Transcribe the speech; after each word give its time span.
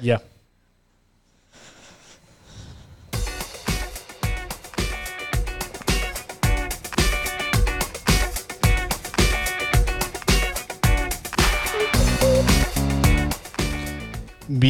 Ya. 0.00 0.22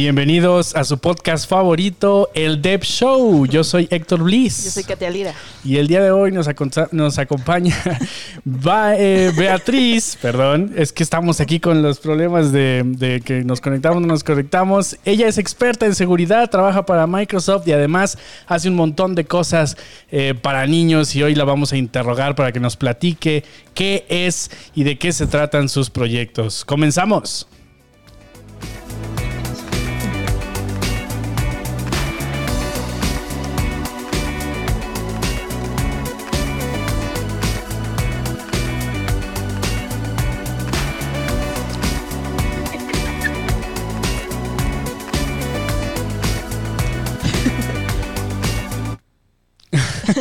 Bienvenidos 0.01 0.75
a 0.75 0.83
su 0.83 0.97
podcast 0.97 1.47
favorito, 1.47 2.31
el 2.33 2.59
Dev 2.59 2.81
Show. 2.81 3.45
Yo 3.45 3.63
soy 3.63 3.87
Héctor 3.91 4.23
Bliss. 4.23 4.65
Yo 4.65 4.71
soy 4.71 4.83
Katia 4.83 5.11
Lira. 5.11 5.35
Y 5.63 5.77
el 5.77 5.87
día 5.87 6.01
de 6.01 6.09
hoy 6.09 6.31
nos, 6.31 6.47
nos 6.91 7.19
acompaña 7.19 7.77
eh, 8.97 9.31
Beatriz, 9.37 10.17
perdón, 10.19 10.73
es 10.75 10.91
que 10.91 11.03
estamos 11.03 11.39
aquí 11.39 11.59
con 11.59 11.83
los 11.83 11.99
problemas 11.99 12.51
de, 12.51 13.21
que 13.23 13.43
nos 13.43 13.61
conectamos, 13.61 14.01
no 14.01 14.07
nos 14.07 14.23
conectamos. 14.23 14.97
Ella 15.05 15.27
es 15.27 15.37
experta 15.37 15.85
en 15.85 15.93
seguridad, 15.93 16.49
trabaja 16.49 16.83
para 16.83 17.05
Microsoft 17.05 17.67
y 17.67 17.71
además 17.71 18.17
hace 18.47 18.69
un 18.69 18.75
montón 18.75 19.13
de 19.13 19.25
cosas 19.25 19.77
eh, 20.09 20.33
para 20.33 20.65
niños 20.65 21.15
y 21.15 21.21
hoy 21.21 21.35
la 21.35 21.43
vamos 21.43 21.73
a 21.73 21.77
interrogar 21.77 22.33
para 22.33 22.51
que 22.51 22.59
nos 22.59 22.75
platique 22.75 23.43
qué 23.75 24.07
es 24.09 24.49
y 24.73 24.83
de 24.83 24.97
qué 24.97 25.13
se 25.13 25.27
tratan 25.27 25.69
sus 25.69 25.91
proyectos. 25.91 26.65
Comenzamos. 26.65 27.47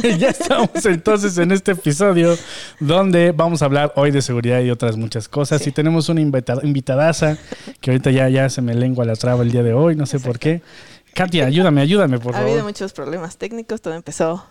ya 0.18 0.30
estamos 0.30 0.84
entonces 0.86 1.36
en 1.38 1.52
este 1.52 1.72
episodio 1.72 2.36
donde 2.78 3.32
vamos 3.32 3.62
a 3.62 3.66
hablar 3.66 3.92
hoy 3.96 4.10
de 4.10 4.22
seguridad 4.22 4.60
y 4.60 4.70
otras 4.70 4.96
muchas 4.96 5.28
cosas. 5.28 5.66
Y 5.66 5.72
tenemos 5.72 6.08
una 6.08 6.20
invitadaza 6.20 7.38
que 7.80 7.90
ahorita 7.90 8.10
ya, 8.10 8.28
ya 8.28 8.48
se 8.48 8.62
me 8.62 8.74
lengua 8.74 9.04
la 9.04 9.16
traba 9.16 9.42
el 9.42 9.50
día 9.50 9.62
de 9.62 9.72
hoy, 9.72 9.96
no 9.96 10.06
sé 10.06 10.20
por 10.20 10.38
qué. 10.38 10.62
Katia, 11.14 11.46
ayúdame, 11.46 11.80
ayúdame, 11.80 12.18
por 12.18 12.32
favor. 12.32 12.40
Ha 12.48 12.52
habido 12.52 12.64
muchos 12.64 12.92
problemas 12.92 13.36
técnicos, 13.36 13.80
todo 13.80 13.94
empezó 13.94 14.46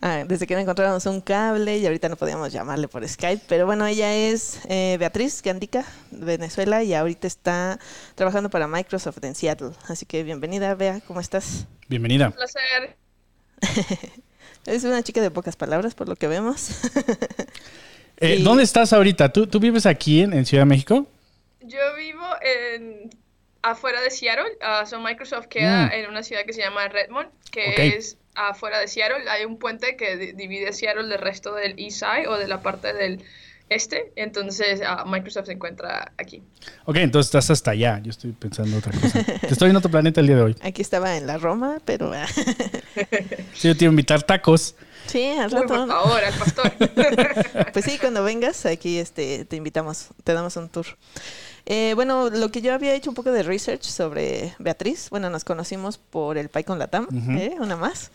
ah, 0.00 0.24
desde 0.26 0.46
que 0.46 0.54
no 0.54 0.60
encontramos 0.60 1.04
un 1.06 1.20
cable 1.20 1.78
y 1.78 1.86
ahorita 1.86 2.08
no 2.08 2.16
podíamos 2.16 2.52
llamarle 2.52 2.88
por 2.88 3.06
Skype, 3.06 3.44
pero 3.48 3.66
bueno, 3.66 3.86
ella 3.86 4.14
es 4.14 4.60
eh, 4.68 4.96
Beatriz 4.98 5.42
Gandica, 5.42 5.84
Venezuela, 6.10 6.82
y 6.82 6.94
ahorita 6.94 7.26
está 7.26 7.78
trabajando 8.14 8.50
para 8.50 8.66
Microsoft 8.66 9.22
en 9.22 9.34
Seattle. 9.34 9.72
Así 9.88 10.06
que 10.06 10.22
bienvenida, 10.22 10.74
Bea, 10.74 11.00
¿cómo 11.06 11.20
estás? 11.20 11.66
Bienvenida. 11.88 12.28
Un 12.28 12.32
placer. 12.32 12.96
Es 14.66 14.84
una 14.84 15.02
chica 15.02 15.20
de 15.20 15.30
pocas 15.30 15.56
palabras, 15.56 15.94
por 15.94 16.08
lo 16.08 16.16
que 16.16 16.28
vemos. 16.28 16.70
Eh, 18.22 18.40
¿Dónde 18.42 18.64
estás 18.64 18.92
ahorita? 18.92 19.32
¿Tú, 19.32 19.46
¿Tú, 19.46 19.60
vives 19.60 19.86
aquí 19.86 20.20
en, 20.20 20.44
Ciudad 20.44 20.64
de 20.64 20.66
México? 20.66 21.06
Yo 21.62 21.78
vivo 21.96 22.22
en, 22.42 23.08
afuera 23.62 24.02
de 24.02 24.10
Seattle. 24.10 24.58
Uh, 24.60 25.00
Microsoft 25.00 25.46
queda 25.46 25.86
mm. 25.86 25.92
en 25.92 26.10
una 26.10 26.22
ciudad 26.22 26.44
que 26.44 26.52
se 26.52 26.60
llama 26.60 26.86
Redmond, 26.88 27.30
que 27.50 27.96
es 27.96 28.18
afuera 28.34 28.78
de 28.78 28.88
Seattle. 28.88 29.26
Hay 29.30 29.46
un 29.46 29.58
puente 29.58 29.96
que 29.96 30.34
divide 30.34 30.74
Seattle 30.74 31.08
del 31.08 31.18
resto 31.18 31.54
del 31.54 31.78
East 31.78 32.00
Side 32.00 32.28
o 32.28 32.36
de 32.36 32.46
la 32.46 32.60
parte 32.60 32.92
del 32.92 33.24
este, 33.70 34.12
entonces 34.16 34.82
ah, 34.84 35.04
Microsoft 35.06 35.46
se 35.46 35.52
encuentra 35.52 36.12
aquí. 36.18 36.42
Ok, 36.86 36.96
entonces 36.96 37.28
estás 37.28 37.50
hasta 37.50 37.70
allá. 37.70 38.00
Yo 38.02 38.10
estoy 38.10 38.32
pensando 38.32 38.76
otra 38.76 38.92
cosa. 38.92 39.20
Estoy 39.42 39.70
en 39.70 39.76
otro 39.76 39.90
planeta 39.90 40.20
el 40.20 40.26
día 40.26 40.36
de 40.36 40.42
hoy. 40.42 40.56
Aquí 40.62 40.82
estaba 40.82 41.16
en 41.16 41.28
la 41.28 41.38
Roma, 41.38 41.78
pero. 41.84 42.12
Ah. 42.12 42.26
sí, 43.54 43.68
yo 43.68 43.76
te 43.76 43.84
iba 43.84 43.90
a 43.90 43.92
invitar 43.92 44.24
tacos. 44.24 44.74
Sí, 45.06 45.24
al 45.24 45.52
rato. 45.52 45.68
por 45.68 45.88
favor, 45.88 46.24
al 46.24 46.34
pastor. 46.34 46.72
pues 47.72 47.84
sí, 47.84 47.96
cuando 47.98 48.24
vengas, 48.24 48.66
aquí 48.66 48.98
este, 48.98 49.44
te 49.44 49.56
invitamos, 49.56 50.08
te 50.24 50.34
damos 50.34 50.56
un 50.56 50.68
tour. 50.68 50.86
Eh, 51.66 51.92
bueno, 51.94 52.28
lo 52.28 52.50
que 52.50 52.62
yo 52.62 52.74
había 52.74 52.94
hecho 52.94 53.10
un 53.10 53.14
poco 53.14 53.30
de 53.30 53.44
research 53.44 53.82
sobre 53.82 54.54
Beatriz, 54.58 55.10
bueno, 55.10 55.30
nos 55.30 55.44
conocimos 55.44 55.98
por 55.98 56.38
el 56.38 56.50
con 56.64 56.80
Latam, 56.80 57.06
¿eh? 57.38 57.54
una 57.60 57.76
más. 57.76 58.10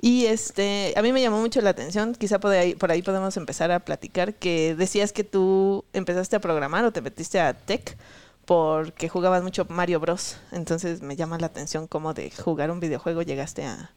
Y 0.00 0.26
este, 0.26 0.94
a 0.96 1.02
mí 1.02 1.12
me 1.12 1.20
llamó 1.20 1.40
mucho 1.40 1.60
la 1.60 1.70
atención, 1.70 2.14
quizá 2.14 2.38
por 2.38 2.52
ahí, 2.52 2.76
por 2.76 2.92
ahí 2.92 3.02
podemos 3.02 3.36
empezar 3.36 3.72
a 3.72 3.80
platicar, 3.80 4.34
que 4.34 4.76
decías 4.76 5.12
que 5.12 5.24
tú 5.24 5.84
empezaste 5.92 6.36
a 6.36 6.40
programar 6.40 6.84
o 6.84 6.92
te 6.92 7.00
metiste 7.00 7.40
a 7.40 7.52
tech 7.54 7.96
porque 8.44 9.08
jugabas 9.08 9.42
mucho 9.42 9.66
Mario 9.68 9.98
Bros. 9.98 10.40
Entonces 10.52 11.02
me 11.02 11.16
llama 11.16 11.38
la 11.38 11.48
atención 11.48 11.88
cómo 11.88 12.14
de 12.14 12.30
jugar 12.30 12.70
un 12.70 12.78
videojuego 12.80 13.22
llegaste 13.22 13.64
a, 13.64 13.90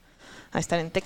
estar 0.56 0.80
en 0.80 0.90
tech. 0.92 1.06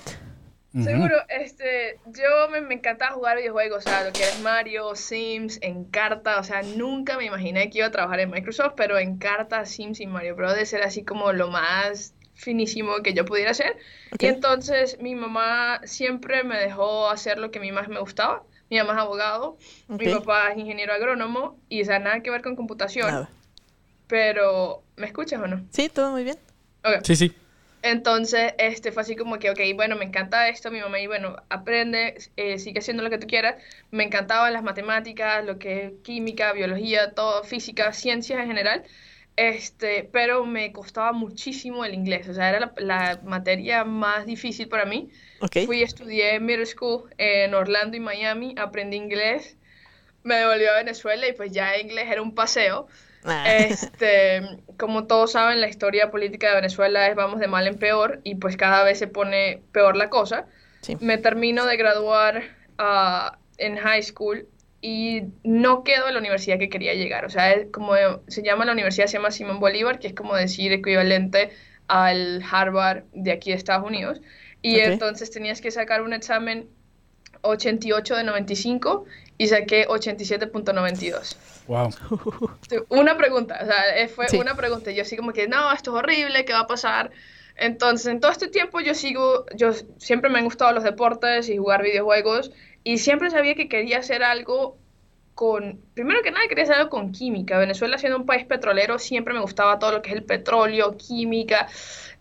Seguro, 0.82 1.14
este, 1.28 1.98
yo 2.06 2.50
me, 2.50 2.60
me 2.60 2.74
encantaba 2.74 3.14
jugar 3.14 3.38
videojuegos, 3.38 3.86
o 3.86 3.88
sea, 3.88 4.04
lo 4.04 4.12
que 4.12 4.24
es 4.24 4.40
Mario, 4.40 4.94
Sims, 4.94 5.58
Encarta, 5.62 6.38
o 6.38 6.44
sea, 6.44 6.60
nunca 6.62 7.16
me 7.16 7.24
imaginé 7.24 7.70
que 7.70 7.78
iba 7.78 7.86
a 7.86 7.90
trabajar 7.90 8.20
en 8.20 8.30
Microsoft, 8.30 8.74
pero 8.76 8.98
Encarta, 8.98 9.64
Sims 9.64 10.00
y 10.00 10.06
Mario 10.06 10.36
Bros. 10.36 10.72
era 10.74 10.86
así 10.86 11.02
como 11.02 11.32
lo 11.32 11.48
más 11.48 12.12
finísimo 12.36 13.02
que 13.02 13.14
yo 13.14 13.24
pudiera 13.24 13.50
hacer. 13.50 13.76
Y 14.18 14.26
entonces 14.26 14.98
mi 15.00 15.14
mamá 15.14 15.80
siempre 15.84 16.44
me 16.44 16.58
dejó 16.58 17.08
hacer 17.08 17.38
lo 17.38 17.50
que 17.50 17.58
a 17.58 17.62
mí 17.62 17.72
más 17.72 17.88
me 17.88 17.98
gustaba. 17.98 18.44
Mi 18.70 18.78
mamá 18.78 18.94
es 18.94 18.98
abogado, 18.98 19.58
mi 19.88 20.08
papá 20.08 20.50
es 20.52 20.58
ingeniero 20.58 20.92
agrónomo 20.92 21.58
y 21.68 21.82
o 21.82 21.84
sea, 21.84 21.98
nada 21.98 22.20
que 22.20 22.30
ver 22.30 22.42
con 22.42 22.56
computación. 22.56 23.28
Pero, 24.08 24.82
¿me 24.96 25.06
escuchas 25.06 25.40
o 25.40 25.46
no? 25.46 25.64
Sí, 25.70 25.88
todo 25.88 26.12
muy 26.12 26.24
bien. 26.24 26.38
Sí, 27.02 27.16
sí. 27.16 27.32
Entonces, 27.82 28.54
este 28.58 28.90
fue 28.90 29.02
así 29.02 29.14
como 29.14 29.38
que, 29.38 29.50
ok, 29.50 29.60
bueno, 29.76 29.94
me 29.94 30.04
encanta 30.04 30.48
esto, 30.48 30.72
mi 30.72 30.80
mamá 30.80 30.98
y 30.98 31.06
bueno, 31.06 31.36
aprende, 31.48 32.16
eh, 32.36 32.58
sigue 32.58 32.80
haciendo 32.80 33.04
lo 33.04 33.10
que 33.10 33.18
tú 33.18 33.28
quieras. 33.28 33.62
Me 33.92 34.02
encantaban 34.02 34.52
las 34.52 34.64
matemáticas, 34.64 35.44
lo 35.44 35.58
que 35.58 35.84
es 35.84 35.92
química, 36.02 36.52
biología, 36.52 37.12
todo, 37.12 37.44
física, 37.44 37.92
ciencias 37.92 38.40
en 38.40 38.46
general. 38.48 38.82
Este, 39.36 40.08
pero 40.10 40.46
me 40.46 40.72
costaba 40.72 41.12
muchísimo 41.12 41.84
el 41.84 41.92
inglés, 41.92 42.26
o 42.26 42.32
sea, 42.32 42.48
era 42.48 42.72
la, 42.78 43.20
materia 43.22 43.84
más 43.84 44.24
difícil 44.24 44.68
para 44.68 44.86
mí. 44.86 45.10
Fui, 45.66 45.82
estudié 45.82 46.40
middle 46.40 46.64
school 46.64 47.10
en 47.18 47.54
Orlando 47.54 47.98
y 47.98 48.00
Miami, 48.00 48.54
aprendí 48.56 48.96
inglés, 48.96 49.58
me 50.22 50.36
devolví 50.36 50.64
a 50.64 50.76
Venezuela 50.76 51.28
y 51.28 51.34
pues 51.34 51.52
ya 51.52 51.78
inglés 51.78 52.06
era 52.10 52.22
un 52.22 52.34
paseo. 52.34 52.88
Ah. 53.24 53.44
Este, 53.56 54.40
como 54.78 55.06
todos 55.06 55.32
saben, 55.32 55.60
la 55.60 55.68
historia 55.68 56.10
política 56.10 56.48
de 56.48 56.54
Venezuela 56.54 57.06
es 57.06 57.14
vamos 57.14 57.38
de 57.38 57.48
mal 57.48 57.66
en 57.66 57.78
peor 57.78 58.20
y 58.24 58.36
pues 58.36 58.56
cada 58.56 58.84
vez 58.84 58.98
se 58.98 59.06
pone 59.06 59.62
peor 59.72 59.96
la 59.96 60.08
cosa. 60.08 60.46
Me 61.00 61.18
termino 61.18 61.66
de 61.66 61.76
graduar 61.76 62.42
uh, 62.78 63.36
en 63.58 63.76
high 63.76 64.02
school 64.02 64.46
y 64.80 65.22
no 65.42 65.84
quedo 65.84 66.08
en 66.08 66.14
la 66.14 66.20
universidad 66.20 66.58
que 66.58 66.68
quería 66.68 66.94
llegar. 66.94 67.24
O 67.24 67.30
sea, 67.30 67.52
es 67.52 67.68
como 67.72 67.94
se 68.28 68.42
llama 68.42 68.64
la 68.64 68.72
universidad, 68.72 69.06
se 69.06 69.14
llama 69.14 69.30
Simón 69.30 69.60
Bolívar, 69.60 69.98
que 69.98 70.08
es 70.08 70.14
como 70.14 70.34
decir 70.34 70.72
equivalente 70.72 71.50
al 71.88 72.42
Harvard 72.50 73.04
de 73.12 73.32
aquí 73.32 73.50
de 73.50 73.56
Estados 73.56 73.86
Unidos. 73.86 74.20
Y 74.62 74.80
entonces 74.80 75.30
tenías 75.30 75.60
que 75.60 75.70
sacar 75.70 76.02
un 76.02 76.12
examen 76.12 76.68
88 77.42 78.16
de 78.16 78.24
95 78.24 79.04
y 79.38 79.46
saqué 79.48 79.86
87.92. 79.86 81.36
Wow. 81.66 81.90
Una 82.88 83.16
pregunta, 83.16 83.58
o 83.62 83.66
sea, 83.66 84.08
fue 84.08 84.26
una 84.40 84.56
pregunta. 84.56 84.90
Yo 84.90 85.02
así 85.02 85.16
como 85.16 85.32
que, 85.32 85.48
no, 85.48 85.72
esto 85.72 85.90
es 85.90 86.02
horrible, 86.02 86.44
¿qué 86.44 86.52
va 86.52 86.60
a 86.60 86.66
pasar? 86.66 87.10
Entonces, 87.56 88.06
en 88.08 88.20
todo 88.20 88.32
este 88.32 88.48
tiempo 88.48 88.80
yo 88.80 88.94
sigo, 88.94 89.46
yo 89.54 89.72
siempre 89.98 90.30
me 90.30 90.38
han 90.38 90.44
gustado 90.44 90.72
los 90.72 90.84
deportes 90.84 91.48
y 91.48 91.56
jugar 91.56 91.82
videojuegos 91.82 92.52
y 92.86 92.98
siempre 92.98 93.30
sabía 93.30 93.56
que 93.56 93.68
quería 93.68 93.98
hacer 93.98 94.22
algo 94.22 94.76
con, 95.34 95.80
primero 95.94 96.22
que 96.22 96.30
nada 96.30 96.46
quería 96.46 96.62
hacer 96.62 96.76
algo 96.76 96.88
con 96.88 97.10
química. 97.10 97.58
Venezuela 97.58 97.98
siendo 97.98 98.16
un 98.16 98.26
país 98.26 98.46
petrolero 98.46 99.00
siempre 99.00 99.34
me 99.34 99.40
gustaba 99.40 99.80
todo 99.80 99.90
lo 99.90 100.02
que 100.02 100.10
es 100.10 100.14
el 100.14 100.22
petróleo, 100.22 100.96
química, 100.96 101.66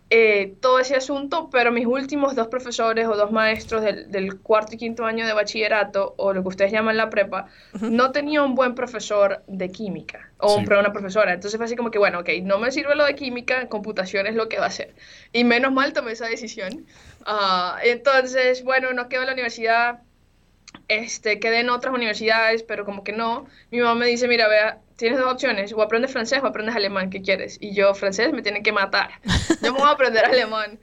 eh, 0.09 0.55
todo 0.61 0.79
ese 0.79 0.95
asunto, 0.95 1.51
pero 1.51 1.71
mis 1.71 1.85
últimos 1.85 2.33
dos 2.33 2.47
profesores 2.47 3.05
o 3.05 3.15
dos 3.15 3.31
maestros 3.31 3.83
del, 3.83 4.39
cuarto 4.39 4.73
y 4.73 4.77
quinto 4.77 5.05
año 5.05 5.27
de 5.27 5.33
bachillerato, 5.33 6.15
o 6.17 6.33
lo 6.33 6.41
que 6.41 6.47
ustedes 6.47 6.71
llaman 6.71 6.97
la 6.97 7.11
prepa, 7.11 7.45
no 7.79 8.11
tenía 8.11 8.41
un 8.41 8.55
buen 8.55 8.73
profesor 8.73 9.43
de 9.45 9.69
química, 9.69 10.31
o 10.39 10.55
una 10.57 10.91
profesora. 10.91 11.31
Entonces 11.31 11.59
fue 11.59 11.67
así 11.67 11.75
como 11.75 11.91
que, 11.91 11.99
bueno, 11.99 12.21
ok, 12.21 12.29
no 12.41 12.57
me 12.57 12.71
sirve 12.71 12.95
lo 12.95 13.05
de 13.05 13.13
química, 13.13 13.69
computación 13.69 14.25
es 14.25 14.33
lo 14.33 14.49
que 14.49 14.57
va 14.57 14.65
a 14.65 14.71
ser. 14.71 14.95
Y 15.31 15.43
menos 15.43 15.71
mal 15.71 15.93
tomé 15.93 16.13
esa 16.13 16.25
decisión. 16.25 16.87
Ah, 17.23 17.77
entonces, 17.83 18.63
bueno, 18.63 18.93
no 18.93 19.09
quedo 19.09 19.21
en 19.21 19.27
la 19.27 19.33
universidad, 19.33 19.99
este, 20.87 21.39
quedé 21.39 21.59
en 21.59 21.69
otras 21.69 21.93
universidades, 21.93 22.63
pero 22.63 22.85
como 22.85 23.03
que 23.03 23.11
no. 23.11 23.47
Mi 23.71 23.79
mamá 23.79 23.95
me 23.95 24.05
dice, 24.07 24.27
mira, 24.27 24.47
vea, 24.47 24.79
tienes 24.95 25.19
dos 25.19 25.31
opciones, 25.31 25.73
o 25.73 25.81
aprendes 25.81 26.11
francés 26.11 26.39
o 26.43 26.47
aprendes 26.47 26.75
alemán, 26.75 27.09
¿qué 27.09 27.21
quieres? 27.21 27.57
Y 27.59 27.73
yo, 27.73 27.93
francés, 27.93 28.31
me 28.33 28.41
tienen 28.41 28.63
que 28.63 28.71
matar. 28.71 29.09
Yo 29.61 29.73
me 29.73 29.79
voy 29.79 29.87
a 29.87 29.91
aprender 29.91 30.25
alemán. 30.25 30.79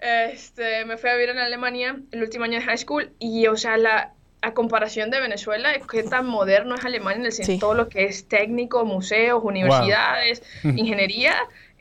Este, 0.00 0.84
me 0.84 0.96
fui 0.96 1.10
a 1.10 1.14
vivir 1.14 1.30
en 1.30 1.38
Alemania 1.38 1.96
el 2.10 2.22
último 2.22 2.44
año 2.44 2.58
de 2.58 2.64
high 2.64 2.78
school 2.78 3.12
y, 3.20 3.46
o 3.46 3.56
sea, 3.56 3.76
la, 3.76 4.14
a 4.40 4.52
comparación 4.52 5.10
de 5.10 5.20
Venezuela, 5.20 5.72
qué 5.88 6.02
tan 6.02 6.26
moderno 6.26 6.74
es 6.74 6.84
Alemania 6.84 7.20
en 7.20 7.26
el 7.26 7.32
sentido 7.32 7.60
todo 7.60 7.74
lo 7.74 7.88
que 7.88 8.06
es 8.06 8.26
técnico, 8.26 8.84
museos, 8.84 9.40
universidades, 9.44 10.42
ingeniería, 10.64 11.36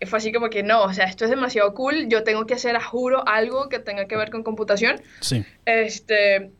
fue 0.05 0.17
así 0.17 0.31
como 0.31 0.49
que 0.49 0.63
no, 0.63 0.83
o 0.83 0.93
sea, 0.93 1.05
esto 1.05 1.25
es 1.25 1.29
demasiado 1.29 1.73
cool, 1.73 2.07
yo 2.07 2.23
tengo 2.23 2.45
que 2.45 2.55
hacer, 2.55 2.75
a 2.75 2.81
juro, 2.81 3.27
algo 3.27 3.69
que 3.69 3.79
tenga 3.79 4.05
que 4.05 4.15
ver 4.15 4.31
con 4.31 4.43
computación. 4.43 5.01
Sí. 5.19 5.45
Este, 5.65 6.51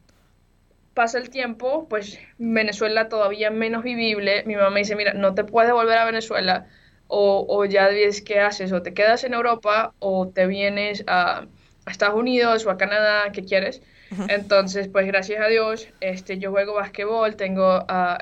pasa 0.94 1.18
el 1.18 1.30
tiempo, 1.30 1.88
pues 1.90 2.20
Venezuela 2.38 3.10
todavía 3.10 3.50
menos 3.50 3.84
vivible. 3.84 4.44
Mi 4.46 4.56
mamá 4.56 4.70
me 4.70 4.80
dice, 4.80 4.96
mira, 4.96 5.14
no 5.14 5.34
te 5.34 5.44
puedes 5.44 5.72
volver 5.72 5.98
a 5.98 6.06
Venezuela 6.06 6.68
o, 7.08 7.46
o 7.50 7.66
ya 7.66 7.88
ves 7.88 8.22
qué 8.22 8.40
haces, 8.40 8.72
o 8.72 8.82
te 8.82 8.94
quedas 8.94 9.24
en 9.24 9.34
Europa 9.34 9.94
o 10.00 10.30
te 10.30 10.48
vienes 10.48 11.04
a, 11.08 11.46
Estados 11.88 12.16
Unidos 12.16 12.66
o 12.66 12.70
a 12.70 12.78
Canadá, 12.78 13.32
¿qué 13.32 13.44
quieres? 13.44 13.82
Entonces, 14.28 14.90
pues 14.90 15.08
gracias 15.08 15.42
a 15.44 15.48
Dios, 15.48 15.88
este, 16.02 16.38
yo 16.38 16.52
juego 16.52 16.74
basquetbol, 16.74 17.38
tengo 17.38 17.80
uh, 17.80 18.18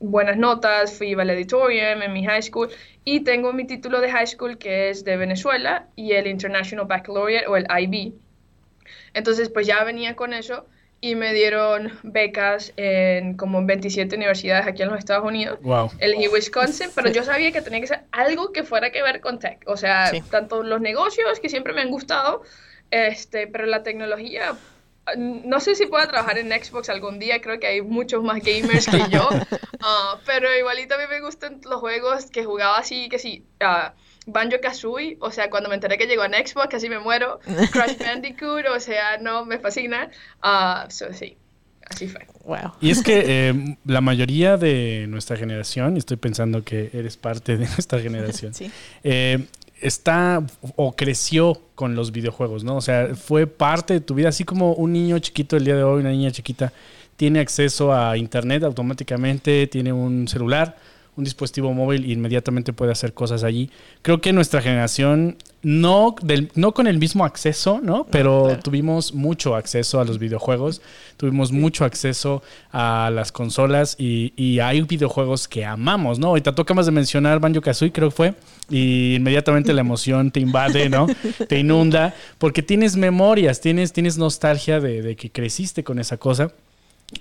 buenas 0.00 0.38
notas, 0.38 0.96
fui 0.96 1.14
valedictorian 1.14 2.02
en 2.02 2.12
mi 2.14 2.24
high 2.24 2.42
school 2.42 2.70
y 3.04 3.20
tengo 3.20 3.52
mi 3.52 3.66
título 3.66 4.00
de 4.00 4.10
high 4.10 4.26
school 4.26 4.56
que 4.56 4.88
es 4.88 5.04
de 5.04 5.18
Venezuela 5.18 5.86
y 5.96 6.12
el 6.12 6.26
International 6.26 6.86
Baccalaureate 6.86 7.46
o 7.46 7.56
el 7.56 7.66
IB. 7.70 8.14
Entonces, 9.12 9.50
pues 9.50 9.66
ya 9.66 9.84
venía 9.84 10.16
con 10.16 10.32
eso 10.32 10.66
y 11.00 11.14
me 11.14 11.32
dieron 11.32 11.92
becas 12.02 12.72
en 12.76 13.36
como 13.36 13.64
27 13.64 14.16
universidades 14.16 14.66
aquí 14.66 14.82
en 14.82 14.88
los 14.88 14.98
Estados 14.98 15.24
Unidos. 15.24 15.58
Wow. 15.62 15.92
Elegí 15.98 16.28
Wisconsin, 16.28 16.88
pero 16.94 17.10
yo 17.10 17.22
sabía 17.22 17.52
que 17.52 17.62
tenía 17.62 17.80
que 17.80 17.86
ser 17.86 18.00
algo 18.10 18.52
que 18.52 18.64
fuera 18.64 18.90
que 18.90 19.02
ver 19.02 19.20
con 19.20 19.38
tech. 19.38 19.62
O 19.66 19.76
sea, 19.76 20.10
tanto 20.30 20.62
los 20.62 20.80
negocios 20.80 21.38
que 21.40 21.48
siempre 21.48 21.72
me 21.72 21.82
han 21.82 21.90
gustado, 21.90 22.42
este, 22.90 23.46
pero 23.46 23.66
la 23.66 23.84
tecnología, 23.84 24.56
no 25.16 25.60
sé 25.60 25.76
si 25.76 25.86
pueda 25.86 26.08
trabajar 26.08 26.38
en 26.38 26.50
Xbox 26.50 26.88
algún 26.88 27.20
día, 27.20 27.40
creo 27.40 27.60
que 27.60 27.68
hay 27.68 27.80
muchos 27.80 28.24
más 28.24 28.42
gamers 28.42 28.86
que 28.86 28.98
yo, 29.08 29.28
uh, 29.30 30.18
pero 30.26 30.54
igualito 30.56 30.96
a 30.96 30.98
mí 30.98 31.04
me 31.08 31.20
gustan 31.20 31.60
los 31.64 31.80
juegos 31.80 32.26
que 32.26 32.44
jugaba 32.44 32.78
así, 32.78 33.08
que 33.08 33.20
sí, 33.20 33.46
uh, 33.60 33.92
Banjo 34.28 34.60
Kazooie, 34.60 35.16
o 35.20 35.30
sea, 35.30 35.50
cuando 35.50 35.68
me 35.68 35.74
enteré 35.74 35.98
que 35.98 36.06
llegó 36.06 36.24
en 36.24 36.32
Xbox, 36.32 36.68
casi 36.68 36.88
me 36.88 36.98
muero, 36.98 37.40
Crash 37.72 37.98
Bandicoot, 38.06 38.66
o 38.74 38.80
sea, 38.80 39.18
no, 39.18 39.44
me 39.44 39.58
fascina, 39.58 40.10
uh, 40.42 40.88
sí. 40.88 41.36
Así 41.90 42.06
fue. 42.06 42.26
Wow. 42.44 42.72
Y 42.82 42.90
es 42.90 43.02
que 43.02 43.24
eh, 43.26 43.76
la 43.86 44.02
mayoría 44.02 44.58
de 44.58 45.06
nuestra 45.08 45.38
generación, 45.38 45.96
y 45.96 46.00
estoy 46.00 46.18
pensando 46.18 46.62
que 46.62 46.90
eres 46.92 47.16
parte 47.16 47.56
de 47.56 47.66
nuestra 47.66 47.98
generación, 48.00 48.52
sí. 48.54 48.70
eh, 49.02 49.46
está 49.80 50.44
o 50.76 50.94
creció 50.94 51.62
con 51.74 51.94
los 51.94 52.12
videojuegos, 52.12 52.62
¿no? 52.62 52.76
O 52.76 52.80
sea, 52.82 53.14
fue 53.14 53.46
parte 53.46 53.94
de 53.94 54.00
tu 54.00 54.14
vida, 54.14 54.28
así 54.28 54.44
como 54.44 54.74
un 54.74 54.92
niño 54.92 55.18
chiquito 55.18 55.56
el 55.56 55.64
día 55.64 55.76
de 55.76 55.82
hoy, 55.82 56.00
una 56.00 56.10
niña 56.10 56.30
chiquita, 56.30 56.72
tiene 57.16 57.40
acceso 57.40 57.92
a 57.92 58.16
internet 58.16 58.62
automáticamente, 58.64 59.66
tiene 59.66 59.92
un 59.92 60.28
celular, 60.28 60.76
un 61.18 61.24
dispositivo 61.24 61.74
móvil 61.74 62.04
e 62.04 62.12
inmediatamente 62.12 62.72
puede 62.72 62.92
hacer 62.92 63.12
cosas 63.12 63.42
allí. 63.42 63.70
Creo 64.02 64.20
que 64.20 64.32
nuestra 64.32 64.62
generación, 64.62 65.36
no, 65.62 66.14
del, 66.22 66.50
no 66.54 66.72
con 66.72 66.86
el 66.86 66.98
mismo 66.98 67.24
acceso, 67.24 67.80
¿no? 67.82 68.06
Pero 68.10 68.44
claro. 68.44 68.62
tuvimos 68.62 69.12
mucho 69.12 69.56
acceso 69.56 70.00
a 70.00 70.04
los 70.04 70.20
videojuegos, 70.20 70.80
tuvimos 71.16 71.50
mucho 71.50 71.84
acceso 71.84 72.42
a 72.70 73.10
las 73.12 73.32
consolas 73.32 73.96
y, 73.98 74.32
y 74.36 74.60
hay 74.60 74.80
videojuegos 74.82 75.48
que 75.48 75.64
amamos, 75.64 76.20
¿no? 76.20 76.28
Ahorita 76.28 76.54
tocamos 76.54 76.86
de 76.86 76.92
mencionar 76.92 77.40
Banjo 77.40 77.60
Kazooie, 77.60 77.92
creo 77.92 78.10
que 78.10 78.14
fue, 78.14 78.34
y 78.70 79.16
inmediatamente 79.16 79.72
la 79.72 79.80
emoción 79.80 80.30
te 80.30 80.38
invade, 80.38 80.88
¿no? 80.88 81.08
te 81.48 81.58
inunda, 81.58 82.14
porque 82.38 82.62
tienes 82.62 82.96
memorias, 82.96 83.60
tienes, 83.60 83.92
tienes 83.92 84.18
nostalgia 84.18 84.78
de, 84.78 85.02
de 85.02 85.16
que 85.16 85.32
creciste 85.32 85.82
con 85.82 85.98
esa 85.98 86.16
cosa. 86.16 86.52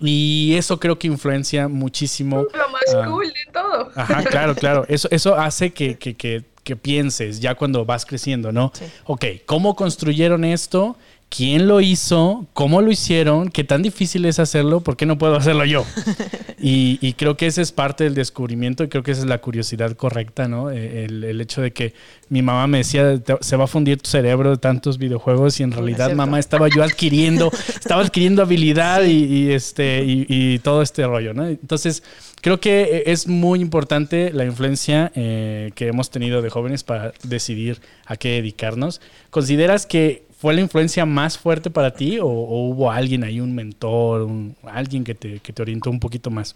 Y 0.01 0.55
eso 0.55 0.79
creo 0.79 0.99
que 0.99 1.07
influencia 1.07 1.67
muchísimo. 1.67 2.45
Lo 2.53 2.69
más 2.69 3.07
uh, 3.07 3.09
cool 3.09 3.27
de 3.27 3.51
todo. 3.51 3.91
Ajá, 3.95 4.23
claro, 4.23 4.55
claro. 4.55 4.85
Eso, 4.87 5.07
eso 5.11 5.35
hace 5.35 5.71
que, 5.71 5.97
que, 5.97 6.15
que, 6.15 6.43
que, 6.63 6.75
pienses 6.75 7.39
ya 7.39 7.55
cuando 7.55 7.85
vas 7.85 8.05
creciendo, 8.05 8.51
¿no? 8.51 8.71
Sí. 8.75 8.85
Ok, 9.05 9.25
¿cómo 9.45 9.75
construyeron 9.75 10.43
esto? 10.43 10.97
¿Quién 11.29 11.67
lo 11.67 11.81
hizo? 11.81 12.47
¿Cómo 12.53 12.81
lo 12.81 12.89
hicieron? 12.89 13.49
¿Qué 13.49 13.65
tan 13.65 13.81
difícil 13.81 14.23
es 14.25 14.39
hacerlo? 14.39 14.79
¿Por 14.79 14.95
qué 14.95 15.05
no 15.05 15.17
puedo 15.17 15.35
hacerlo 15.35 15.65
yo? 15.65 15.85
y, 16.59 16.99
y, 17.01 17.13
creo 17.13 17.35
que 17.35 17.47
ese 17.47 17.61
es 17.61 17.73
parte 17.73 18.05
del 18.05 18.15
descubrimiento 18.15 18.85
y 18.85 18.87
creo 18.87 19.03
que 19.03 19.11
esa 19.11 19.21
es 19.21 19.27
la 19.27 19.39
curiosidad 19.39 19.91
correcta, 19.97 20.47
¿no? 20.47 20.71
Eh, 20.71 21.03
el, 21.03 21.25
el 21.25 21.41
hecho 21.41 21.61
de 21.61 21.71
que 21.73 21.93
mi 22.29 22.41
mamá 22.41 22.65
me 22.67 22.79
decía, 22.79 23.21
se 23.41 23.55
va 23.57 23.65
a 23.65 23.67
fundir 23.67 24.01
tu 24.01 24.09
cerebro 24.09 24.51
de 24.51 24.57
tantos 24.57 24.97
videojuegos 24.97 25.59
y 25.59 25.63
en 25.63 25.73
realidad, 25.73 26.13
mamá, 26.13 26.39
estaba 26.39 26.69
yo 26.69 26.81
adquiriendo, 26.81 27.51
estaba 27.67 28.01
adquiriendo 28.01 28.41
habilidad 28.41 29.03
y, 29.03 29.25
y, 29.25 29.51
este, 29.51 30.05
y, 30.05 30.25
y, 30.29 30.59
todo 30.59 30.81
este 30.81 31.05
rollo, 31.05 31.33
¿no? 31.33 31.45
Entonces, 31.45 32.03
creo 32.41 32.61
que 32.61 33.03
es 33.05 33.27
muy 33.27 33.59
importante 33.59 34.31
la 34.31 34.45
influencia 34.45 35.11
eh, 35.15 35.71
que 35.75 35.87
hemos 35.87 36.09
tenido 36.09 36.41
de 36.41 36.49
jóvenes 36.49 36.83
para 36.83 37.11
decidir 37.23 37.81
a 38.05 38.15
qué 38.15 38.29
dedicarnos. 38.29 39.01
¿Consideras 39.29 39.85
que 39.85 40.26
fue 40.37 40.53
la 40.53 40.61
influencia 40.61 41.05
más 41.05 41.37
fuerte 41.37 41.71
para 41.71 41.91
ti 41.91 42.19
o, 42.19 42.27
hubo 42.27 42.91
alguien 42.91 43.23
ahí, 43.23 43.39
un 43.39 43.55
mentor, 43.55 44.21
un, 44.21 44.55
alguien 44.63 45.03
que 45.03 45.15
te, 45.15 45.39
que 45.39 45.51
te 45.51 45.61
orientó 45.63 45.89
un 45.89 45.99
poquito 45.99 46.29
más? 46.29 46.55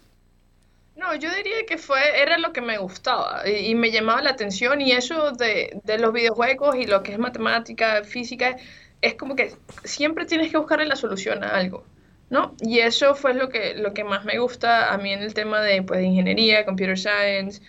No, 0.94 1.12
yo 1.16 1.28
diría 1.34 1.66
que 1.66 1.78
fue, 1.78 1.98
era 2.20 2.38
lo 2.38 2.52
que 2.52 2.60
me 2.60 2.78
gustaba 2.78 3.42
y, 3.44 3.70
y 3.70 3.74
me 3.74 3.90
llamaba 3.90 4.22
la 4.22 4.30
atención 4.30 4.80
y 4.80 4.92
eso 4.92 5.32
de, 5.32 5.80
de, 5.82 5.98
los 5.98 6.12
videojuegos 6.12 6.76
y 6.76 6.86
lo 6.86 7.02
que 7.02 7.12
es 7.12 7.18
matemática, 7.18 8.04
física, 8.04 8.56
es 9.00 9.16
como 9.16 9.34
que 9.34 9.52
siempre 9.82 10.26
tienes 10.26 10.52
que 10.52 10.58
buscarle 10.58 10.86
la 10.86 10.94
solución 10.94 11.42
a 11.42 11.48
algo, 11.48 11.84
¿no? 12.30 12.54
Y 12.60 12.78
eso 12.78 13.16
fue 13.16 13.34
lo 13.34 13.48
que, 13.48 13.74
lo 13.74 13.92
que 13.94 14.04
más 14.04 14.24
me 14.24 14.38
gusta 14.38 14.92
a 14.92 14.98
mí 14.98 15.12
en 15.12 15.22
el 15.22 15.34
tema 15.34 15.60
de, 15.60 15.82
pues, 15.82 15.98
de 15.98 16.06
ingeniería, 16.06 16.64
computer 16.64 16.96
science 16.96 17.60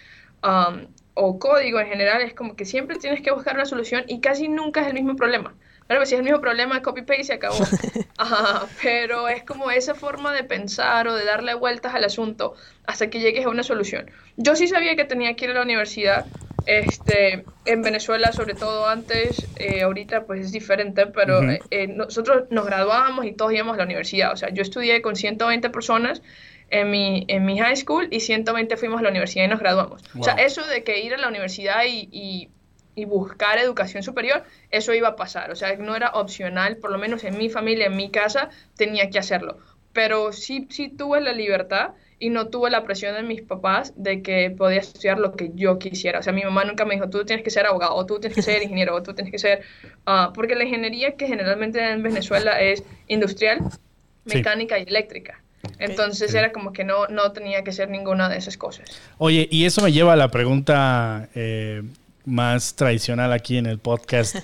um, 0.43 0.85
o 1.15 1.39
código 1.39 1.79
en 1.79 1.87
general, 1.87 2.21
es 2.21 2.35
como 2.35 2.55
que 2.55 2.65
siempre 2.65 2.99
tienes 2.99 3.21
que 3.23 3.31
buscar 3.31 3.55
una 3.55 3.65
solución 3.65 4.03
y 4.07 4.19
casi 4.19 4.47
nunca 4.47 4.81
es 4.81 4.87
el 4.87 4.93
mismo 4.93 5.15
problema. 5.15 5.55
Claro, 5.87 5.99
pues 5.99 6.09
si 6.09 6.15
es 6.15 6.19
el 6.19 6.23
mismo 6.23 6.39
problema, 6.39 6.81
copy-paste 6.81 7.21
y 7.21 7.23
se 7.25 7.33
acabó. 7.33 7.57
Ajá, 8.17 8.67
pero 8.81 9.27
es 9.27 9.43
como 9.43 9.69
esa 9.71 9.95
forma 9.95 10.33
de 10.33 10.43
pensar 10.43 11.07
o 11.07 11.15
de 11.15 11.25
darle 11.25 11.53
vueltas 11.55 11.93
al 11.93 12.03
asunto 12.03 12.55
hasta 12.85 13.09
que 13.09 13.19
llegues 13.19 13.45
a 13.45 13.49
una 13.49 13.63
solución. 13.63 14.09
Yo 14.37 14.55
sí 14.55 14.67
sabía 14.67 14.95
que 14.95 15.05
tenía 15.05 15.35
que 15.35 15.45
ir 15.45 15.51
a 15.51 15.55
la 15.55 15.61
universidad, 15.61 16.25
este, 16.65 17.43
en 17.65 17.81
Venezuela 17.81 18.31
sobre 18.31 18.53
todo 18.55 18.87
antes, 18.87 19.45
eh, 19.57 19.81
ahorita 19.83 20.25
pues 20.25 20.45
es 20.45 20.51
diferente, 20.51 21.07
pero 21.07 21.39
uh 21.39 21.43
-huh. 21.43 21.61
eh, 21.71 21.87
nosotros 21.87 22.43
nos 22.49 22.65
graduábamos 22.65 23.25
y 23.25 23.33
todos 23.33 23.51
íbamos 23.53 23.73
a 23.73 23.77
la 23.77 23.83
universidad. 23.83 24.31
O 24.31 24.37
sea, 24.37 24.49
yo 24.49 24.61
estudié 24.61 25.01
con 25.01 25.15
120 25.15 25.69
personas 25.69 26.21
en 26.69 26.89
mi, 26.89 27.25
en 27.27 27.45
mi 27.45 27.59
high 27.59 27.75
school 27.75 28.07
y 28.09 28.21
120 28.21 28.77
fuimos 28.77 28.99
a 28.99 29.03
la 29.03 29.09
universidad 29.09 29.45
y 29.45 29.47
nos 29.49 29.59
graduamos. 29.59 30.01
Wow. 30.13 30.21
O 30.21 30.23
sea, 30.23 30.35
eso 30.35 30.65
de 30.65 30.83
que 30.83 31.01
ir 31.01 31.13
a 31.13 31.17
la 31.17 31.27
universidad 31.27 31.83
y, 31.85 32.07
y 32.11 32.49
y 32.95 33.05
buscar 33.05 33.57
educación 33.57 34.03
superior, 34.03 34.43
eso 34.69 34.93
iba 34.93 35.09
a 35.09 35.15
pasar. 35.15 35.51
O 35.51 35.55
sea, 35.55 35.75
no 35.77 35.95
era 35.95 36.09
opcional, 36.11 36.77
por 36.77 36.91
lo 36.91 36.97
menos 36.97 37.23
en 37.23 37.37
mi 37.37 37.49
familia, 37.49 37.87
en 37.87 37.95
mi 37.95 38.11
casa, 38.11 38.49
tenía 38.75 39.09
que 39.09 39.19
hacerlo. 39.19 39.57
Pero 39.93 40.31
sí, 40.31 40.67
sí 40.69 40.89
tuve 40.89 41.21
la 41.21 41.33
libertad 41.33 41.91
y 42.19 42.29
no 42.29 42.47
tuve 42.47 42.69
la 42.69 42.83
presión 42.83 43.15
de 43.15 43.23
mis 43.23 43.41
papás 43.41 43.93
de 43.95 44.21
que 44.21 44.49
podía 44.51 44.79
estudiar 44.79 45.19
lo 45.19 45.33
que 45.33 45.51
yo 45.55 45.77
quisiera. 45.77 46.19
O 46.19 46.23
sea, 46.23 46.33
mi 46.33 46.43
mamá 46.43 46.63
nunca 46.63 46.85
me 46.85 46.95
dijo, 46.95 47.09
tú 47.09 47.25
tienes 47.25 47.43
que 47.43 47.49
ser 47.49 47.65
abogado, 47.65 47.95
o 47.95 48.05
tú 48.05 48.19
tienes 48.19 48.35
que 48.35 48.41
ser 48.41 48.63
ingeniero, 48.63 48.95
o 48.95 49.03
tú 49.03 49.13
tienes 49.13 49.31
que 49.31 49.39
ser... 49.39 49.61
Uh, 50.07 50.31
porque 50.33 50.55
la 50.55 50.63
ingeniería 50.63 51.15
que 51.15 51.27
generalmente 51.27 51.83
en 51.91 52.01
Venezuela 52.01 52.61
es 52.61 52.83
industrial, 53.07 53.59
mecánica 54.25 54.77
sí. 54.77 54.83
y 54.85 54.89
eléctrica. 54.89 55.43
Entonces 55.79 56.31
sí. 56.31 56.37
era 56.37 56.51
como 56.51 56.73
que 56.73 56.83
no, 56.83 57.07
no 57.07 57.31
tenía 57.31 57.63
que 57.63 57.71
ser 57.71 57.89
ninguna 57.89 58.29
de 58.29 58.37
esas 58.37 58.57
cosas. 58.57 58.89
Oye, 59.17 59.47
y 59.51 59.65
eso 59.65 59.81
me 59.81 59.91
lleva 59.91 60.13
a 60.13 60.17
la 60.17 60.29
pregunta... 60.29 61.29
Eh 61.35 61.83
más 62.25 62.75
tradicional 62.75 63.33
aquí 63.33 63.57
en 63.57 63.65
el 63.65 63.79
podcast. 63.79 64.35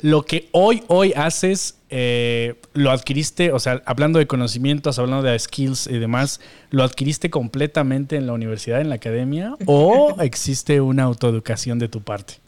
Lo 0.00 0.22
que 0.22 0.48
hoy, 0.52 0.82
hoy 0.88 1.12
haces, 1.14 1.78
eh, 1.90 2.54
lo 2.74 2.90
adquiriste, 2.90 3.52
o 3.52 3.58
sea, 3.58 3.82
hablando 3.86 4.18
de 4.18 4.26
conocimientos, 4.26 4.98
hablando 4.98 5.22
de 5.22 5.38
skills 5.38 5.86
y 5.86 5.98
demás, 5.98 6.40
¿lo 6.70 6.82
adquiriste 6.82 7.30
completamente 7.30 8.16
en 8.16 8.26
la 8.26 8.32
universidad, 8.32 8.80
en 8.80 8.88
la 8.88 8.96
academia? 8.96 9.54
¿O 9.66 10.16
existe 10.20 10.80
una 10.80 11.04
autoeducación 11.04 11.78
de 11.78 11.88
tu 11.88 12.02
parte? 12.02 12.45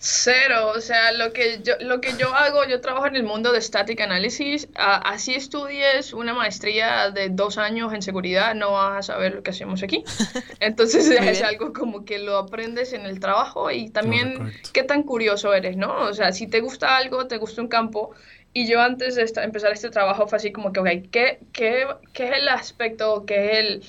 Cero, 0.00 0.72
o 0.76 0.80
sea, 0.80 1.10
lo 1.10 1.32
que 1.32 1.60
yo, 1.64 1.74
lo 1.80 2.00
que 2.00 2.16
yo 2.16 2.32
hago, 2.32 2.64
yo 2.64 2.80
trabajo 2.80 3.08
en 3.08 3.16
el 3.16 3.24
mundo 3.24 3.50
de 3.50 3.60
static 3.60 4.00
analysis, 4.00 4.68
uh, 4.76 5.02
así 5.02 5.34
estudies 5.34 6.12
una 6.12 6.34
maestría 6.34 7.10
de 7.10 7.30
dos 7.30 7.58
años 7.58 7.92
en 7.92 8.00
seguridad, 8.00 8.54
no 8.54 8.72
vas 8.72 8.98
a 8.98 9.02
saber 9.14 9.34
lo 9.34 9.42
que 9.42 9.50
hacemos 9.50 9.82
aquí. 9.82 10.04
Entonces 10.60 11.10
es 11.10 11.42
algo 11.42 11.72
como 11.72 12.04
que 12.04 12.20
lo 12.20 12.38
aprendes 12.38 12.92
en 12.92 13.06
el 13.06 13.18
trabajo 13.18 13.72
y 13.72 13.90
también 13.90 14.52
qué 14.72 14.84
tan 14.84 15.02
curioso 15.02 15.52
eres, 15.52 15.76
¿no? 15.76 15.92
O 16.02 16.14
sea, 16.14 16.30
si 16.30 16.46
te 16.46 16.60
gusta 16.60 16.96
algo, 16.96 17.26
te 17.26 17.38
gusta 17.38 17.60
un 17.60 17.68
campo, 17.68 18.14
y 18.52 18.66
yo 18.68 18.80
antes 18.80 19.16
de 19.16 19.22
esta, 19.22 19.44
empezar 19.44 19.72
este 19.72 19.90
trabajo 19.90 20.26
fue 20.26 20.36
así 20.36 20.52
como 20.52 20.72
que, 20.72 20.80
ok, 20.80 20.88
¿qué, 21.10 21.40
qué, 21.52 21.86
qué 22.12 22.24
es 22.24 22.38
el 22.38 22.48
aspecto, 22.48 23.24
qué 23.26 23.50
es 23.50 23.58
el, 23.58 23.82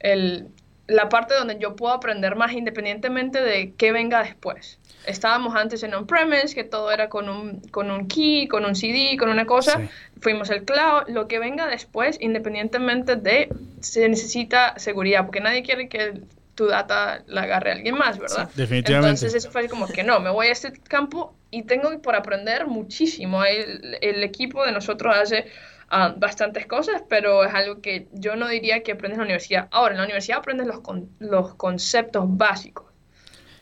el, 0.00 0.48
la 0.86 1.08
parte 1.08 1.34
donde 1.34 1.58
yo 1.58 1.74
puedo 1.74 1.92
aprender 1.92 2.36
más 2.36 2.52
independientemente 2.52 3.40
de 3.42 3.72
qué 3.76 3.92
venga 3.92 4.22
después? 4.22 4.77
Estábamos 5.08 5.54
antes 5.56 5.82
en 5.82 5.94
on-premise, 5.94 6.54
que 6.54 6.64
todo 6.64 6.90
era 6.90 7.08
con 7.08 7.28
un, 7.28 7.60
con 7.70 7.90
un 7.90 8.06
key, 8.06 8.46
con 8.46 8.64
un 8.64 8.76
CD, 8.76 9.16
con 9.18 9.30
una 9.30 9.46
cosa. 9.46 9.80
Sí. 9.80 9.88
Fuimos 10.20 10.50
al 10.50 10.64
cloud. 10.64 11.08
Lo 11.08 11.26
que 11.26 11.38
venga 11.38 11.66
después, 11.66 12.18
independientemente 12.20 13.16
de, 13.16 13.48
se 13.80 14.08
necesita 14.08 14.78
seguridad, 14.78 15.24
porque 15.24 15.40
nadie 15.40 15.62
quiere 15.62 15.88
que 15.88 16.20
tu 16.54 16.66
data 16.66 17.22
la 17.26 17.42
agarre 17.42 17.72
alguien 17.72 17.96
más, 17.96 18.18
¿verdad? 18.18 18.50
definitivamente. 18.54 19.10
Entonces 19.10 19.34
eso 19.34 19.50
fue 19.50 19.68
como 19.68 19.86
que 19.86 20.02
no, 20.02 20.18
me 20.20 20.30
voy 20.30 20.48
a 20.48 20.52
este 20.52 20.72
campo 20.72 21.34
y 21.50 21.62
tengo 21.62 21.96
por 22.02 22.16
aprender 22.16 22.66
muchísimo. 22.66 23.44
El, 23.44 23.96
el 24.00 24.22
equipo 24.24 24.64
de 24.64 24.72
nosotros 24.72 25.16
hace 25.16 25.46
ah, 25.88 26.14
bastantes 26.16 26.66
cosas, 26.66 27.02
pero 27.08 27.44
es 27.44 27.54
algo 27.54 27.80
que 27.80 28.08
yo 28.12 28.34
no 28.34 28.48
diría 28.48 28.82
que 28.82 28.92
aprendes 28.92 29.14
en 29.14 29.20
la 29.20 29.24
universidad. 29.26 29.68
Ahora, 29.70 29.92
en 29.94 29.98
la 29.98 30.04
universidad 30.04 30.38
aprendes 30.38 30.66
los, 30.66 30.80
los 31.20 31.54
conceptos 31.54 32.24
básicos 32.26 32.87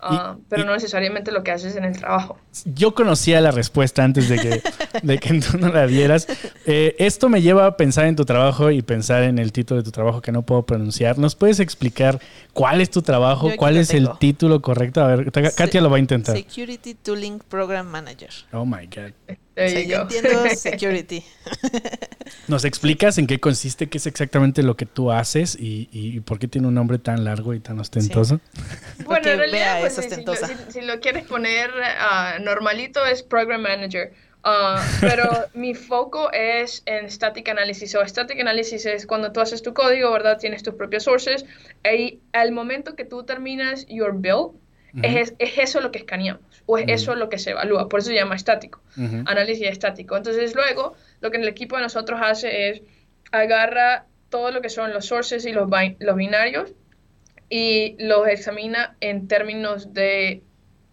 Ah, 0.00 0.36
pero 0.48 0.64
no 0.64 0.72
necesariamente 0.72 1.32
lo 1.32 1.42
que 1.42 1.50
haces 1.50 1.76
en 1.76 1.84
el 1.84 1.96
trabajo. 1.96 2.38
Yo 2.64 2.94
conocía 2.94 3.40
la 3.40 3.50
respuesta 3.50 4.04
antes 4.04 4.28
de 4.28 4.38
que, 4.38 4.62
de 5.02 5.18
que 5.18 5.40
tú 5.40 5.58
no 5.58 5.68
la 5.68 5.86
dieras. 5.86 6.26
Eh, 6.66 6.94
esto 6.98 7.28
me 7.28 7.42
lleva 7.42 7.66
a 7.66 7.76
pensar 7.76 8.06
en 8.06 8.16
tu 8.16 8.24
trabajo 8.24 8.70
y 8.70 8.82
pensar 8.82 9.22
en 9.22 9.38
el 9.38 9.52
título 9.52 9.80
de 9.80 9.84
tu 9.84 9.92
trabajo 9.92 10.20
que 10.20 10.32
no 10.32 10.42
puedo 10.42 10.62
pronunciar. 10.64 11.18
¿Nos 11.18 11.34
puedes 11.34 11.60
explicar 11.60 12.20
cuál 12.52 12.80
es 12.80 12.90
tu 12.90 13.02
trabajo? 13.02 13.50
¿Cuál 13.56 13.76
es 13.76 13.90
el 13.94 14.08
título 14.18 14.62
correcto? 14.62 15.02
A 15.02 15.14
ver, 15.14 15.32
Katia 15.54 15.80
lo 15.80 15.90
va 15.90 15.96
a 15.96 16.00
intentar. 16.00 16.36
Security 16.36 16.94
Tooling 16.94 17.38
Program 17.38 17.86
Manager. 17.86 18.30
Oh 18.52 18.64
my 18.64 18.86
God. 18.86 19.36
Yo 19.56 20.02
entiendo 20.02 20.30
security. 20.56 21.24
¿Nos 22.48 22.64
explicas 22.64 23.18
en 23.18 23.26
qué 23.26 23.40
consiste, 23.40 23.88
qué 23.88 23.98
es 23.98 24.06
exactamente 24.06 24.62
lo 24.62 24.76
que 24.76 24.86
tú 24.86 25.10
haces 25.10 25.56
y, 25.58 26.20
por 26.20 26.38
qué 26.38 26.48
tiene 26.48 26.68
un 26.68 26.74
nombre 26.74 26.98
tan 26.98 27.24
largo 27.24 27.54
y 27.54 27.60
tan 27.60 27.78
ostentoso? 27.80 28.40
Bueno, 29.04 29.30
en 29.30 29.38
realidad, 29.38 29.80
pues, 29.80 29.94
si, 30.68 30.80
lo, 30.80 31.00
quieres 31.00 31.24
poner 31.24 31.70
uh, 31.70 32.42
normalito 32.42 33.04
es 33.04 33.22
Program 33.22 33.62
Manager. 33.62 34.12
Uh, 34.44 34.78
pero 35.00 35.28
mi 35.54 35.74
foco 35.74 36.30
es 36.32 36.82
en 36.86 37.10
Static 37.10 37.48
Analysis. 37.48 37.94
O 37.94 38.06
Static 38.06 38.40
Analysis 38.40 38.86
es 38.86 39.06
cuando 39.06 39.32
tú 39.32 39.40
haces 39.40 39.62
tu 39.62 39.74
código, 39.74 40.10
¿verdad? 40.12 40.38
Tienes 40.38 40.62
tus 40.62 40.74
propios 40.74 41.04
sources. 41.04 41.44
Y 41.84 42.20
al 42.32 42.52
momento 42.52 42.94
que 42.94 43.04
tú 43.04 43.24
terminas 43.24 43.86
your 43.88 44.12
build, 44.14 44.52
es, 45.02 45.34
es, 45.38 45.58
eso 45.58 45.80
lo 45.80 45.90
que 45.90 45.98
escaneamos. 45.98 46.42
O 46.66 46.78
es 46.78 46.86
eso 46.88 47.14
lo 47.14 47.28
que 47.28 47.38
se 47.38 47.50
evalúa. 47.50 47.88
Por 47.88 48.00
eso 48.00 48.08
se 48.08 48.14
llama 48.14 48.34
estático. 48.36 48.80
Análisis 49.26 49.68
estático. 49.68 50.16
Entonces 50.16 50.54
luego 50.54 50.94
lo 51.20 51.30
que 51.30 51.38
el 51.38 51.48
equipo 51.48 51.76
de 51.76 51.82
nosotros 51.82 52.20
hace 52.22 52.70
es 52.70 52.82
agarra 53.32 54.06
todo 54.28 54.50
lo 54.50 54.60
que 54.60 54.68
son 54.68 54.92
los 54.92 55.06
sources 55.06 55.46
y 55.46 55.52
los, 55.52 55.68
los 55.98 56.16
binarios 56.16 56.72
y 57.48 57.96
los 57.98 58.26
examina 58.28 58.96
en 59.00 59.28
términos 59.28 59.92
de 59.92 60.42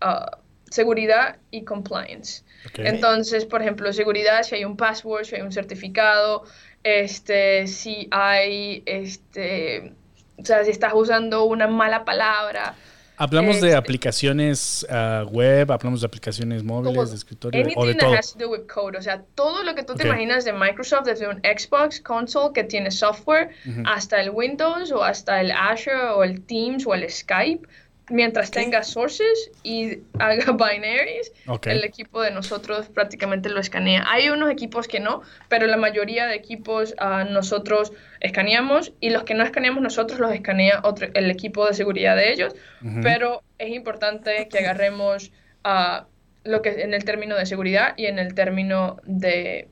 uh, 0.01 0.37
seguridad 0.69 1.37
y 1.51 1.63
compliance. 1.63 2.43
Entonces, 2.75 3.45
por 3.45 3.61
ejemplo, 3.61 3.91
seguridad, 3.93 4.43
si 4.43 4.55
hay 4.55 4.65
un 4.65 4.77
password, 4.77 5.25
si 5.25 5.35
hay 5.35 5.41
un 5.41 5.51
certificado, 5.51 6.43
este, 6.83 7.67
si 7.67 8.07
hay, 8.11 8.83
este, 8.85 9.93
o 10.37 10.45
sea, 10.45 10.63
si 10.63 10.71
estás 10.71 10.93
usando 10.95 11.45
una 11.45 11.67
mala 11.67 12.05
palabra, 12.05 12.75
Hablamos 13.23 13.61
de 13.61 13.69
este, 13.69 13.75
aplicaciones 13.75 14.85
ah, 14.89 15.23
web, 15.31 15.71
hablamos 15.71 16.01
de 16.01 16.07
aplicaciones 16.07 16.61
móviles, 16.61 17.09
de 17.11 17.15
escritorio, 17.15 17.65
o 17.75 17.85
de 17.85 17.95
todo. 17.95 18.13
Has 18.13 18.33
to 18.33 18.39
do 18.39 18.51
with 18.51 18.67
code, 18.67 18.97
o 18.97 19.01
sea, 19.01 19.23
todo 19.35 19.63
lo 19.63 19.75
que 19.75 19.83
tú 19.83 19.95
te 19.95 20.05
imaginas 20.05 20.43
de 20.43 20.51
Microsoft, 20.51 21.05
desde 21.05 21.29
un 21.29 21.39
Xbox 21.39 22.01
console 22.01 22.51
que 22.53 22.65
tiene 22.65 22.91
software, 22.91 23.51
hasta 23.85 24.21
el 24.21 24.29
Windows 24.29 24.91
o 24.91 25.03
hasta 25.03 25.39
el 25.39 25.51
Azure 25.51 26.09
o 26.15 26.23
el 26.23 26.41
Teams 26.41 26.85
o 26.85 26.93
el 26.93 27.09
Skype, 27.09 27.65
mientras 28.09 28.51
tenga 28.51 28.83
sources 28.83 29.51
y 29.63 29.99
haga 30.19 30.51
binaries, 30.51 31.31
el 31.65 31.83
equipo 31.83 32.21
de 32.21 32.31
nosotros 32.31 32.89
prácticamente 32.89 33.49
lo 33.49 33.59
escanea. 33.59 34.05
Hay 34.09 34.29
unos 34.29 34.51
equipos 34.51 34.87
que 34.87 34.99
no, 34.99 35.21
pero 35.49 35.67
la 35.67 35.77
mayoría 35.77 36.27
de 36.27 36.35
equipos 36.35 36.95
uh, 36.99 37.29
nosotros 37.31 37.93
escaneamos 38.19 38.93
y 38.99 39.09
los 39.09 39.23
que 39.23 39.33
no 39.33 39.43
escaneamos 39.43 39.81
nosotros 39.81 40.19
los 40.19 40.31
escanea 40.33 40.81
otro, 40.83 41.07
el 41.13 41.31
equipo 41.31 41.65
de 41.67 41.73
seguridad 41.73 42.15
de 42.15 42.31
ellos, 42.31 42.53
pero 43.01 43.41
es 43.57 43.69
importante 43.69 44.47
que 44.49 44.59
agarremos 44.59 45.31
uh, 45.65 46.03
lo 46.43 46.61
que 46.61 46.81
en 46.81 46.93
el 46.93 47.05
término 47.05 47.35
de 47.35 47.45
seguridad 47.45 47.93
y 47.95 48.07
en 48.07 48.19
el 48.19 48.33
término 48.33 48.97
de 49.05 49.69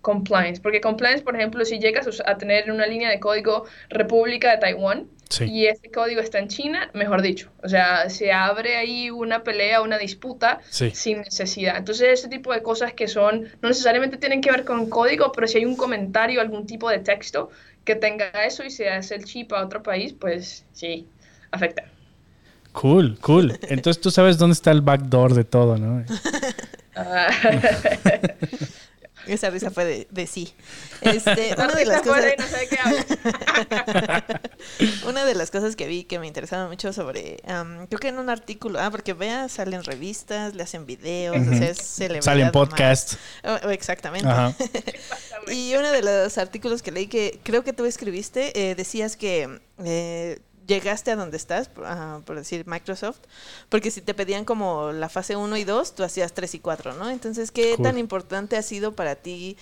compliance, 0.00 0.60
porque 0.60 0.80
compliance, 0.80 1.22
por 1.22 1.34
ejemplo, 1.34 1.64
si 1.64 1.78
llegas 1.78 2.22
a 2.24 2.36
tener 2.36 2.70
una 2.70 2.86
línea 2.86 3.10
de 3.10 3.20
código 3.20 3.64
República 3.88 4.50
de 4.50 4.58
Taiwán, 4.58 5.08
y 5.40 5.66
ese 5.66 5.90
código 5.90 6.20
está 6.20 6.38
en 6.38 6.48
China, 6.48 6.90
mejor 6.94 7.22
dicho. 7.22 7.50
O 7.62 7.68
sea, 7.68 8.08
se 8.10 8.32
abre 8.32 8.76
ahí 8.76 9.10
una 9.10 9.42
pelea, 9.42 9.82
una 9.82 9.98
disputa 9.98 10.60
sin 10.70 11.18
necesidad. 11.22 11.76
Entonces, 11.76 12.20
ese 12.20 12.28
tipo 12.28 12.52
de 12.52 12.62
cosas 12.62 12.92
que 12.92 13.08
son, 13.08 13.48
no 13.62 13.68
necesariamente 13.68 14.16
tienen 14.16 14.40
que 14.40 14.50
ver 14.50 14.64
con 14.64 14.88
código, 14.88 15.32
pero 15.32 15.46
si 15.46 15.58
hay 15.58 15.64
un 15.64 15.76
comentario, 15.76 16.40
algún 16.40 16.66
tipo 16.66 16.88
de 16.90 16.98
texto 16.98 17.50
que 17.84 17.94
tenga 17.94 18.26
eso 18.44 18.64
y 18.64 18.70
se 18.70 18.88
hace 18.88 19.14
el 19.14 19.24
chip 19.24 19.52
a 19.52 19.64
otro 19.64 19.82
país, 19.82 20.14
pues 20.14 20.64
sí, 20.72 21.06
afecta. 21.50 21.84
Cool, 22.72 23.18
cool. 23.20 23.58
Entonces 23.68 24.00
tú 24.00 24.10
sabes 24.10 24.36
dónde 24.36 24.54
está 24.54 24.72
el 24.72 24.80
backdoor 24.80 25.34
de 25.34 25.44
todo, 25.44 25.78
¿no? 25.78 26.04
Ah. 26.96 27.28
Esa 29.26 29.50
risa 29.50 29.70
fue 29.70 30.06
de, 30.10 30.26
sí. 30.26 30.52
Este, 31.00 31.54
una 31.56 31.74
de 31.74 31.86
las 31.86 32.02
cosas... 32.02 32.24
una 35.06 35.24
de 35.24 35.34
las 35.34 35.50
cosas 35.50 35.76
que 35.76 35.86
vi 35.86 36.04
que 36.04 36.18
me 36.18 36.26
interesaba 36.26 36.68
mucho 36.68 36.92
sobre, 36.92 37.42
creo 37.88 38.00
que 38.00 38.08
en 38.08 38.18
un 38.18 38.30
artículo, 38.30 38.80
ah, 38.80 38.90
porque 38.90 39.12
vea, 39.12 39.48
salen 39.48 39.84
revistas, 39.84 40.54
le 40.54 40.62
hacen 40.62 40.86
videos, 40.86 41.36
Salen 42.20 42.52
podcasts. 42.52 43.18
Oh, 43.42 43.70
exactamente. 43.70 44.28
y 45.48 45.74
uno 45.74 45.90
de 45.90 46.02
los 46.02 46.38
artículos 46.38 46.82
que 46.82 46.90
leí 46.90 47.06
que 47.06 47.40
creo 47.42 47.64
que 47.64 47.72
tú 47.72 47.84
escribiste, 47.84 48.70
eh, 48.70 48.74
decías 48.74 49.16
que 49.16 49.60
eh, 49.84 50.38
llegaste 50.66 51.10
a 51.10 51.16
donde 51.16 51.36
estás, 51.36 51.68
por 51.68 52.36
decir 52.36 52.66
Microsoft, 52.66 53.18
porque 53.68 53.90
si 53.90 54.00
te 54.00 54.14
pedían 54.14 54.44
como 54.44 54.92
la 54.92 55.08
fase 55.08 55.36
1 55.36 55.56
y 55.56 55.64
2, 55.64 55.94
tú 55.94 56.04
hacías 56.04 56.32
3 56.32 56.54
y 56.54 56.58
4, 56.58 56.94
¿no? 56.94 57.10
Entonces, 57.10 57.50
¿qué 57.50 57.76
tan 57.82 57.98
importante 57.98 58.56
ha 58.56 58.62
sido 58.62 58.94
para 58.94 59.16
ti 59.16 59.56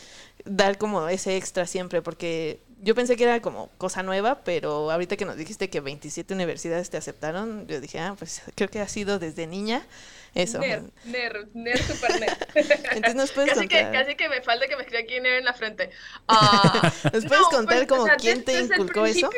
dar 0.45 0.79
como 0.79 1.09
ese 1.09 1.37
extra 1.37 1.67
siempre? 1.67 2.03
Porque 2.03 2.61
yo 2.81 2.95
pensé 2.95 3.17
que 3.17 3.25
era 3.25 3.41
como 3.41 3.69
cosa 3.79 4.03
nueva, 4.03 4.43
pero 4.43 4.91
ahorita 4.91 5.17
que 5.17 5.25
nos 5.25 5.37
dijiste 5.37 5.71
que 5.71 5.81
27 5.81 6.35
universidades 6.35 6.91
te 6.91 6.97
aceptaron, 6.97 7.67
yo 7.69 7.81
dije, 7.81 8.01
ah, 8.01 8.17
pues 8.19 8.43
creo 8.55 8.69
que 8.69 8.81
ha 8.81 8.89
sido 8.89 9.19
desde 9.19 9.47
niña. 9.47 9.87
Eso. 10.35 10.59
Nerd, 10.59 10.85
nerd, 11.05 11.49
nerd, 11.53 11.81
super 11.81 12.19
nerd. 12.19 12.39
Entonces 12.55 13.15
nos 13.15 13.33
puedes 13.33 13.51
casi 13.51 13.69
contar. 13.69 13.93
Que, 13.93 13.99
casi 13.99 14.15
que 14.17 14.29
me 14.29 14.41
falta 14.41 14.67
que 14.67 14.77
me 14.77 14.83
escriba 14.83 15.03
aquí 15.03 15.21
nerd 15.21 15.39
en 15.39 15.45
la 15.45 15.53
frente. 15.53 15.91
Uh, 16.29 17.09
¿Nos 17.13 17.27
puedes 17.27 17.45
contar 17.51 17.87
pues, 17.87 17.89
como 17.89 18.07
quién 18.19 18.43
te 18.43 18.63
inculcó 18.63 19.05
eso? 19.07 19.31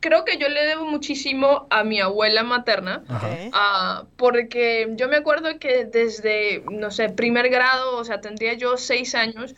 Creo 0.00 0.24
que 0.24 0.38
yo 0.38 0.48
le 0.48 0.64
debo 0.66 0.84
muchísimo 0.84 1.66
a 1.70 1.84
mi 1.84 2.00
abuela 2.00 2.42
materna, 2.42 3.02
uh, 3.08 4.06
porque 4.16 4.88
yo 4.96 5.08
me 5.08 5.16
acuerdo 5.16 5.58
que 5.58 5.84
desde, 5.84 6.62
no 6.70 6.90
sé, 6.90 7.10
primer 7.10 7.50
grado, 7.50 7.96
o 7.96 8.04
sea, 8.04 8.20
tendría 8.20 8.54
yo 8.54 8.76
seis 8.76 9.14
años, 9.14 9.54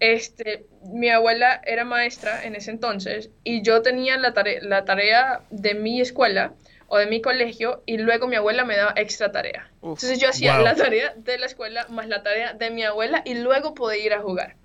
este, 0.00 0.66
mi 0.82 1.08
abuela 1.08 1.60
era 1.64 1.84
maestra 1.84 2.44
en 2.44 2.54
ese 2.54 2.70
entonces 2.70 3.30
y 3.44 3.62
yo 3.62 3.80
tenía 3.80 4.18
la, 4.18 4.34
la 4.60 4.84
tarea 4.84 5.40
de 5.50 5.74
mi 5.74 6.00
escuela 6.00 6.52
o 6.88 6.98
de 6.98 7.06
mi 7.06 7.20
colegio 7.20 7.82
y 7.86 7.98
luego 7.98 8.28
mi 8.28 8.36
abuela 8.36 8.64
me 8.64 8.76
daba 8.76 8.92
extra 8.96 9.32
tarea. 9.32 9.70
Entonces 9.82 10.18
yo 10.18 10.28
hacía 10.28 10.58
la 10.58 10.74
tarea 10.74 11.14
de 11.16 11.38
la 11.38 11.46
esquela 11.46 11.86
más 11.88 12.08
la 12.08 12.22
tarea 12.22 12.52
de 12.52 12.70
mi 12.70 12.84
abuela 12.84 13.22
y 13.24 13.34
luego 13.34 13.74
podía 13.74 14.04
ir 14.04 14.12
a 14.12 14.20
jugar. 14.20 14.56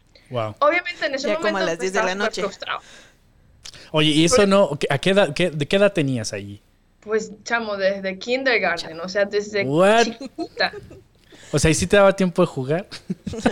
Obviamente 0.60 1.06
en 1.06 1.16
ese 1.16 1.28
momento 1.28 1.48
como 1.48 1.58
a 1.58 1.64
las 1.64 1.80
10 1.80 1.94
de 1.94 2.04
la 2.04 2.16
noche. 2.16 2.42
frustrado. 2.42 2.80
Oye, 3.92 4.12
¿y 4.12 4.26
eso 4.26 4.46
no? 4.48 4.78
¿a 4.90 4.98
qué 4.98 5.10
edad, 5.12 5.30
¿De 5.30 5.68
qué 5.68 5.76
edad 5.76 5.94
tenías 5.94 6.34
allí? 6.34 6.62
Pues, 7.02 7.32
chamo, 7.44 7.78
desde 7.78 8.18
kindergarten, 8.20 9.00
o 9.00 9.10
sea, 9.10 9.26
desde 9.26 9.66
chiquita. 10.04 10.72
O 11.54 11.60
sea, 11.60 11.70
¿y 11.70 11.74
sí 11.74 11.86
te 11.86 11.98
daba 11.98 12.16
tiempo 12.16 12.42
de 12.44 12.46
jugar? 12.46 12.88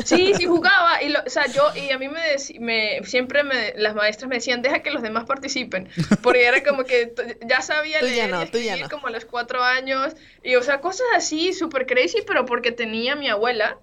Sí, 0.06 0.34
sí 0.36 0.46
jugaba. 0.46 1.04
Y 1.04 1.14
o 1.14 1.30
sea, 1.30 1.48
yo, 1.48 1.64
y 1.76 1.92
a 1.92 1.98
mí 1.98 2.08
me, 2.08 2.22
me 2.60 3.04
siempre 3.04 3.44
me, 3.44 3.74
las 3.76 3.94
maestras 3.94 4.30
me 4.30 4.36
decían, 4.36 4.62
deja 4.62 4.80
que 4.80 4.92
los 4.92 5.02
demás 5.02 5.26
participen. 5.26 5.90
Porque 6.22 6.46
era 6.46 6.64
como 6.64 6.86
que 6.86 7.14
ya 7.46 7.62
sabía 7.62 8.02
leer 8.02 8.32
y 8.54 8.82
como 8.90 9.08
a 9.08 9.10
los 9.10 9.26
cuatro 9.26 9.62
años. 9.62 10.14
Y, 10.44 10.56
o 10.56 10.64
sea, 10.64 10.80
cosas 10.80 11.08
así, 11.16 11.54
súper 11.54 11.86
crazy, 11.86 12.20
pero 12.26 12.46
porque 12.46 12.72
tenía 12.72 13.16
mi 13.16 13.28
abuela, 13.28 13.78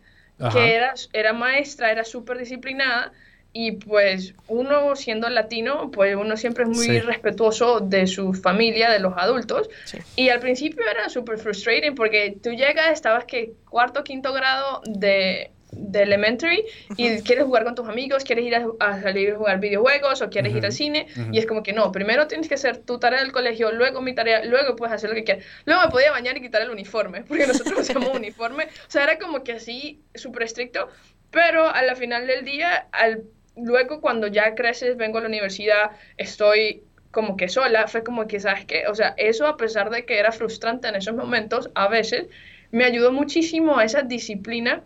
que 0.53 0.75
era, 0.75 0.95
era 1.13 1.33
maestra, 1.35 1.91
era 1.91 2.05
súper 2.05 2.39
disciplinada 2.39 3.13
y 3.59 3.73
pues 3.73 4.35
uno 4.49 4.95
siendo 4.97 5.31
latino, 5.31 5.91
pues 5.91 6.15
uno 6.15 6.37
siempre 6.37 6.65
es 6.65 6.69
muy 6.69 7.01
respetuoso 7.01 7.81
de 7.81 8.07
su 8.07 8.35
familia, 8.35 8.91
de 8.91 8.99
los 8.99 9.15
adultos. 9.17 9.71
Y 10.15 10.29
al 10.29 10.41
principio 10.41 10.85
era 10.87 11.09
súper 11.09 11.39
frustrating 11.39 11.95
porque 11.95 12.37
tú 12.43 12.51
llegas, 12.51 12.93
estabas 12.93 13.25
que 13.25 13.55
cuarto, 13.71 14.05
quinto 14.05 14.35
grado 14.35 14.83
de, 14.85 15.53
de 15.71 16.03
elementary 16.03 16.67
y 16.99 17.23
quieres 17.23 17.47
jugar 17.47 17.65
con 17.65 17.75
tus 17.75 17.89
amigos, 17.89 18.25
quieres 18.25 18.45
ir 18.45 18.57
a, 18.57 19.01
salir 19.01 19.33
a 19.33 19.37
jugar 19.37 19.59
videojuegos 19.59 20.21
o 20.21 20.29
quieres 20.29 20.55
ir 20.55 20.67
al 20.67 20.73
cine 20.73 21.07
y 21.33 21.39
es 21.39 21.47
como 21.47 21.63
que 21.63 21.73
no, 21.73 21.91
primero 21.93 22.27
tienes 22.27 22.49
que 22.49 22.57
hacer 22.57 22.77
tu 22.77 22.99
tarea 22.99 23.21
del 23.21 23.33
colegio, 23.33 23.73
luego 23.73 24.03
mi 24.03 24.15
tarea, 24.15 24.45
luego 24.45 24.77
puedes 24.77 24.95
hacer 24.95 25.09
lo 25.09 25.17
que 25.17 25.25
quieras. 25.25 25.47
Luego 25.65 25.81
me 25.81 25.91
podía 25.91 26.11
bañar 26.11 26.37
y 26.37 26.43
quitar 26.43 26.61
el 26.61 26.69
uniforme, 26.69 27.23
porque 27.23 27.47
nosotros 27.47 27.81
hacíamos 27.81 28.11
uniforme, 28.15 28.65
o 28.65 28.91
sea, 28.91 29.05
era 29.05 29.19
como 29.19 29.43
que 29.43 29.53
así 29.53 30.03
súper 30.15 30.43
estricto, 30.43 30.91
pero 31.31 31.67
a 31.67 31.83
la 31.83 31.95
final 31.95 32.27
del 32.27 32.45
día, 32.45 32.89
al 32.93 33.25
luego 33.57 34.01
cuando 34.01 34.27
ya 34.27 34.55
creces, 34.55 34.97
vengo 34.97 35.19
a 35.19 35.23
la 35.23 35.29
universidad, 35.29 35.91
estoy 36.17 36.83
como 37.11 37.37
que 37.37 37.49
sola, 37.49 37.89
fue 37.89 38.05
como 38.05 38.27
que, 38.27 38.41
¿sabes 38.41 38.67
qué? 38.67 38.85
O 38.89 38.95
sea, 38.95 39.15
eso 39.17 39.47
a 39.47 39.57
pesar 39.57 39.91
de 39.91 40.05
que 40.05 40.19
era 40.19 40.33
frustrante 40.33 40.89
en 40.89 40.97
esos 40.97 41.15
momentos, 41.15 41.71
a 41.75 41.89
veces 41.89 42.27
me 42.73 42.85
ayudó 42.85 43.13
muchísimo 43.13 43.79
a 43.79 43.85
esa 43.85 44.03
disciplina 44.03 44.83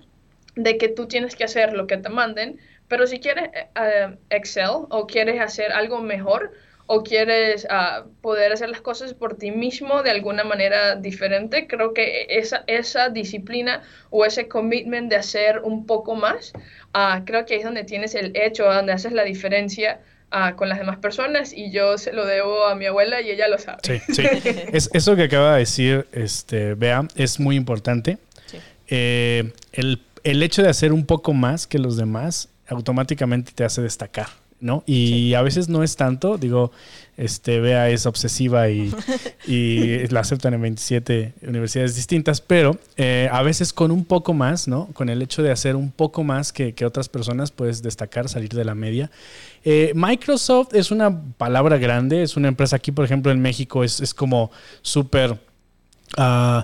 de 0.54 0.78
que 0.78 0.88
tú 0.88 1.06
tienes 1.06 1.34
que 1.34 1.44
hacer 1.44 1.72
lo 1.72 1.86
que 1.86 1.96
te 1.96 2.08
manden, 2.08 2.60
pero 2.88 3.06
si 3.06 3.20
quieres 3.20 3.50
eh, 3.54 3.68
eh, 3.74 4.16
Excel 4.30 4.86
o 4.90 5.06
quieres 5.06 5.40
hacer 5.40 5.72
algo 5.72 6.00
mejor 6.00 6.52
o 6.92 7.04
quieres 7.04 7.68
ah, 7.70 8.02
poder 8.20 8.50
hacer 8.50 8.68
las 8.68 8.80
cosas 8.80 9.14
por 9.14 9.36
ti 9.36 9.52
mismo 9.52 10.02
de 10.02 10.10
alguna 10.10 10.42
manera 10.42 10.96
diferente, 10.96 11.68
creo 11.68 11.94
que 11.94 12.26
esa, 12.28 12.64
esa 12.66 13.10
disciplina 13.10 13.82
o 14.10 14.24
ese 14.24 14.48
commitment 14.48 15.08
de 15.08 15.14
hacer 15.14 15.60
un 15.60 15.86
poco 15.86 16.16
más, 16.16 16.52
uh, 16.92 17.24
creo 17.24 17.46
que 17.46 17.54
es 17.54 17.62
donde 17.62 17.84
tienes 17.84 18.16
el 18.16 18.32
hecho, 18.34 18.64
donde 18.64 18.92
haces 18.92 19.12
la 19.12 19.22
diferencia 19.22 20.00
con 20.56 20.68
las 20.68 20.78
demás 20.78 20.98
personas 20.98 21.52
y 21.52 21.70
yo 21.70 21.96
se 21.96 22.12
lo 22.12 22.26
debo 22.26 22.66
a 22.66 22.74
mi 22.74 22.86
abuela 22.86 23.20
y 23.20 23.30
ella 23.30 23.46
lo 23.46 23.58
sabe. 23.58 23.78
Sí, 23.84 24.00
sí. 24.12 24.22
es, 24.72 24.90
eso 24.92 25.14
que 25.14 25.24
acaba 25.24 25.54
de 25.54 25.58
decir 25.60 26.08
este, 26.10 26.74
Bea 26.74 27.06
es 27.14 27.38
muy 27.38 27.54
importante. 27.54 28.18
Eh, 28.88 29.52
el, 29.72 30.00
el 30.24 30.42
hecho 30.42 30.62
de 30.62 30.68
hacer 30.68 30.92
un 30.92 31.06
poco 31.06 31.34
más 31.34 31.68
que 31.68 31.78
los 31.78 31.96
demás 31.96 32.48
automáticamente 32.66 33.52
te 33.54 33.62
hace 33.62 33.80
destacar. 33.80 34.26
¿No? 34.60 34.82
Y 34.86 35.34
a 35.34 35.42
veces 35.42 35.68
no 35.68 35.82
es 35.82 35.96
tanto, 35.96 36.38
digo, 36.38 36.70
este, 37.16 37.60
Bea 37.60 37.90
es 37.90 38.06
obsesiva 38.06 38.68
y, 38.70 38.90
la 40.10 40.20
aceptan 40.20 40.54
en 40.54 40.62
27 40.62 41.34
universidades 41.46 41.94
distintas, 41.94 42.40
pero 42.40 42.78
eh, 42.96 43.28
a 43.30 43.42
veces 43.42 43.72
con 43.72 43.90
un 43.90 44.04
poco 44.04 44.32
más, 44.32 44.68
¿no? 44.68 44.88
Con 44.92 45.08
el 45.08 45.20
hecho 45.22 45.42
de 45.42 45.50
hacer 45.50 45.76
un 45.76 45.90
poco 45.90 46.24
más 46.24 46.52
que, 46.52 46.74
otras 46.84 47.08
personas, 47.08 47.50
puedes 47.50 47.82
destacar, 47.82 48.28
salir 48.28 48.50
de 48.50 48.64
la 48.64 48.74
media. 48.74 49.10
Eh, 49.64 49.92
Microsoft 49.94 50.74
es 50.74 50.90
una 50.90 51.22
palabra 51.36 51.76
grande, 51.76 52.22
es 52.22 52.36
una 52.36 52.48
empresa 52.48 52.76
aquí, 52.76 52.92
por 52.92 53.04
ejemplo, 53.04 53.32
en 53.32 53.40
México, 53.40 53.84
es, 53.84 54.00
es 54.00 54.14
como 54.14 54.50
súper... 54.82 55.38
Uh, 56.18 56.62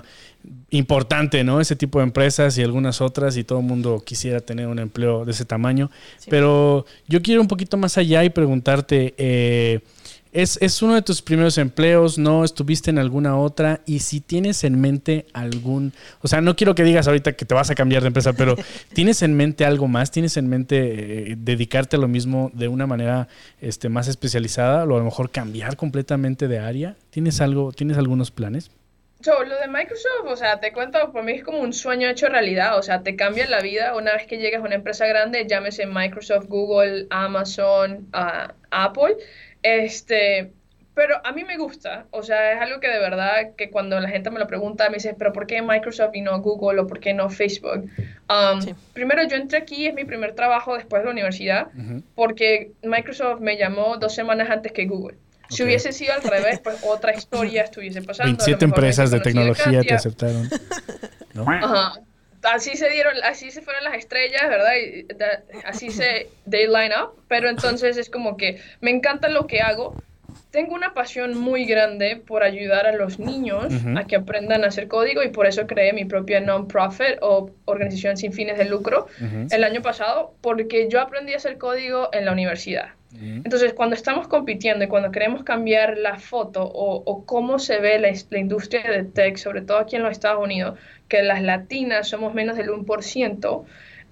importante, 0.69 1.43
¿no? 1.43 1.61
Ese 1.61 1.75
tipo 1.75 1.99
de 1.99 2.05
empresas 2.05 2.57
y 2.57 2.63
algunas 2.63 3.01
otras 3.01 3.37
y 3.37 3.43
todo 3.43 3.59
el 3.59 3.65
mundo 3.65 4.01
quisiera 4.05 4.39
tener 4.41 4.67
un 4.67 4.79
empleo 4.79 5.25
de 5.25 5.31
ese 5.31 5.45
tamaño. 5.45 5.89
Pero 6.29 6.85
yo 7.07 7.21
quiero 7.21 7.41
un 7.41 7.47
poquito 7.47 7.77
más 7.77 7.97
allá 7.97 8.23
y 8.23 8.29
preguntarte, 8.29 9.13
eh, 9.17 9.79
¿es, 10.33 10.57
¿es, 10.61 10.81
uno 10.81 10.95
de 10.95 11.01
tus 11.01 11.21
primeros 11.21 11.57
empleos? 11.57 12.17
¿No 12.17 12.43
estuviste 12.43 12.89
en 12.89 12.99
alguna 12.99 13.37
otra? 13.37 13.81
Y 13.85 13.99
si 13.99 14.19
tienes 14.19 14.63
en 14.65 14.79
mente 14.79 15.25
algún, 15.33 15.93
o 16.21 16.27
sea, 16.27 16.41
no 16.41 16.55
quiero 16.55 16.75
que 16.75 16.83
digas 16.83 17.07
ahorita 17.07 17.33
que 17.33 17.45
te 17.45 17.53
vas 17.53 17.69
a 17.69 17.75
cambiar 17.75 18.01
de 18.01 18.07
empresa, 18.07 18.33
pero 18.33 18.55
¿tienes 18.93 19.21
en 19.21 19.35
mente 19.35 19.63
algo 19.63 19.87
más? 19.87 20.11
¿Tienes 20.11 20.35
en 20.35 20.47
mente 20.47 21.31
eh, 21.31 21.35
dedicarte 21.37 21.95
a 21.95 21.99
lo 21.99 22.09
mismo 22.09 22.51
de 22.53 22.67
una 22.67 22.87
manera 22.87 23.29
este, 23.61 23.87
más 23.87 24.09
especializada 24.09 24.79
o 24.83 24.95
a 24.95 24.99
lo 24.99 25.03
mejor 25.03 25.31
cambiar 25.31 25.77
completamente 25.77 26.49
de 26.49 26.59
área? 26.59 26.97
¿Tienes 27.09 27.39
algo, 27.39 27.71
tienes 27.71 27.97
algunos 27.97 28.31
planes? 28.31 28.69
So, 29.21 29.43
lo 29.43 29.59
de 29.59 29.67
Microsoft, 29.67 30.25
o 30.25 30.35
sea, 30.35 30.59
te 30.59 30.71
cuento, 30.71 31.11
para 31.11 31.25
mí 31.25 31.33
es 31.33 31.43
como 31.43 31.59
un 31.59 31.73
sueño 31.73 32.07
hecho 32.07 32.29
realidad, 32.29 32.77
o 32.77 32.83
sea, 32.83 33.01
te 33.01 33.15
cambia 33.15 33.47
la 33.47 33.61
vida 33.61 33.95
una 33.95 34.13
vez 34.13 34.27
que 34.27 34.37
llegas 34.37 34.61
a 34.61 34.65
una 34.65 34.75
empresa 34.75 35.07
grande, 35.07 35.47
llámese 35.47 35.87
Microsoft, 35.87 36.45
Google, 36.47 37.07
Amazon, 37.09 38.07
uh, 38.13 38.53
Apple, 38.69 39.17
este, 39.63 40.51
pero 40.93 41.19
a 41.23 41.31
mí 41.31 41.43
me 41.43 41.57
gusta, 41.57 42.05
o 42.11 42.21
sea, 42.21 42.53
es 42.53 42.61
algo 42.61 42.79
que 42.79 42.89
de 42.89 42.99
verdad 42.99 43.55
que 43.55 43.71
cuando 43.71 43.99
la 43.99 44.09
gente 44.09 44.29
me 44.29 44.39
lo 44.39 44.45
pregunta, 44.45 44.87
me 44.89 44.95
dice, 44.95 45.15
pero 45.17 45.33
¿por 45.33 45.47
qué 45.47 45.63
Microsoft 45.63 46.15
y 46.15 46.21
no 46.21 46.39
Google 46.41 46.81
o 46.81 46.87
por 46.87 46.99
qué 46.99 47.15
no 47.15 47.29
Facebook? 47.29 47.89
Um, 48.29 48.75
primero, 48.93 49.23
yo 49.27 49.35
entré 49.35 49.57
aquí, 49.57 49.87
es 49.87 49.95
mi 49.95 50.05
primer 50.05 50.33
trabajo 50.33 50.75
después 50.75 51.01
de 51.01 51.05
la 51.05 51.11
universidad, 51.11 51.67
porque 52.13 52.71
Microsoft 52.83 53.41
me 53.41 53.57
llamó 53.57 53.97
dos 53.97 54.13
semanas 54.13 54.49
antes 54.51 54.71
que 54.71 54.85
Google. 54.85 55.17
Si 55.49 55.63
hubiese 55.63 55.91
sido 55.91 56.13
al 56.13 56.23
revés, 56.23 56.59
pues 56.59 56.77
otra 56.83 57.13
historia 57.15 57.63
estuviese 57.63 58.01
pasando. 58.01 58.29
27 58.29 58.65
empresas 58.65 59.11
de 59.11 59.19
tecnología 59.19 59.81
te 59.81 59.93
aceptaron. 59.93 60.49
Ajá. 61.35 61.93
Así 62.43 62.77
se 62.77 62.89
dieron, 62.89 63.13
así 63.23 63.51
se 63.51 63.61
fueron 63.61 63.83
las 63.83 63.95
estrellas, 63.95 64.43
¿verdad? 64.47 64.73
Y 64.75 65.07
así 65.65 65.89
se, 65.89 66.29
they 66.49 66.67
line 66.67 66.91
up. 67.01 67.19
Pero 67.27 67.49
entonces 67.49 67.97
es 67.97 68.09
como 68.09 68.37
que 68.37 68.61
me 68.79 68.91
encanta 68.91 69.27
lo 69.27 69.47
que 69.47 69.61
hago. 69.61 69.97
Tengo 70.51 70.75
una 70.75 70.93
pasión 70.93 71.37
muy 71.37 71.65
grande 71.65 72.15
por 72.15 72.43
ayudar 72.43 72.85
a 72.87 72.93
los 72.93 73.19
niños 73.19 73.73
a 73.95 74.03
que 74.05 74.15
aprendan 74.15 74.63
a 74.63 74.67
hacer 74.67 74.87
código 74.87 75.23
y 75.23 75.29
por 75.29 75.45
eso 75.45 75.67
creé 75.67 75.93
mi 75.93 76.05
propia 76.05 76.39
non-profit 76.39 77.17
o 77.21 77.51
organización 77.65 78.17
sin 78.17 78.33
fines 78.33 78.57
de 78.57 78.65
lucro 78.65 79.07
el 79.51 79.63
año 79.63 79.81
pasado, 79.81 80.33
porque 80.41 80.87
yo 80.89 81.01
aprendí 81.01 81.33
a 81.33 81.37
hacer 81.37 81.57
código 81.57 82.09
en 82.13 82.25
la 82.25 82.31
universidad. 82.31 82.89
Entonces, 83.13 83.73
cuando 83.73 83.95
estamos 83.95 84.27
compitiendo 84.27 84.83
y 84.83 84.87
cuando 84.87 85.11
queremos 85.11 85.43
cambiar 85.43 85.97
la 85.97 86.19
foto 86.19 86.63
o, 86.63 87.25
cómo 87.25 87.57
se 87.57 87.79
ve 87.79 87.99
la, 87.99 88.09
industria 88.37 88.83
de 88.91 89.03
tech, 89.05 89.37
sobre 89.37 89.61
todo 89.61 89.77
aquí 89.77 89.95
en 89.95 90.03
los 90.03 90.11
Estados 90.11 90.43
Unidos, 90.43 90.77
que 91.07 91.23
las 91.23 91.41
latinas 91.41 92.09
somos 92.09 92.33
menos 92.33 92.57
del 92.57 92.69
1% 92.69 93.63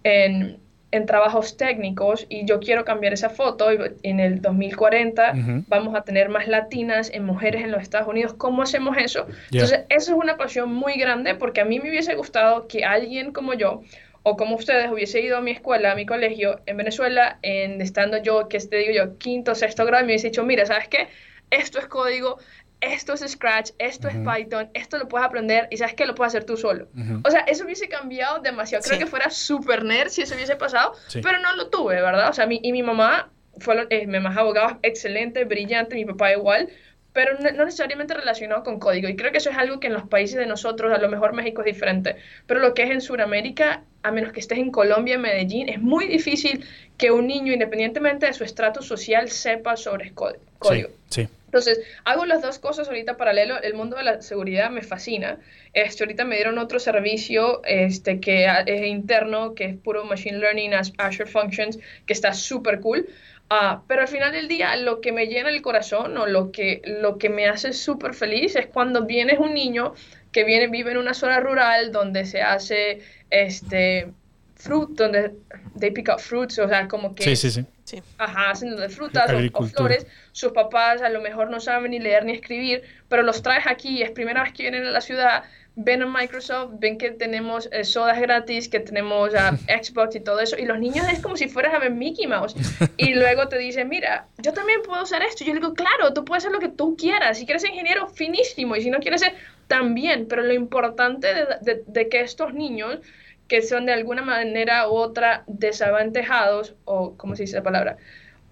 en, 0.03 0.59
en 0.91 1.05
trabajos 1.05 1.57
técnicos 1.57 2.25
y 2.29 2.45
yo 2.45 2.59
quiero 2.59 2.85
cambiar 2.85 3.13
esa 3.13 3.29
foto 3.29 3.71
y 3.73 3.77
en 4.03 4.19
el 4.19 4.41
2040 4.41 5.33
vamos 5.67 5.93
a 5.95 6.03
tener 6.03 6.29
más 6.29 6.47
latinas 6.47 7.11
en 7.13 7.25
mujeres 7.25 7.63
en 7.63 7.71
los 7.71 7.81
Estados 7.81 8.07
Unidos. 8.07 8.33
¿Cómo 8.33 8.61
hacemos 8.61 8.97
eso? 8.97 9.27
Entonces, 9.51 9.81
eso 9.89 10.13
es 10.13 10.17
una 10.17 10.37
pasión 10.37 10.73
muy 10.73 10.93
grande 10.93 11.35
porque 11.35 11.61
a 11.61 11.65
mí 11.65 11.79
me 11.79 11.89
hubiese 11.89 12.15
gustado 12.15 12.67
que 12.67 12.85
alguien 12.85 13.33
como 13.33 13.53
yo 13.53 13.81
o 14.27 14.35
como 14.35 14.55
ustedes 14.55 14.91
hubiese 14.91 15.21
ido 15.21 15.37
a 15.37 15.41
mi 15.41 15.51
escuela, 15.51 15.91
a 15.91 15.95
mi 15.95 16.07
colegio 16.07 16.59
en 16.65 16.77
Venezuela, 16.77 17.37
en, 17.43 17.79
estando 17.79 18.17
yo, 18.17 18.47
que 18.49 18.57
te 18.57 18.77
digo 18.77 18.91
yo, 18.91 19.17
quinto, 19.19 19.53
sexto 19.53 19.85
grado, 19.85 20.03
me 20.03 20.13
hubiese 20.13 20.29
dicho, 20.29 20.43
mira, 20.43 20.65
¿sabes 20.65 20.87
qué? 20.87 21.09
Esto 21.51 21.77
es 21.77 21.85
código, 21.85 22.39
esto 22.81 23.13
es 23.13 23.21
Scratch, 23.21 23.69
esto 23.77 24.07
es 24.07 24.15
Python, 24.15 24.71
esto 24.73 24.97
lo 24.97 25.07
puedes 25.07 25.27
aprender 25.27 25.67
y 25.69 25.77
sabes 25.77 25.93
que 25.93 26.07
lo 26.07 26.15
puedes 26.15 26.31
hacer 26.31 26.43
tú 26.43 26.57
solo. 26.57 26.87
O 27.23 27.29
sea, 27.29 27.41
eso 27.41 27.65
hubiese 27.65 27.87
cambiado 27.87 28.39
demasiado. 28.39 28.83
Creo 28.83 28.97
que 28.97 29.05
fuera 29.05 29.29
súper 29.29 29.83
nerd 29.83 30.09
si 30.09 30.23
eso 30.23 30.33
hubiese 30.33 30.55
pasado, 30.55 30.93
pero 31.21 31.37
no 31.39 31.55
lo 31.55 31.69
tuve, 31.69 32.01
¿verdad? 32.01 32.27
O 32.29 32.33
sea, 32.33 32.47
mi, 32.47 32.59
y 32.63 32.71
mi 32.71 32.81
mamá 32.81 33.29
fue 33.59 33.85
eh, 33.91 34.07
mi 34.07 34.19
mamá 34.19 34.41
abogada 34.41 34.79
excelente, 34.81 35.45
brillante, 35.45 35.95
mi 35.95 36.05
papá 36.05 36.31
igual, 36.31 36.69
pero 37.15 37.39
no, 37.39 37.63
necesariamente 37.63 38.13
relacionado 38.13 38.61
con 38.61 38.77
código. 38.77 39.07
Y 39.07 39.15
creo 39.15 39.31
que 39.31 39.37
eso 39.37 39.49
es 39.49 39.57
algo 39.57 39.79
que 39.79 39.87
en 39.87 39.93
los 39.93 40.03
países 40.03 40.35
de 40.35 40.45
nosotros, 40.45 40.91
a 40.91 40.97
lo 40.97 41.07
mejor 41.07 41.31
México 41.31 41.61
es 41.61 41.65
diferente, 41.65 42.17
pero 42.45 42.59
lo 42.59 42.73
que 42.73 42.83
es 42.83 42.91
en 42.91 42.99
Sudamérica, 42.99 43.83
a 44.03 44.11
menos 44.11 44.33
que 44.33 44.41
estés 44.41 44.57
en 44.57 44.69
Colombia, 44.69 45.15
en 45.15 45.21
Medellín, 45.21 45.69
es 45.69 45.81
muy 45.81 46.07
difícil 46.07 46.65
que 46.97 47.11
un 47.11 47.27
niño, 47.27 47.53
independientemente 47.53 48.25
de 48.25 48.33
su 48.33 48.43
estrato 48.43 48.81
social, 48.81 49.29
sepa 49.29 49.77
sobre 49.77 50.11
código. 50.11 50.89
Sí, 51.09 51.29
Entonces, 51.45 51.79
hago 52.03 52.25
las 52.25 52.41
dos 52.41 52.59
cosas 52.59 52.89
ahorita 52.89 53.15
paralelo. 53.15 53.61
El 53.61 53.75
mundo 53.75 53.95
de 53.95 54.03
la 54.03 54.21
seguridad 54.21 54.69
me 54.69 54.81
fascina. 54.81 55.37
Este, 55.73 56.03
ahorita 56.03 56.25
me 56.25 56.35
dieron 56.35 56.57
otro 56.57 56.79
servicio 56.79 57.61
este, 57.63 58.19
que 58.19 58.45
es 58.65 58.85
interno, 58.85 59.55
que 59.55 59.63
es 59.63 59.77
puro 59.77 60.03
Machine 60.03 60.39
Learning, 60.39 60.73
Azure 60.97 61.29
Functions, 61.29 61.79
que 62.05 62.11
está 62.11 62.33
súper 62.33 62.81
cool. 62.81 63.07
Ah, 63.49 63.83
pero 63.87 64.01
al 64.01 64.07
final 64.07 64.31
del 64.31 64.47
día, 64.47 64.75
lo 64.75 65.01
que 65.01 65.11
me 65.11 65.27
llena 65.27 65.49
el 65.49 65.61
corazón 65.61 66.17
o 66.17 66.25
lo 66.25 66.51
que, 66.51 66.81
lo 66.83 67.17
que 67.17 67.29
me 67.29 67.47
hace 67.47 67.73
súper 67.73 68.13
feliz 68.13 68.55
es 68.55 68.67
cuando 68.67 69.05
vienes 69.05 69.37
un 69.39 69.53
niño 69.53 69.93
que 70.31 70.43
viene, 70.43 70.67
vive 70.67 70.91
en 70.91 70.97
una 70.97 71.13
zona 71.13 71.39
rural 71.39 71.91
donde 71.91 72.25
se 72.25 72.41
hace 72.41 73.01
este 73.29 74.11
fruit, 74.55 74.89
donde 74.89 75.33
they 75.79 75.91
pick 75.91 76.09
up 76.09 76.19
fruits, 76.19 76.57
o 76.57 76.67
sea, 76.67 76.87
como 76.87 77.13
que... 77.13 77.23
Sí, 77.23 77.35
sí, 77.35 77.51
sí. 77.51 77.65
sí. 77.83 78.01
Ajá, 78.17 78.51
hacen 78.51 78.75
de 78.75 78.89
frutas 78.89 79.31
o, 79.31 79.63
flores. 79.67 80.07
Sus 80.31 80.51
papás 80.51 81.01
a 81.01 81.09
lo 81.09 81.21
mejor 81.21 81.49
no 81.49 81.59
saben 81.59 81.91
ni 81.91 81.99
leer 81.99 82.25
ni 82.25 82.33
escribir, 82.33 82.81
pero 83.09 83.21
los 83.21 83.43
traes 83.43 83.67
aquí, 83.67 84.01
es 84.01 84.11
primera 84.11 84.43
vez 84.43 84.53
que 84.53 84.63
vienen 84.63 84.85
a 84.87 84.91
la 84.91 85.01
ciudad, 85.01 85.43
ven 85.75 86.01
a 86.01 86.05
Microsoft, 86.05 86.71
ven 86.79 86.97
que 86.97 87.11
tenemos 87.11 87.67
eh, 87.71 87.83
sodas 87.83 88.19
gratis, 88.19 88.69
que 88.69 88.79
tenemos 88.79 89.31
Xbox 89.83 90.15
y 90.15 90.19
todo 90.21 90.39
eso, 90.39 90.57
y 90.57 90.65
los 90.65 90.79
niños 90.79 91.05
es 91.11 91.19
como 91.19 91.35
si 91.35 91.47
fueras 91.47 91.73
a 91.73 91.79
ver 91.79 91.91
Mickey 91.91 92.27
Mouse. 92.27 92.55
Y 92.97 93.13
luego 93.15 93.47
te 93.47 93.57
dicen, 93.57 93.89
mira, 93.89 94.27
yo 94.37 94.53
también 94.53 94.81
puedo 94.83 95.01
hacer 95.01 95.21
esto. 95.21 95.43
Y 95.43 95.47
yo 95.47 95.53
le 95.53 95.59
digo, 95.59 95.73
claro, 95.73 96.13
tú 96.13 96.23
puedes 96.23 96.43
hacer 96.43 96.53
lo 96.53 96.59
que 96.59 96.69
tú 96.69 96.95
quieras. 96.95 97.37
Si 97.37 97.45
quieres 97.45 97.61
ser 97.61 97.71
ingeniero, 97.71 98.07
finísimo. 98.07 98.75
Y 98.75 98.81
si 98.81 98.89
no 98.89 98.99
quieres 98.99 99.21
ser, 99.21 99.33
también. 99.67 100.27
Pero 100.27 100.43
lo 100.43 100.53
importante 100.53 101.27
de, 101.61 102.09
que 102.09 102.21
estos 102.21 102.53
niños, 102.53 102.99
que 103.47 103.61
son 103.61 103.85
de 103.85 103.93
alguna 103.93 104.21
manera 104.21 104.89
u 104.89 104.93
otra 104.93 105.43
desavantajados, 105.47 106.75
o, 106.85 107.15
¿cómo 107.17 107.35
se 107.35 107.43
dice 107.43 107.57
la 107.57 107.63
palabra? 107.63 107.97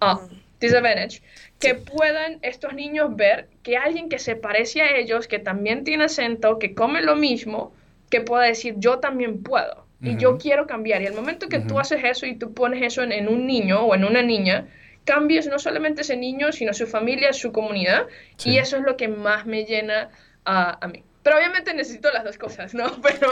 Ah, 0.01 0.19
disadvantage, 0.59 1.21
que 1.63 1.75
puedan 1.75 2.39
estos 2.41 2.73
niños 2.73 3.15
ver 3.15 3.47
que 3.63 3.77
alguien 3.77 4.09
que 4.09 4.19
se 4.19 4.35
parece 4.35 4.81
a 4.81 4.97
ellos, 4.97 5.29
que 5.29 5.39
también 5.39 5.85
tiene 5.85 6.03
acento, 6.03 6.59
que 6.59 6.75
come 6.75 7.01
lo 7.01 7.15
mismo, 7.15 7.73
que 8.09 8.19
pueda 8.19 8.43
decir, 8.43 8.75
yo 8.77 8.99
también 8.99 9.41
puedo 9.43 9.85
y 10.01 10.17
yo 10.17 10.37
quiero 10.37 10.67
cambiar. 10.67 11.01
Y 11.01 11.07
al 11.07 11.13
momento 11.13 11.47
que 11.47 11.59
tú 11.59 11.79
haces 11.79 12.03
eso 12.03 12.25
y 12.25 12.35
tú 12.35 12.53
pones 12.53 12.83
eso 12.83 13.03
en, 13.03 13.29
un 13.29 13.47
niño 13.47 13.83
o 13.83 13.95
en 13.95 14.03
una 14.03 14.21
niña, 14.21 14.67
cambias 15.05 15.47
no 15.47 15.57
solamente 15.57 16.01
ese 16.01 16.17
niño, 16.17 16.51
sino 16.51 16.73
su 16.73 16.85
familia, 16.85 17.31
su 17.31 17.53
comunidad. 17.53 18.07
Y 18.43 18.57
eso 18.57 18.75
es 18.75 18.83
lo 18.83 18.97
que 18.97 19.07
más 19.07 19.45
me 19.45 19.63
llena 19.63 20.09
a 20.43 20.85
mí. 20.91 21.01
Pero 21.23 21.37
obviamente 21.37 21.73
necesito 21.73 22.11
las 22.11 22.25
dos 22.25 22.37
cosas, 22.37 22.73
¿no? 22.73 22.91
Pero 23.01 23.31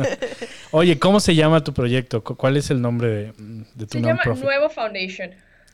Oye, 0.72 0.98
¿cómo 0.98 1.20
se 1.20 1.36
llama 1.36 1.62
tu 1.62 1.72
proyecto? 1.72 2.24
¿Cuál 2.24 2.56
es 2.56 2.70
el 2.72 2.82
nombre 2.82 3.08
de, 3.08 3.32
de 3.74 3.86
tu 3.86 3.92
Se 3.92 4.02
llama 4.02 4.24
Nuevo 4.24 4.68
Foundation. 4.68 5.30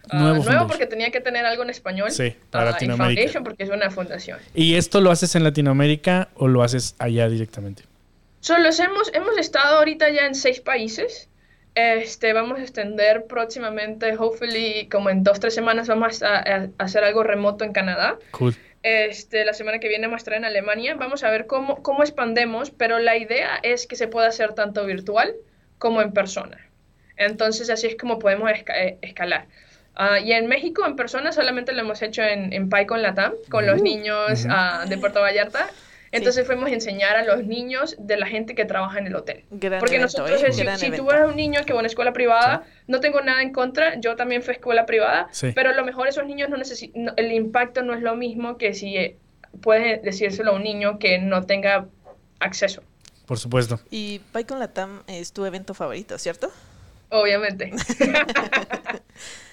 Ah, 0.08 0.38
nuevo, 0.42 0.66
porque 0.66 0.86
tenía 0.86 1.10
que 1.10 1.20
tener 1.20 1.44
algo 1.44 1.62
en 1.62 1.70
español. 1.70 2.10
Sí, 2.10 2.34
para 2.50 2.72
Latinoamérica. 2.72 3.20
Foundation 3.20 3.44
porque 3.44 3.64
es 3.64 3.70
una 3.70 3.90
fundación. 3.90 4.38
¿Y 4.54 4.74
esto 4.74 5.00
lo 5.00 5.10
haces 5.10 5.34
en 5.34 5.44
Latinoamérica 5.44 6.28
o 6.34 6.48
lo 6.48 6.62
haces 6.62 6.94
allá 6.98 7.28
directamente? 7.28 7.82
Solo 8.40 8.68
hemos, 8.68 9.12
hemos 9.12 9.36
estado 9.38 9.78
ahorita 9.78 10.08
ya 10.10 10.26
en 10.26 10.34
seis 10.34 10.60
países. 10.60 11.28
Este, 11.74 12.32
vamos 12.32 12.58
a 12.58 12.62
extender 12.62 13.26
próximamente, 13.26 14.16
hopefully, 14.16 14.88
como 14.90 15.10
en 15.10 15.24
dos, 15.24 15.40
tres 15.40 15.54
semanas, 15.54 15.88
vamos 15.88 16.22
a, 16.22 16.68
hacer 16.78 17.04
algo 17.04 17.22
remoto 17.22 17.64
en 17.64 17.72
Canadá. 17.72 18.18
Cool. 18.30 18.54
Este, 18.82 19.44
la 19.44 19.52
semana 19.52 19.80
que 19.80 19.88
viene 19.88 20.06
vamos 20.06 20.18
a 20.18 20.22
estar 20.22 20.34
en 20.34 20.44
Alemania. 20.44 20.94
Vamos 20.94 21.24
a 21.24 21.30
ver 21.30 21.46
cómo, 21.46 21.82
cómo 21.82 22.02
expandemos, 22.02 22.70
pero 22.70 23.00
la 23.00 23.16
idea 23.16 23.58
es 23.62 23.86
que 23.88 23.96
se 23.96 24.06
pueda 24.06 24.28
hacer 24.28 24.54
tanto 24.54 24.86
virtual 24.86 25.34
como 25.78 26.00
en 26.00 26.12
persona. 26.12 26.66
Entonces, 27.16 27.68
así 27.68 27.88
es 27.88 27.96
como 27.96 28.18
podemos 28.18 28.50
eh, 28.50 28.98
escalar. 29.02 29.46
Ah, 29.96 30.20
y 30.20 30.32
en 30.32 30.46
México, 30.46 30.84
en 30.86 30.94
persona, 30.94 31.32
solamente 31.32 31.72
lo 31.72 31.80
hemos 31.80 32.02
hecho 32.02 32.22
en, 32.22 32.52
en 32.52 32.68
PyCon 32.68 33.00
Latam, 33.00 33.32
con 33.48 33.66
los 33.66 33.80
uh, 33.80 33.84
niños 33.84 34.46
ah, 34.48 34.84
de 34.86 34.98
Puerto 34.98 35.20
Vallarta. 35.20 35.68
Entonces 36.12 36.46
fuimos 36.46 36.70
a 36.70 36.72
enseñar 36.72 37.16
a 37.16 37.24
los 37.24 37.44
niños 37.44 37.96
de 37.98 38.16
la 38.16 38.26
gente 38.26 38.54
que 38.54 38.64
trabaja 38.64 38.98
en 38.98 39.06
el 39.06 39.16
hotel. 39.16 39.44
Porque 39.78 39.98
nosotros, 39.98 40.42
¿eh? 40.42 40.52
si, 40.52 40.90
tú 40.92 41.10
eres 41.10 41.28
un 41.28 41.36
niño 41.36 41.60
que 41.66 41.72
va 41.72 41.78
a 41.78 41.80
una 41.80 41.88
escuela 41.88 42.12
privada, 42.12 42.64
no 42.86 43.00
tengo 43.00 43.20
nada 43.22 43.42
en 43.42 43.52
contra, 43.52 43.98
yo 44.00 44.16
también 44.16 44.42
fui 44.42 44.52
a 44.52 44.54
escuela 44.54 44.86
privada, 44.86 45.28
pero 45.54 45.70
a 45.70 45.72
lo 45.74 45.84
mejor 45.84 46.08
esos 46.08 46.24
niños 46.24 46.48
no 46.48 46.56
necesitan, 46.56 47.12
el 47.16 47.32
impacto 47.32 47.82
no 47.82 47.92
es 47.92 48.02
lo 48.02 48.14
mismo 48.16 48.56
que 48.56 48.72
si 48.72 48.96
eh, 48.96 49.16
puedes 49.60 50.02
decírselo 50.02 50.52
a 50.52 50.54
un 50.54 50.62
niño 50.62 50.98
que 50.98 51.18
no 51.18 51.42
tenga 51.42 51.86
acceso. 52.38 52.82
Por 53.26 53.38
supuesto. 53.38 53.80
Y 53.90 54.20
PyCon 54.32 54.60
Latam 54.60 55.02
es 55.08 55.32
tu 55.32 55.44
evento 55.44 55.74
favorito, 55.74 56.16
¿cierto? 56.18 56.50
Obviamente. 57.10 57.72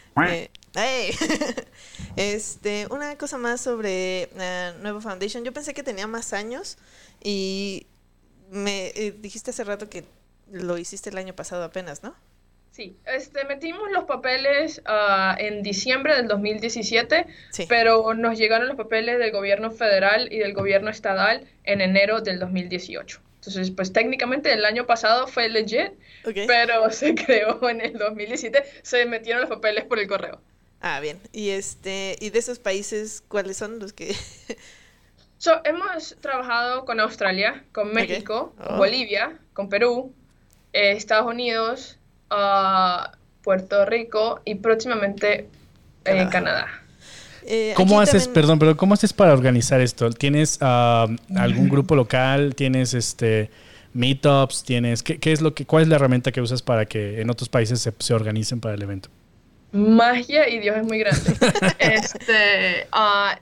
Eh, 0.76 1.13
este, 2.15 2.88
una 2.89 3.17
cosa 3.17 3.38
más 3.38 3.62
sobre 3.62 4.30
uh, 4.34 4.82
Nuevo 4.82 5.02
Foundation. 5.02 5.43
Yo 5.43 5.54
pensé 5.54 5.73
que 5.73 5.84
tenía 5.84 6.08
más 6.08 6.34
años 6.34 6.78
y 7.23 7.88
me 8.49 8.88
eh, 8.95 9.13
dijiste 9.17 9.52
hace 9.52 9.63
rato 9.63 9.89
que 9.89 10.06
lo 10.52 10.78
hiciste 10.78 11.10
el 11.10 11.17
año 11.17 11.34
pasado 11.34 11.63
apenas, 11.63 12.04
¿no? 12.04 12.15
Sí, 12.71 12.97
este, 13.06 13.45
metimos 13.45 13.91
los 13.91 14.06
papeles 14.06 14.82
uh, 14.88 15.36
en 15.38 15.62
diciembre 15.62 16.15
del 16.15 16.28
2017, 16.28 17.28
pero 17.69 18.15
nos 18.15 18.36
llegaron 18.36 18.67
los 18.67 18.78
papeles 18.78 19.19
del 19.19 19.32
gobierno 19.32 19.69
federal 19.69 20.28
y 20.32 20.39
del 20.39 20.54
gobierno 20.54 20.89
estatal 20.89 21.47
en 21.65 21.82
enero 21.82 22.21
del 22.21 22.39
2018. 22.39 23.21
Entonces, 23.45 23.71
pues 23.71 23.91
técnicamente 23.91 24.53
el 24.53 24.63
año 24.63 24.86
pasado 24.86 25.27
fue 25.27 25.49
legit, 25.49 25.91
pero 26.47 26.89
se 26.91 27.13
creó 27.13 27.69
en 27.69 27.82
el 27.82 27.97
2017, 27.97 28.63
se 28.84 29.06
metieron 29.06 29.41
los 29.41 29.49
papeles 29.49 29.84
por 29.84 29.99
el 29.99 30.08
correo. 30.08 30.39
Ah, 30.79 31.01
bien. 31.01 31.19
Y 31.34 31.49
este, 31.49 32.15
y 32.21 32.29
de 32.29 32.39
esos 32.39 32.60
países, 32.60 33.21
¿cuáles 33.27 33.58
son 33.58 33.79
los 33.79 33.91
que 33.91 34.15
so, 35.39 35.60
hemos 35.65 36.15
trabajado 36.21 36.86
con 36.86 37.01
Australia, 37.01 37.65
con 37.73 37.91
México, 37.91 38.53
con 38.58 38.75
oh. 38.75 38.77
Bolivia, 38.77 39.38
con 39.51 39.67
Perú, 39.67 40.13
eh, 40.71 40.93
Estados 40.93 41.27
Unidos, 41.27 41.99
uh, 42.32 43.13
Puerto 43.41 43.86
Rico 43.86 44.39
y 44.45 44.56
próximamente 44.56 45.49
eh, 46.06 46.27
Canadá. 46.32 46.82
Eh, 47.45 47.73
¿Cómo 47.75 47.99
haces, 47.99 48.27
perdón, 48.27 48.60
pero 48.60 48.77
cómo 48.77 48.93
haces 48.93 49.13
para 49.13 49.34
organizar 49.34 49.82
esto? 49.82 50.10
¿Tienes 50.12 50.58
ah, 50.62 51.08
algún 51.36 51.69
grupo 51.69 51.95
local? 51.95 52.56
¿Tienes 52.56 52.93
este 52.93 53.49
meetups? 53.93 54.63
¿Tienes 54.63 55.03
qué, 55.03 55.32
es 55.32 55.41
lo 55.41 55.53
que 55.53 55.65
cuál 55.65 55.84
es 55.84 55.89
la 55.89 55.95
herramienta 55.95 56.32
que 56.32 56.41
usas 56.41 56.62
para 56.62 56.86
que 56.86 57.21
en 57.21 57.29
otros 57.29 57.49
países 57.49 57.89
se, 57.97 58.13
organicen 58.13 58.60
para 58.60 58.75
el 58.75 58.82
evento? 58.82 59.10
Magia 59.71 60.47
y 60.47 60.60
Dios 60.60 60.77
es 60.77 60.84
muy 60.84 60.99
grande. 60.99 61.34
este, 61.79 62.88
ah, 62.91 63.39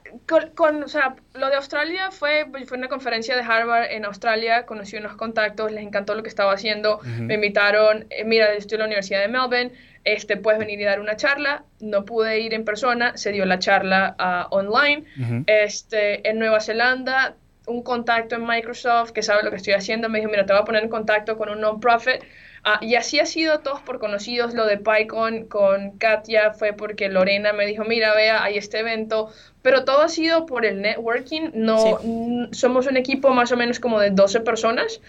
con, 0.54 0.82
o 0.82 0.88
sea, 0.88 1.14
lo 1.34 1.48
de 1.50 1.56
Australia 1.56 2.10
fue, 2.10 2.46
fue 2.66 2.78
una 2.78 2.88
conferencia 2.88 3.36
de 3.36 3.42
Harvard 3.42 3.90
en 3.90 4.06
Australia, 4.06 4.64
conocí 4.64 4.96
unos 4.96 5.14
contactos, 5.16 5.70
les 5.70 5.84
encantó 5.84 6.14
lo 6.14 6.22
que 6.22 6.30
estaba 6.30 6.54
haciendo, 6.54 7.00
me 7.18 7.34
invitaron, 7.34 8.06
eh, 8.08 8.24
mira, 8.24 8.54
estoy 8.54 8.76
en 8.76 8.80
la 8.80 8.86
Universidad 8.86 9.20
de 9.20 9.28
Melbourne, 9.28 9.72
este, 10.04 10.36
puedes 10.36 10.58
venir 10.58 10.80
y 10.80 10.84
dar 10.84 11.00
una 11.00 11.16
charla. 11.16 11.64
No 11.80 12.04
pude 12.04 12.40
ir 12.40 12.54
en 12.54 12.64
persona, 12.64 13.16
se 13.16 13.32
dio 13.32 13.44
la 13.44 13.58
charla 13.58 14.16
uh, 14.18 14.54
online. 14.54 15.04
este, 15.46 16.28
en 16.28 16.38
Nueva 16.38 16.60
Zelanda, 16.60 17.36
un 17.66 17.82
contacto 17.82 18.34
en 18.34 18.46
Microsoft 18.46 19.12
que 19.12 19.22
sabe 19.22 19.42
lo 19.42 19.50
que 19.50 19.56
estoy 19.56 19.74
haciendo 19.74 20.08
me 20.08 20.18
dijo, 20.18 20.30
mira, 20.30 20.44
te 20.46 20.52
voy 20.52 20.62
a 20.62 20.64
poner 20.64 20.82
en 20.82 20.88
contacto 20.88 21.36
con 21.36 21.48
un 21.48 21.60
non-profit. 21.60 22.22
Uh, 22.64 22.84
y 22.84 22.94
así 22.94 23.18
ha 23.18 23.26
sido 23.26 23.60
todos 23.60 23.80
por 23.80 23.98
conocidos. 23.98 24.54
Lo 24.54 24.66
de 24.66 24.78
PyCon 24.78 25.46
con 25.46 25.98
Katia 25.98 26.52
fue 26.52 26.72
porque 26.72 27.08
Lorena 27.08 27.52
me 27.52 27.66
dijo, 27.66 27.84
mira, 27.84 28.14
vea, 28.14 28.42
hay 28.42 28.56
este 28.56 28.80
evento. 28.80 29.30
Pero 29.62 29.84
todo 29.84 30.02
ha 30.02 30.08
sido 30.08 30.46
por 30.46 30.64
el 30.64 30.80
networking. 30.80 31.50
No, 31.54 31.98
somos 32.52 32.86
un 32.86 32.96
equipo 32.96 33.30
más 33.30 33.50
o 33.52 33.56
menos 33.56 33.80
como 33.80 33.98
de 34.00 34.10
12 34.10 34.40
personas. 34.40 35.00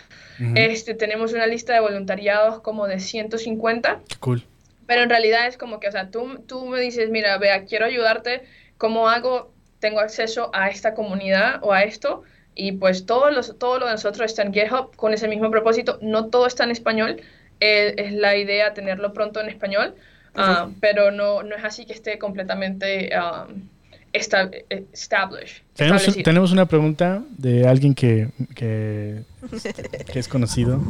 este, 0.56 0.96
tenemos 0.96 1.34
una 1.34 1.46
lista 1.46 1.74
de 1.74 1.80
voluntariados 1.80 2.60
como 2.62 2.88
de 2.88 3.00
150. 3.00 4.02
Cool. 4.20 4.44
Pero 4.86 5.04
en 5.04 5.10
realidad 5.10 5.48
es 5.48 5.58
como 5.58 5.80
que, 5.80 5.88
o 5.88 5.92
sea, 5.92 6.10
tú, 6.10 6.40
tú 6.48 6.66
me 6.66 6.80
dices, 6.80 7.10
mira, 7.10 7.38
vea, 7.38 7.66
quiero 7.66 7.86
ayudarte, 7.86 8.44
¿cómo 8.78 9.10
hago? 9.10 9.54
Tengo 9.80 10.00
acceso 10.00 10.50
a 10.54 10.70
esta 10.70 10.94
comunidad 10.94 11.60
o 11.62 11.74
a 11.74 11.84
esto. 11.84 12.24
Y 12.56 12.74
pues 12.74 13.06
todo, 13.06 13.32
los, 13.32 13.58
todo 13.58 13.80
lo 13.80 13.86
de 13.88 13.94
nosotros 13.94 14.26
está 14.26 14.44
en 14.44 14.54
GitHub 14.54 14.96
con 14.96 15.14
ese 15.14 15.28
mismo 15.28 15.50
propósito. 15.50 15.98
No 16.02 16.28
todo 16.28 16.46
está 16.46 16.64
en 16.64 16.72
español. 16.72 17.22
Eh, 17.60 17.96
es 17.98 18.14
la 18.14 18.36
idea 18.36 18.74
tenerlo 18.74 19.14
pronto 19.14 19.42
en 19.42 19.50
español. 19.50 19.96
Ah, 20.36 20.70
pero 20.80 21.12
no, 21.12 21.44
no 21.44 21.56
es 21.56 21.64
así 21.64 21.86
que 21.86 21.94
esté 21.94 22.18
completamente 22.18 23.12
um, 23.16 23.68
established. 24.14 25.64
Tenemos, 25.76 26.06
tenemos, 26.24 26.52
una 26.52 26.66
pregunta 26.66 27.24
de 27.38 27.68
alguien 27.68 27.94
que, 27.94 28.30
que, 28.56 29.24
que 30.12 30.20
es 30.20 30.28
conocido. 30.28 30.82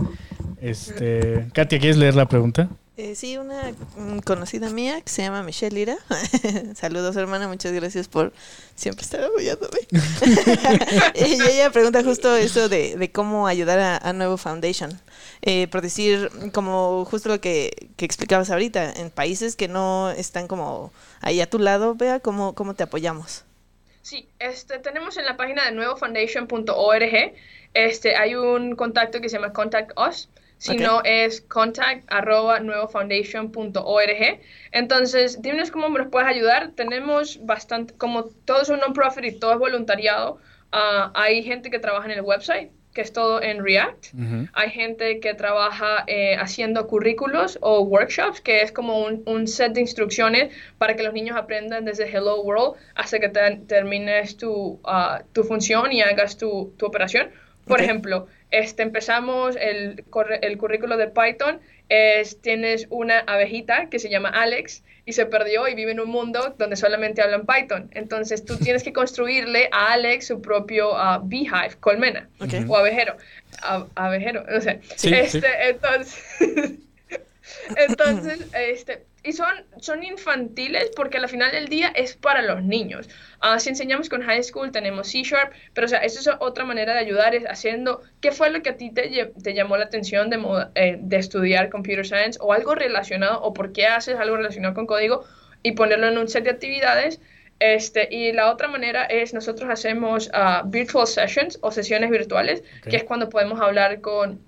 Este, 0.62 1.48
Katia, 1.54 1.80
¿quieres 1.80 1.98
leer 1.98 2.16
la 2.16 2.28
pregunta? 2.28 2.70
Eh, 2.96 3.16
sí, 3.16 3.40
una 3.40 3.74
mm, 3.98 4.20
conocida 4.20 4.70
mía 4.70 5.02
que 5.02 5.10
se 5.10 5.24
llama 5.24 5.42
Michelle 5.42 5.76
Lira. 5.76 5.98
Saludos, 6.76 7.16
hermana, 7.16 7.48
muchas 7.48 7.72
gracias 7.72 8.08
por 8.08 8.34
siempre 8.76 9.04
estar 9.04 9.24
apoyándome. 9.24 9.80
y 11.16 11.42
ella 11.42 11.72
pregunta 11.72 12.04
justo 12.04 12.36
eso 12.36 12.70
de, 12.70 13.10
cómo 13.12 13.48
ayudar 13.48 14.00
a, 14.04 14.14
Nuevo 14.14 14.38
Foundation. 14.38 14.92
Eh, 15.42 15.68
por 15.70 15.82
decir, 15.82 16.30
como 16.54 17.04
justo 17.06 17.30
lo 17.30 17.42
que, 17.42 17.90
explicabas 17.98 18.52
ahorita, 18.52 18.94
en 18.94 19.10
países 19.10 19.56
que 19.56 19.68
no 19.68 20.12
están 20.12 20.48
como 20.48 20.94
ahí 21.22 21.42
a 21.42 21.50
tu 21.50 21.58
lado, 21.58 21.96
vea 21.96 22.20
cómo, 22.20 22.54
cómo 22.54 22.76
te 22.76 22.84
apoyamos. 22.84 23.44
Sí, 24.04 24.28
este, 24.38 24.78
tenemos 24.78 25.18
en 25.18 25.26
la 25.26 25.36
página 25.36 25.66
de 25.66 25.72
nuevofoundation.org, 25.72 27.34
este, 27.74 28.16
hay 28.18 28.36
un 28.36 28.76
contacto 28.76 29.20
que 29.20 29.30
se 29.30 29.38
llama 29.38 29.52
Contact 29.52 29.98
Us 29.98 30.30
si 30.64 30.78
no 30.78 31.02
es 31.04 31.42
contact 31.42 32.06
arroba 32.08 32.62
nuevofoundation.org. 32.62 34.40
Entonces, 34.72 35.42
dime 35.42 35.70
cómo 35.70 35.90
nos 35.90 36.08
puedes 36.08 36.30
ayudar. 36.30 36.72
Tenemos 36.72 37.46
bastante, 37.46 37.94
como 37.96 38.26
todo 38.46 38.62
es 38.62 38.70
un 38.70 38.80
non-profit 38.80 39.26
y 39.26 39.40
todo 39.40 39.54
es 39.54 39.60
voluntariado, 39.60 40.38
ah, 40.72 41.12
hay 41.16 41.44
gente 41.44 41.70
que 41.70 41.80
trabaja 41.80 42.06
en 42.06 42.12
el 42.12 42.22
website, 42.22 42.72
que 42.94 43.02
es 43.02 43.12
todo 43.12 43.42
en 43.42 43.62
React. 43.62 44.06
Hay 44.54 44.70
gente 44.70 45.20
que 45.20 45.34
trabaja 45.34 46.06
eh, 46.08 46.38
haciendo 46.38 46.88
currículos 46.88 47.58
o 47.62 47.82
workshops, 47.82 48.40
que 48.40 48.62
es 48.62 48.72
como 48.72 49.04
un, 49.04 49.48
set 49.48 49.74
de 49.74 49.82
instrucciones 49.82 50.56
para 50.78 50.96
que 50.96 51.04
los 51.04 51.14
niños 51.14 51.36
aprendan 51.36 51.84
desde 51.84 52.08
Hello 52.08 52.42
World 52.42 52.78
hasta 52.96 53.20
que 53.20 53.28
termines 53.68 54.38
tu, 54.38 54.80
ah, 54.86 55.24
tu 55.34 55.44
función 55.44 55.92
y 55.92 56.02
hagas 56.02 56.38
tu, 56.38 56.74
tu 56.78 56.86
operación. 56.86 57.32
Por 57.66 57.82
ejemplo, 57.82 58.28
este, 58.54 58.84
empezamos 58.84 59.56
el, 59.60 60.06
el 60.42 60.58
currículo 60.60 60.96
de 60.96 61.08
Python, 61.08 61.60
es, 61.90 62.40
tienes 62.40 62.86
una 62.92 63.20
abejita 63.20 63.90
que 63.90 63.98
se 63.98 64.10
llama 64.10 64.30
Alex 64.30 64.84
y 65.06 65.14
se 65.14 65.26
perdió 65.26 65.68
y 65.68 65.74
vive 65.74 65.92
en 65.92 66.00
un 66.00 66.10
mundo 66.10 66.54
donde 66.60 66.76
solamente 66.76 67.24
hablan 67.24 67.48
Python. 67.48 67.90
Entonces 67.94 68.46
tú 68.46 68.58
tienes 68.64 68.84
que 68.84 68.94
construirle 68.94 69.70
a 69.72 69.94
Alex 69.94 70.28
su 70.28 70.40
propio 70.40 70.92
uh, 70.94 71.20
beehive, 71.24 71.76
colmena 71.80 72.30
o 72.68 72.78
abejero. 72.78 73.18
abejero, 73.96 74.46
no 74.48 74.62
sé. 74.62 74.82
este, 75.02 75.70
Entonces, 75.70 76.24
entonces 77.76 78.48
este, 78.54 79.04
y 79.24 79.32
son, 79.32 79.66
son 79.80 80.04
infantiles 80.04 80.92
porque 80.96 81.18
al 81.18 81.30
final 81.30 81.52
del 81.52 81.70
día 81.70 81.92
es 81.96 82.16
para 82.16 82.42
los 82.42 82.62
niños. 82.62 83.10
Uh, 83.42 83.58
si 83.58 83.70
enseñamos 83.70 84.10
con 84.10 84.22
high 84.22 84.44
school 84.44 84.72
tenemos 84.72 85.08
C 85.08 85.24
Sharp, 85.24 85.54
pero 85.74 85.86
o 85.86 85.88
sea, 85.88 86.00
esa 86.00 86.20
es 86.20 86.38
otra 86.40 86.66
manera 86.66 86.94
de 86.94 87.00
ayudar, 87.00 87.34
es 87.34 87.46
haciendo, 87.46 88.02
¿qué 88.20 88.32
fue 88.32 88.50
lo 88.50 88.62
que 88.62 88.72
a 88.72 88.78
ti 88.78 88.92
te, 88.92 89.32
te 89.42 89.54
llamó 89.54 89.78
la 89.78 89.86
atención 89.86 90.30
de, 90.30 90.40
eh, 90.76 90.98
de 91.00 91.18
estudiar 91.18 91.70
computer 91.70 92.06
science 92.06 92.38
o 92.42 92.52
algo 92.52 92.76
relacionado 92.76 93.42
o 93.42 93.54
por 93.54 93.72
qué 93.72 93.88
haces 93.88 94.18
algo 94.20 94.36
relacionado 94.36 94.74
con 94.74 94.88
código 94.88 95.24
y 95.64 95.72
ponerlo 95.72 96.08
en 96.08 96.18
un 96.18 96.28
set 96.28 96.44
de 96.44 96.52
actividades? 96.52 97.22
Este, 97.60 98.14
y 98.14 98.34
la 98.34 98.52
otra 98.52 98.68
manera 98.68 99.06
es 99.06 99.34
nosotros 99.34 99.70
hacemos 99.70 100.30
uh, 100.34 100.68
virtual 100.68 101.08
sessions 101.08 101.60
o 101.62 101.72
sesiones 101.72 102.10
virtuales, 102.10 102.62
que 102.82 102.98
es 102.98 103.06
cuando 103.06 103.30
podemos 103.30 103.62
hablar 103.62 104.02
con 104.02 104.42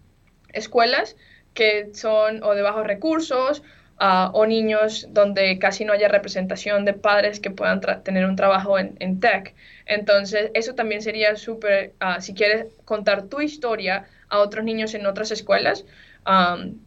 escuelas 0.52 1.16
que 1.54 1.92
son 1.94 2.44
o 2.44 2.56
de 2.56 2.62
bajos 2.62 2.86
recursos 2.86 3.64
ah, 4.00 4.32
o 4.34 4.46
niños 4.46 5.08
donde 5.12 5.58
casi 5.60 5.86
no 5.86 5.94
haya 5.94 6.08
representación 6.08 6.86
de 6.86 6.94
padres 6.94 7.40
que 7.40 7.52
puedan 7.52 7.82
tener 8.04 8.26
un 8.26 8.36
trabajo 8.36 8.80
en, 8.80 8.96
en, 9.00 9.20
tech. 9.20 9.56
Entonces, 9.86 10.52
eso 10.54 10.76
también 10.76 11.02
sería 11.02 11.36
súper, 11.36 11.94
ah, 12.00 12.22
si 12.22 12.34
quieres 12.34 12.68
contar 12.86 13.24
tu 13.24 13.42
historia 13.42 14.06
a 14.30 14.40
otros 14.40 14.66
niños 14.66 14.94
en 14.94 15.06
otras 15.06 15.32
escuelas, 15.32 15.86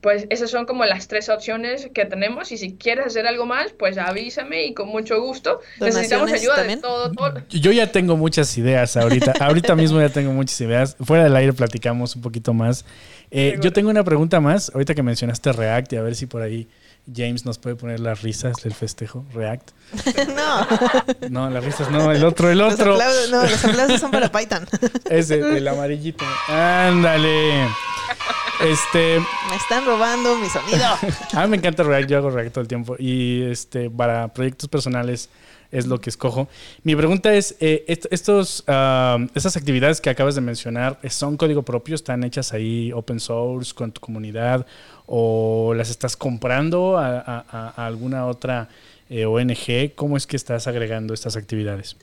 pues 0.00 0.26
esas 0.30 0.50
son 0.50 0.66
como 0.66 0.84
las 0.84 1.06
tres 1.06 1.28
opciones 1.28 1.88
que 1.94 2.04
tenemos 2.04 2.50
y 2.50 2.58
si 2.58 2.74
quieres 2.74 3.06
hacer 3.06 3.26
algo 3.26 3.46
más, 3.46 3.72
pues 3.72 3.96
avísame 3.96 4.64
y 4.64 4.74
con 4.74 4.88
mucho 4.88 5.20
gusto. 5.20 5.60
Necesitamos 5.80 6.32
ayuda 6.32 6.64
de 6.64 6.76
todo, 6.78 7.12
Yo 7.48 7.70
ya 7.70 7.92
tengo 7.92 8.16
muchas 8.16 8.56
ideas 8.58 8.96
ahorita. 8.96 9.34
ahorita 9.40 9.76
mismo 9.76 10.00
ya 10.00 10.08
tengo 10.08 10.32
muchas 10.32 10.60
ideas. 10.60 10.96
Fuera 11.00 11.24
del 11.24 11.36
aire 11.36 11.52
platicamos 11.52 12.16
un 12.16 12.22
poquito 12.22 12.52
más. 12.52 12.84
Eh, 13.30 13.58
yo 13.60 13.72
tengo 13.72 13.90
una 13.90 14.02
pregunta 14.02 14.40
más, 14.40 14.70
ahorita 14.74 14.94
que 14.94 15.02
mencionaste 15.02 15.52
React 15.52 15.92
y 15.92 15.96
a 15.96 16.02
ver 16.02 16.16
si 16.16 16.26
por 16.26 16.42
ahí 16.42 16.66
James 17.14 17.44
nos 17.44 17.58
puede 17.58 17.76
poner 17.76 18.00
las 18.00 18.22
risas 18.22 18.56
del 18.62 18.74
festejo, 18.74 19.24
React. 19.32 19.70
no. 20.36 20.66
No, 21.28 21.50
las 21.50 21.64
risas 21.64 21.90
no, 21.90 22.12
el 22.12 22.24
otro, 22.24 22.50
el 22.50 22.60
otro. 22.60 22.96
no, 23.30 23.42
los 23.42 23.64
aplausos 23.64 24.00
son 24.00 24.10
para 24.10 24.30
Python. 24.30 24.66
Ese, 25.10 25.38
el 25.40 25.66
amarillito. 25.66 26.24
Ándale. 26.48 27.66
Este. 28.60 29.20
Me 29.48 29.56
están 29.56 29.86
robando 29.86 30.36
mi 30.36 30.48
sonido. 30.48 30.84
a 31.32 31.42
mí 31.44 31.48
me 31.50 31.56
encanta 31.58 31.82
React, 31.82 32.10
yo 32.10 32.18
hago 32.18 32.30
React 32.30 32.52
todo 32.52 32.62
el 32.62 32.68
tiempo. 32.68 32.96
Y 32.98 33.42
este, 33.42 33.88
para 33.90 34.28
proyectos 34.28 34.68
personales 34.68 35.30
es 35.70 35.86
lo 35.86 36.00
que 36.00 36.10
escojo. 36.10 36.48
Mi 36.82 36.96
pregunta 36.96 37.34
es: 37.34 37.56
eh, 37.60 37.84
estos, 37.86 38.64
uh, 38.68 39.26
estas 39.34 39.56
actividades 39.56 40.00
que 40.00 40.10
acabas 40.10 40.34
de 40.34 40.40
mencionar, 40.40 40.98
¿son 41.08 41.36
código 41.36 41.62
propio? 41.62 41.94
¿Están 41.94 42.24
hechas 42.24 42.52
ahí 42.52 42.92
open 42.92 43.20
source 43.20 43.74
con 43.74 43.92
tu 43.92 44.00
comunidad? 44.00 44.66
¿O 45.06 45.74
las 45.74 45.90
estás 45.90 46.16
comprando 46.16 46.98
a, 46.98 47.70
alguna 47.76 48.26
otra 48.26 48.68
eh, 49.08 49.24
ONG? 49.24 49.94
¿Cómo 49.94 50.16
es 50.16 50.26
que 50.26 50.36
estás 50.36 50.66
agregando 50.66 51.14
estas 51.14 51.36
actividades? 51.36 51.96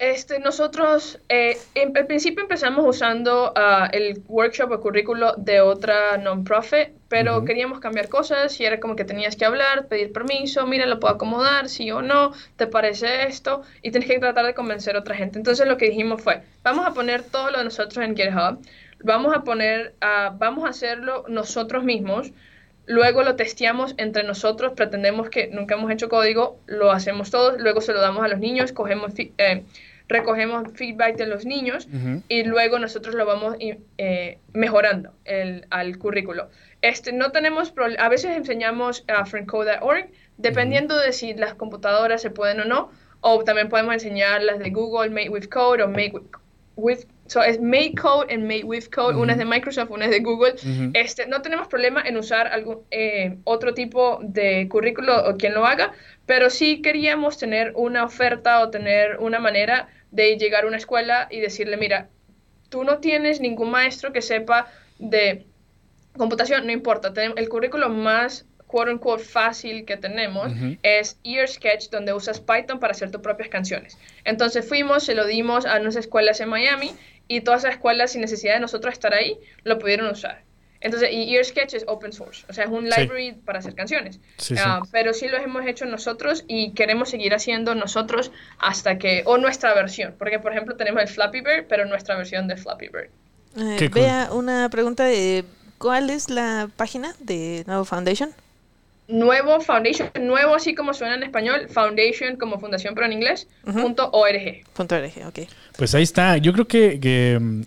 Este, 0.00 0.40
nosotros 0.40 1.20
eh, 1.28 1.56
en, 1.76 1.96
al 1.96 2.06
principio 2.06 2.42
empezamos 2.42 2.84
usando 2.84 3.52
ah, 3.54 3.88
el 3.92 4.22
workshop 4.26 4.72
o 4.72 4.80
currículo 4.80 5.34
de 5.36 5.60
otra 5.60 6.18
non-profit, 6.18 6.88
pero 7.08 7.44
queríamos 7.44 7.78
cambiar 7.78 8.08
cosas 8.08 8.58
y 8.58 8.64
era 8.64 8.80
como 8.80 8.96
que 8.96 9.04
tenías 9.04 9.36
que 9.36 9.44
hablar, 9.44 9.86
pedir 9.86 10.12
permiso, 10.12 10.66
mira, 10.66 10.84
lo 10.86 10.98
puedo 10.98 11.14
acomodar, 11.14 11.68
sí 11.68 11.92
o 11.92 12.02
no, 12.02 12.32
te 12.56 12.66
parece 12.66 13.28
esto, 13.28 13.62
y 13.82 13.92
tienes 13.92 14.10
que 14.10 14.18
tratar 14.18 14.44
de 14.46 14.54
convencer 14.54 14.96
a 14.96 14.98
otra 14.98 15.14
gente. 15.14 15.38
Entonces 15.38 15.66
lo 15.68 15.76
que 15.76 15.90
dijimos 15.90 16.20
fue, 16.20 16.42
vamos 16.64 16.84
a 16.86 16.92
poner 16.92 17.22
todo 17.22 17.52
lo 17.52 17.58
de 17.58 17.64
nosotros 17.64 18.04
en 18.04 18.16
GitHub, 18.16 18.58
vamos 19.04 19.32
a 19.32 19.44
poner, 19.44 19.94
uh, 20.02 20.36
vamos 20.36 20.64
a 20.64 20.70
hacerlo 20.70 21.24
nosotros 21.28 21.84
mismos, 21.84 22.32
luego 22.86 23.22
lo 23.22 23.36
testeamos 23.36 23.94
entre 23.96 24.24
nosotros, 24.24 24.72
pretendemos 24.74 25.30
que 25.30 25.48
nunca 25.48 25.74
hemos 25.74 25.90
hecho 25.90 26.08
código, 26.08 26.58
lo 26.66 26.90
hacemos 26.90 27.30
todos, 27.30 27.60
luego 27.60 27.80
se 27.80 27.92
lo 27.92 28.00
damos 28.00 28.24
a 28.24 28.28
los 28.28 28.38
niños, 28.38 28.72
cogemos, 28.72 29.12
eh, 29.16 29.62
recogemos 30.08 30.72
feedback 30.74 31.16
de 31.16 31.26
los 31.26 31.46
niños 31.46 31.88
y 32.28 32.44
luego 32.44 32.78
nosotros 32.78 33.14
lo 33.14 33.24
vamos 33.24 33.56
eh, 33.58 34.38
mejorando 34.52 35.12
el, 35.24 35.66
al 35.70 35.98
currículo. 35.98 36.50
Este, 36.82 37.12
no 37.12 37.32
tenemos 37.32 37.72
a 37.98 38.08
veces 38.08 38.36
enseñamos 38.36 39.04
a 39.08 39.24
friendcode.org, 39.24 40.08
dependiendo 40.36 40.98
de 40.98 41.12
si 41.12 41.32
las 41.32 41.54
computadoras 41.54 42.20
se 42.20 42.30
pueden 42.30 42.60
o 42.60 42.64
no, 42.64 42.90
o 43.20 43.42
también 43.42 43.70
podemos 43.70 43.94
enseñar 43.94 44.42
las 44.42 44.58
de 44.58 44.68
Google, 44.68 45.08
Made 45.08 45.30
with 45.30 45.48
Code 45.48 45.82
o 45.82 45.88
Made 45.88 46.10
with 46.12 46.24
So, 47.26 47.42
es 47.42 47.58
Made 47.60 47.94
Code 47.94 48.32
and 48.32 48.44
Made 48.44 48.64
with 48.64 48.90
Code, 48.94 49.16
una 49.16 49.32
es 49.32 49.38
de 49.38 49.46
Microsoft, 49.46 49.90
una 49.90 50.04
es 50.06 50.10
de 50.10 50.20
Google. 50.20 50.54
este, 50.92 51.26
no 51.26 51.40
tenemos 51.40 51.68
problema 51.68 52.02
en 52.02 52.16
usar 52.16 52.48
algún, 52.48 52.80
eh, 52.90 53.38
otro 53.44 53.72
tipo 53.72 54.18
de 54.22 54.68
currículo 54.68 55.30
o 55.30 55.36
quien 55.36 55.54
lo 55.54 55.64
haga, 55.64 55.92
pero 56.26 56.50
sí 56.50 56.82
queríamos 56.82 57.38
tener 57.38 57.72
una 57.76 58.04
oferta 58.04 58.60
o 58.60 58.70
tener 58.70 59.18
una 59.20 59.38
manera 59.38 59.88
de 60.10 60.36
llegar 60.36 60.64
a 60.64 60.66
una 60.66 60.76
escuela 60.76 61.28
y 61.30 61.40
decirle, 61.40 61.76
mira, 61.76 62.10
tú 62.68 62.84
no 62.84 62.98
tienes 62.98 63.40
ningún 63.40 63.70
maestro 63.70 64.12
que 64.12 64.20
sepa 64.20 64.66
de 64.98 65.46
computación, 66.16 66.66
no 66.66 66.72
importa, 66.72 67.12
el 67.36 67.48
currículo 67.48 67.88
más 67.88 68.46
quote 68.74 68.90
unquote 68.90 69.22
fácil 69.22 69.84
que 69.84 69.96
tenemos 69.96 70.50
es 70.82 71.16
Ear 71.22 71.46
Sketch, 71.46 71.90
donde 71.90 72.12
usas 72.12 72.40
Python 72.40 72.80
para 72.80 72.90
hacer 72.90 73.12
tus 73.12 73.20
propias 73.20 73.48
canciones. 73.48 73.96
Entonces 74.24 74.68
fuimos, 74.68 75.04
se 75.04 75.14
lo 75.14 75.26
dimos 75.26 75.64
a 75.64 75.78
unas 75.78 75.94
escuelas 75.94 76.40
en 76.40 76.48
Miami 76.48 76.90
y 77.28 77.42
todas 77.42 77.62
esas 77.62 77.76
escuelas, 77.76 78.10
sin 78.10 78.20
necesidad 78.20 78.54
de 78.54 78.60
nosotros 78.60 78.92
estar 78.92 79.14
ahí, 79.14 79.38
lo 79.62 79.78
pudieron 79.78 80.10
usar. 80.10 80.42
Entonces, 80.80 81.10
y 81.12 81.32
Ear 81.36 81.44
Sketch 81.44 81.74
es 81.74 81.84
open 81.86 82.12
source, 82.12 82.44
o 82.48 82.52
sea, 82.52 82.64
es 82.64 82.70
un 82.70 82.90
library 82.90 83.34
para 83.44 83.60
hacer 83.60 83.76
canciones. 83.76 84.18
Ah, 84.58 84.82
pero 84.90 85.14
sí 85.14 85.28
lo 85.28 85.36
hemos 85.36 85.64
hecho 85.66 85.86
nosotros 85.86 86.42
y 86.48 86.72
queremos 86.72 87.10
seguir 87.10 87.32
haciendo 87.32 87.76
nosotros 87.76 88.32
hasta 88.58 88.98
que, 88.98 89.22
o 89.24 89.38
nuestra 89.38 89.72
versión, 89.74 90.16
porque 90.18 90.40
por 90.40 90.50
ejemplo 90.50 90.74
tenemos 90.74 91.00
el 91.00 91.08
Flappy 91.08 91.42
Bird, 91.42 91.66
pero 91.68 91.86
nuestra 91.86 92.16
versión 92.16 92.48
de 92.48 92.56
Flappy 92.56 92.88
Bird. 92.88 93.10
Eh, 93.56 93.88
vea 93.94 94.30
una 94.32 94.68
pregunta 94.68 95.04
de, 95.04 95.44
¿cuál 95.78 96.10
es 96.10 96.28
la 96.28 96.68
página 96.76 97.14
de 97.20 97.62
Nuevo 97.68 97.84
Foundation? 97.84 98.34
Nuevo 99.08 99.60
foundation, 99.60 100.10
nuevo 100.20 100.54
así 100.54 100.74
como 100.74 100.94
suena 100.94 101.14
en 101.14 101.22
español, 101.22 101.68
foundation 101.68 102.36
como 102.36 102.58
fundación 102.58 102.94
pero 102.94 103.06
en 103.06 103.12
inglés, 103.12 103.46
punto 103.64 104.10
.org. 104.12 104.64
Punto 104.72 104.94
.org, 104.94 105.12
ok. 105.26 105.38
Pues 105.76 105.94
ahí 105.94 106.02
está. 106.02 106.36
Yo 106.38 106.52
creo 106.52 106.66
que, 106.66 106.98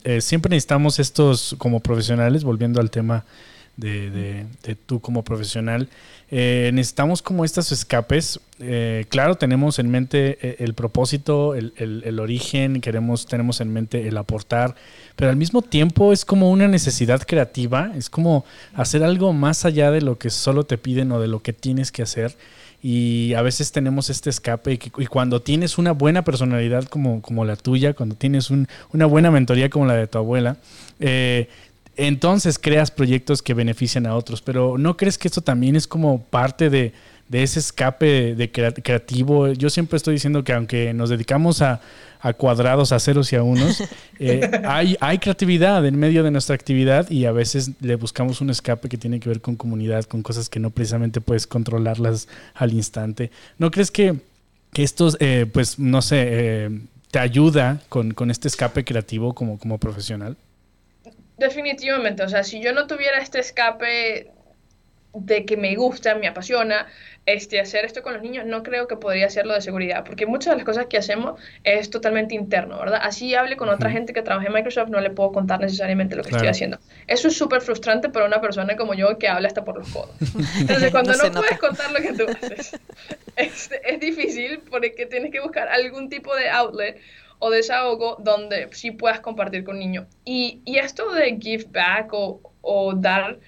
eh, 0.03 0.21
siempre 0.21 0.49
necesitamos 0.49 0.99
estos 0.99 1.55
como 1.57 1.79
profesionales, 1.79 2.43
volviendo 2.43 2.81
al 2.81 2.89
tema 2.89 3.25
de, 3.77 4.45
de, 4.63 4.75
tú 4.75 4.99
como 4.99 5.23
profesional, 5.23 5.87
eh, 6.29 6.71
necesitamos 6.73 7.21
como 7.21 7.45
estos 7.45 7.71
escapes. 7.71 8.39
Eh, 8.59 9.05
claro, 9.09 9.35
tenemos 9.35 9.77
en 9.77 9.89
mente 9.89 10.63
el 10.63 10.73
propósito, 10.73 11.53
el, 11.55 11.73
el, 11.77 12.19
origen, 12.19 12.81
queremos, 12.81 13.27
tenemos 13.27 13.61
en 13.61 13.71
mente 13.71 14.07
el 14.07 14.17
aportar, 14.17 14.75
pero 15.15 15.29
al 15.29 15.37
mismo 15.37 15.61
tiempo 15.61 16.11
es 16.11 16.25
como 16.25 16.51
una 16.51 16.67
necesidad 16.67 17.21
creativa, 17.21 17.91
es 17.95 18.09
como 18.09 18.45
hacer 18.73 19.03
algo 19.03 19.31
más 19.31 19.63
allá 19.63 19.91
de 19.91 20.01
lo 20.01 20.17
que 20.17 20.31
solo 20.31 20.65
te 20.65 20.77
piden 20.77 21.11
o 21.11 21.21
de 21.21 21.27
lo 21.27 21.41
que 21.41 21.53
tienes 21.53 21.91
que 21.91 22.01
hacer. 22.01 22.35
Y 22.81 23.33
a 23.33 23.41
veces 23.41 23.71
tenemos 23.71 24.11
este 24.11 24.29
escape 24.29 24.73
y, 24.73 25.05
cuando 25.07 25.41
tienes 25.41 25.79
una 25.79 25.93
buena 25.93 26.23
personalidad 26.23 26.85
como, 26.85 27.23
como 27.23 27.43
la 27.43 27.55
tuya, 27.55 27.93
cuando 27.93 28.15
tienes 28.15 28.51
una 28.51 29.05
buena 29.07 29.31
mentoría 29.31 29.69
como 29.69 29.87
la 29.87 29.95
de 29.95 30.05
tu 30.05 30.19
abuela, 30.19 30.57
eh, 30.99 31.49
entonces 31.97 32.59
creas 32.59 32.91
proyectos 32.91 33.41
que 33.41 33.53
benefician 33.53 34.05
a 34.05 34.15
otros. 34.15 34.41
Pero 34.41 34.77
¿no 34.77 34.95
crees 34.97 35.17
que 35.17 35.27
esto 35.27 35.41
también 35.41 35.75
es 35.75 35.87
como 35.87 36.21
parte 36.21 36.69
de, 36.69 36.93
de 37.29 37.43
ese 37.43 37.59
escape 37.59 38.35
de 38.35 38.51
creativo. 38.51 39.49
Yo 39.49 39.69
siempre 39.69 39.97
estoy 39.97 40.15
diciendo 40.15 40.43
que 40.43 40.53
aunque 40.53 40.93
nos 40.93 41.09
dedicamos 41.09 41.61
a, 41.61 41.81
cuadrados, 42.37 42.91
a 42.91 42.99
ceros 42.99 43.31
y 43.31 43.35
a 43.35 43.43
unos, 43.43 43.83
eh, 44.19 44.49
hay, 44.65 44.97
hay 44.99 45.17
creatividad 45.17 45.85
en 45.85 45.97
medio 45.97 46.23
de 46.23 46.31
nuestra 46.31 46.55
actividad 46.55 47.09
y 47.09 47.25
a 47.25 47.31
veces 47.31 47.71
le 47.79 47.95
buscamos 47.95 48.41
un 48.41 48.49
escape 48.49 48.89
que 48.89 48.97
tiene 48.97 49.19
que 49.19 49.29
ver 49.29 49.39
con 49.39 49.55
comunidad, 49.55 50.03
con 50.05 50.23
cosas 50.23 50.49
que 50.49 50.59
no 50.59 50.69
precisamente 50.69 51.21
puedes 51.21 51.47
controlarlas 51.47 52.27
al 52.53 52.73
instante. 52.73 53.31
¿No 53.57 53.71
crees 53.71 53.91
que, 53.91 54.19
que 54.73 54.83
esto, 54.83 55.09
eh, 55.19 55.45
pues, 55.51 55.79
no 55.79 56.01
sé, 56.01 56.25
eh, 56.27 56.81
te 57.11 57.19
ayuda 57.19 57.81
con, 57.87 58.13
con 58.13 58.29
este 58.29 58.49
escape 58.49 58.83
creativo 58.83 59.33
como, 59.33 59.57
como 59.57 59.77
profesional? 59.77 60.35
Definitivamente, 61.37 62.23
o 62.23 62.29
sea, 62.29 62.43
si 62.43 62.61
yo 62.61 62.73
no 62.73 62.87
tuviera 62.87 63.19
este 63.19 63.39
escape 63.39 64.31
de 65.13 65.45
que 65.45 65.57
me 65.57 65.75
gusta, 65.75 66.15
me 66.15 66.27
apasiona, 66.27 66.87
este, 67.25 67.59
hacer 67.59 67.83
esto 67.85 68.01
con 68.01 68.13
los 68.13 68.21
niños, 68.21 68.45
no 68.45 68.63
creo 68.63 68.87
que 68.87 68.95
podría 68.95 69.25
hacerlo 69.25 69.53
de 69.53 69.61
seguridad, 69.61 70.03
porque 70.05 70.25
muchas 70.25 70.51
de 70.53 70.57
las 70.57 70.65
cosas 70.65 70.85
que 70.85 70.97
hacemos 70.97 71.39
es 71.63 71.89
totalmente 71.89 72.35
interno, 72.35 72.79
¿verdad? 72.79 73.01
Así 73.03 73.35
hable 73.35 73.57
con 73.57 73.69
otra 73.69 73.89
gente 73.89 74.13
que 74.13 74.21
trabaja 74.21 74.47
en 74.47 74.53
Microsoft, 74.53 74.89
no 74.89 75.01
le 75.01 75.09
puedo 75.09 75.31
contar 75.31 75.59
necesariamente 75.59 76.15
lo 76.15 76.23
que 76.23 76.29
estoy 76.29 76.47
haciendo. 76.47 76.79
Eso 77.07 77.27
es 77.27 77.37
súper 77.37 77.61
frustrante 77.61 78.09
para 78.09 78.25
una 78.25 78.39
persona 78.39 78.77
como 78.77 78.93
yo 78.93 79.17
que 79.17 79.27
habla 79.27 79.47
hasta 79.47 79.65
por 79.65 79.77
los 79.77 79.89
codos. 79.89 80.15
Entonces, 80.59 80.91
cuando 80.91 81.13
no, 81.17 81.31
puedes 81.41 81.59
contar 81.59 81.91
lo 81.91 81.99
que 81.99 82.13
tú 82.13 82.25
haces, 82.29 82.79
es, 83.35 83.69
es 83.83 83.99
difícil 83.99 84.61
porque 84.69 85.05
tienes 85.05 85.31
que 85.31 85.41
buscar 85.41 85.67
algún 85.67 86.09
tipo 86.09 86.33
de 86.35 86.49
outlet 86.49 87.01
o 87.39 87.49
desahogo 87.49 88.17
donde 88.19 88.69
sí 88.71 88.91
puedas 88.91 89.19
compartir 89.19 89.63
con 89.63 89.79
niños. 89.79 90.07
Y, 90.25 90.61
y 90.65 90.77
esto 90.77 91.11
de 91.13 91.37
give 91.39 91.65
back 91.71 92.13
o, 92.13 92.41
o 92.61 92.93
dar 92.93 93.39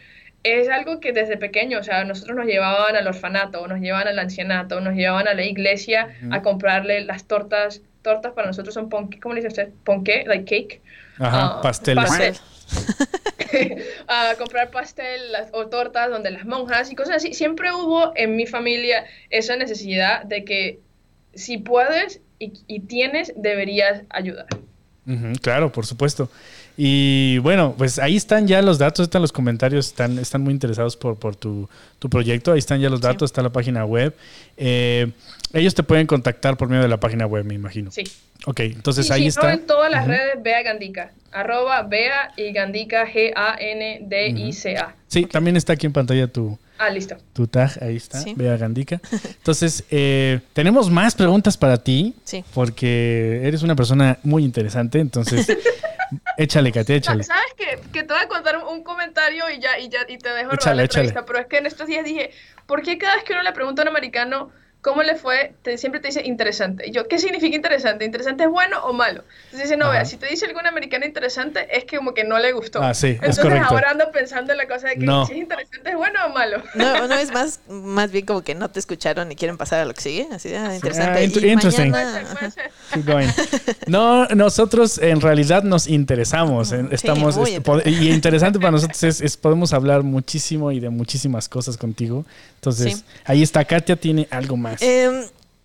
es 0.43 0.69
algo 0.69 0.99
que 0.99 1.11
desde 1.11 1.37
pequeño, 1.37 1.79
o 1.79 1.83
sea, 1.83 2.03
nosotros 2.05 2.37
nos 2.37 2.45
llevaban 2.45 2.95
al 2.95 3.07
orfanato, 3.07 3.67
nos 3.67 3.79
llevaban 3.79 4.07
al 4.07 4.19
ancianato, 4.19 4.79
nos 4.79 4.95
llevaban 4.95 5.27
a 5.27 5.33
la 5.33 5.43
iglesia 5.43 6.15
a 6.31 6.41
comprarle 6.41 7.01
las 7.01 7.25
tortas. 7.25 7.81
Tortas 8.01 8.31
para 8.31 8.47
nosotros 8.47 8.73
son 8.73 8.87
ponqué, 8.87 9.19
¿cómo 9.19 9.35
le 9.35 9.41
dice 9.41 9.49
usted? 9.49 9.73
Ponqué, 9.83 10.23
like 10.25 10.45
cake. 10.45 10.81
Ajá, 11.19 11.59
uh, 11.59 11.61
pastel. 11.61 11.99
a 14.07 14.35
comprar 14.37 14.71
pastel 14.71 15.21
o 15.51 15.67
tortas 15.67 16.09
donde 16.09 16.31
las 16.31 16.45
monjas 16.45 16.91
y 16.91 16.95
cosas 16.95 17.17
así. 17.17 17.33
Siempre 17.33 17.73
hubo 17.73 18.13
en 18.15 18.37
mi 18.37 18.45
familia 18.45 19.05
esa 19.29 19.57
necesidad 19.57 20.23
de 20.23 20.45
que 20.45 20.79
si 21.39 21.57
puedes 21.57 22.21
y, 22.37 22.79
tienes, 22.81 23.33
deberías 23.35 24.03
ayudar. 24.09 24.47
claro, 25.41 25.71
por 25.71 25.85
supuesto. 25.85 26.29
Y 26.81 27.39
bueno, 27.39 27.75
pues 27.77 27.99
ahí 27.99 28.15
están 28.15 28.47
ya 28.47 28.61
los 28.61 28.77
datos, 28.77 29.03
están 29.03 29.21
los 29.21 29.33
comentarios, 29.33 29.87
están, 29.87 30.17
están 30.17 30.41
muy 30.41 30.53
interesados 30.53 30.95
por, 30.95 31.19
por 31.19 31.35
tu, 31.35 31.67
tu 31.99 32.09
proyecto. 32.09 32.53
Ahí 32.53 32.59
están 32.59 32.79
ya 32.79 32.89
los 32.89 33.01
datos, 33.01 33.29
está 33.29 33.41
la 33.41 33.51
página 33.51 33.83
web. 33.83 34.15
Eh, 34.55 35.11
ellos 35.51 35.75
te 35.75 35.83
pueden 35.83 36.07
contactar 36.07 36.55
por 36.55 36.69
medio 36.69 36.83
de 36.83 36.87
la 36.87 36.99
página 36.99 37.25
web, 37.25 37.43
me 37.43 37.55
imagino. 37.55 37.91
Sí. 37.91 38.03
Ok, 38.45 38.61
entonces 38.61 39.09
Y 39.09 39.11
ahí 39.11 39.21
si 39.23 39.27
está. 39.27 39.47
no, 39.47 39.49
en 39.49 39.65
todas 39.65 39.91
las 39.91 40.07
redes, 40.07 40.41
Bea 40.41 40.63
Gandica. 40.63 41.11
Arroba 41.31 41.81
Bea 41.83 42.31
y 42.37 42.53
Gandica, 42.53 43.05
G-A-N-D-I-C-A. 43.05 44.95
Sí, 45.07 45.25
también 45.25 45.57
está 45.57 45.73
aquí 45.73 45.85
en 45.85 45.91
pantalla 45.91 46.27
tu, 46.27 46.57
Ah, 46.79 46.89
listo. 46.89 47.17
tu 47.33 47.45
tag, 47.45 47.71
ahí 47.83 47.97
está, 47.97 48.19
Sí. 48.21 48.33
Bea 48.35 48.55
Gandica. 48.57 48.99
Entonces, 49.37 49.83
eh, 49.91 50.39
tenemos 50.53 50.89
más 50.89 51.13
preguntas 51.13 51.57
para 51.57 51.77
ti, 51.83 52.15
Sí. 52.23 52.43
porque 52.53 53.41
eres 53.43 53.61
una 53.63 53.75
persona 53.75 54.17
muy 54.23 54.43
interesante, 54.45 54.99
entonces, 54.99 55.45
échale, 56.37 56.71
Katia, 56.71 56.95
échale. 56.95 57.23
¿Sabes 57.23 57.53
qué? 57.57 57.79
Que 57.91 58.03
te 58.03 58.13
voy 58.13 58.23
a 58.23 58.27
contar 58.27 58.57
un- 58.57 58.83
comentario 58.83 59.43
y 59.49 59.59
ya, 59.59 59.77
y 59.77 59.89
ya 59.89 59.99
y 60.07 60.17
te 60.17 60.29
dejo 60.29 60.43
robar 60.51 60.55
Échale, 60.55 60.77
la 60.77 60.83
échale. 60.83 61.07
entrevista. 61.09 61.25
Pero 61.25 61.39
es 61.39 61.47
que 61.47 61.57
en 61.57 61.65
estos 61.65 61.87
días 61.87 62.03
dije, 62.05 62.31
¿por 62.65 62.81
qué 62.81 62.97
cada 62.97 63.15
vez 63.15 63.23
que 63.23 63.33
uno 63.33 63.43
le 63.43 63.51
pregunta 63.51 63.81
a 63.81 63.83
un 63.83 63.89
americano 63.89 64.49
cómo 64.81 65.03
le 65.03 65.15
fue, 65.15 65.53
te, 65.61 65.77
siempre 65.77 65.99
te 65.99 66.07
dice 66.07 66.21
interesante? 66.25 66.87
Y 66.87 66.91
yo, 66.91 67.07
¿qué 67.07 67.19
significa 67.19 67.55
interesante? 67.55 68.05
¿Interesante 68.05 68.43
es 68.45 68.49
bueno 68.49 68.79
o 68.85 68.93
malo? 68.93 69.23
Entonces 69.45 69.63
dice, 69.69 69.77
no, 69.77 69.85
Ajá. 69.85 69.93
vea, 69.93 70.05
si 70.05 70.15
te 70.17 70.27
dice 70.27 70.45
algún 70.45 70.65
americano 70.65 71.05
interesante, 71.05 71.67
es 71.75 71.83
que 71.85 71.97
como 71.97 72.13
que 72.13 72.23
no 72.23 72.39
le 72.39 72.53
gustó. 72.53 72.81
Ah, 72.81 72.93
sí, 72.93 73.07
es 73.07 73.13
Entonces 73.15 73.43
correcto. 73.43 73.67
ahora 73.69 73.91
ando 73.91 74.09
pensando 74.11 74.53
en 74.53 74.57
la 74.57 74.67
cosa 74.67 74.87
de 74.87 74.95
que 74.95 75.05
No. 75.05 75.25
si 75.25 75.33
es 75.33 75.37
interesante 75.39 75.89
es 75.89 75.95
bueno 75.97 76.19
o 76.25 76.29
malo. 76.29 76.63
No, 76.75 77.07
no 77.07 77.15
es 77.15 77.31
más, 77.31 77.59
más 77.67 78.11
bien 78.11 78.25
como 78.25 78.41
que 78.41 78.55
no 78.55 78.69
te 78.69 78.79
escucharon 78.79 79.31
y 79.31 79.35
quieren 79.35 79.57
pasar 79.57 79.79
a 79.81 79.85
lo 79.85 79.93
que 79.93 80.01
sigue. 80.01 80.27
Así 80.31 80.47
de 80.49 80.57
ah, 80.57 80.73
interesante. 80.73 81.19
Ah, 81.19 81.23
y 81.23 81.27
int- 81.27 81.51
interesting. 81.51 81.91
Puede 81.91 82.05
mañana, 82.05 82.27
ser, 82.27 82.37
puede 82.37 82.51
ser. 82.51 83.75
No, 83.87 84.25
nosotros 84.27 84.97
en 84.99 85.21
realidad 85.21 85.63
nos 85.63 85.87
interesamos. 85.87 86.69
Sí, 86.69 86.75
estamos 86.91 87.35
es- 87.37 87.61
pod- 87.63 87.85
y 87.85 88.11
interesante 88.11 88.59
para 88.59 88.71
nosotros 88.71 89.03
es, 89.03 89.21
es 89.21 89.37
podemos 89.37 89.73
hablar 89.73 90.03
muchísimo 90.03 90.71
y 90.71 90.79
de 90.79 90.89
muchísimas 90.89 91.49
cosas 91.49 91.77
contigo. 91.77 92.25
Entonces, 92.55 92.97
Sí. 92.97 93.03
ahí 93.25 93.41
está 93.43 93.63
Katia 93.65 93.95
tiene 93.95 94.27
algo 94.31 94.57
más. 94.57 94.68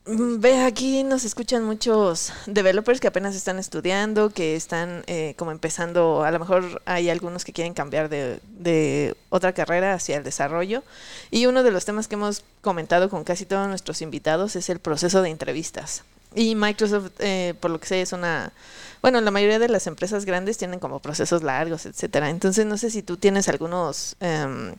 Mm, 0.07 0.39
ve, 0.41 0.63
aquí 0.63 1.03
nos 1.03 1.25
escuchan 1.25 1.65
muchos 1.65 2.31
developers 2.45 3.01
que 3.01 3.09
apenas 3.09 3.35
están 3.35 3.59
estudiando, 3.59 4.29
que 4.29 4.55
están 4.55 5.03
eh, 5.07 5.35
como 5.39 5.51
empezando, 5.51 6.25
a 6.25 6.31
lo 6.31 6.39
mejor 6.39 6.83
hay 6.85 7.09
algunos 7.09 7.43
que 7.43 7.55
quieren 7.55 7.73
cambiar 7.73 8.11
de, 8.11 8.39
de 8.49 9.17
otra 9.31 9.55
carrera 9.55 9.95
hacia 9.95 10.19
el 10.19 10.23
desarrollo. 10.23 10.83
Y 11.31 11.47
uno 11.47 11.63
de 11.63 11.71
los 11.71 11.87
temas 11.87 12.07
que 12.07 12.17
hemos 12.17 12.43
comentado 12.61 13.09
con 13.09 13.25
casi 13.25 13.47
todos 13.47 13.67
nuestros 13.67 14.03
invitados 14.03 14.57
es 14.57 14.69
el 14.69 14.79
proceso 14.79 15.23
de 15.23 15.31
entrevistas. 15.31 16.03
Y 16.35 16.55
Microsoft, 16.55 17.13
eh, 17.21 17.55
por 17.61 17.71
lo 17.71 17.81
que 17.81 17.87
sé, 17.87 18.03
es 18.03 18.13
una... 18.13 18.53
Bueno, 19.01 19.21
la 19.23 19.31
mayoría 19.31 19.59
de 19.59 19.69
las 19.69 19.87
empresas 19.87 20.27
grandes 20.27 20.59
tienen 20.59 20.81
como 20.81 21.01
procesos 21.01 21.43
largos, 21.43 21.87
etcétera. 21.87 22.29
Entonces, 22.29 22.67
no 22.67 22.77
sé 22.77 22.91
si 22.91 23.03
tú 23.03 23.17
tienes 23.17 23.49
algunos 23.49 24.17
em, 24.21 24.75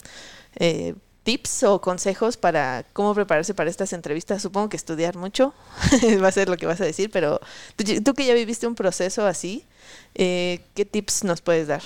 eh, 0.58 0.96
tips 1.26 1.64
o 1.64 1.82
consejos 1.82 2.38
para 2.38 2.86
cómo 2.94 3.14
prepararse 3.14 3.54
para 3.54 3.70
estas 3.70 3.92
entrevistas. 3.92 4.42
Supongo 4.42 4.70
que 4.70 4.78
estudiar 4.78 5.18
mucho 5.18 5.54
va 6.24 6.28
a 6.30 6.32
ser 6.32 6.48
lo 6.48 6.56
que 6.56 6.66
vas 6.68 6.80
a 6.80 6.86
decir, 6.86 7.10
pero 7.12 7.42
tú, 7.76 7.84
tú 8.04 8.14
que 8.14 8.26
ya 8.26 8.34
viviste 8.34 8.68
un 8.68 8.76
proceso 8.76 9.26
así, 9.26 9.66
eh, 10.14 10.62
¿qué 10.76 10.86
tips 10.86 11.24
nos 11.26 11.42
puedes 11.42 11.68
dar? 11.68 11.82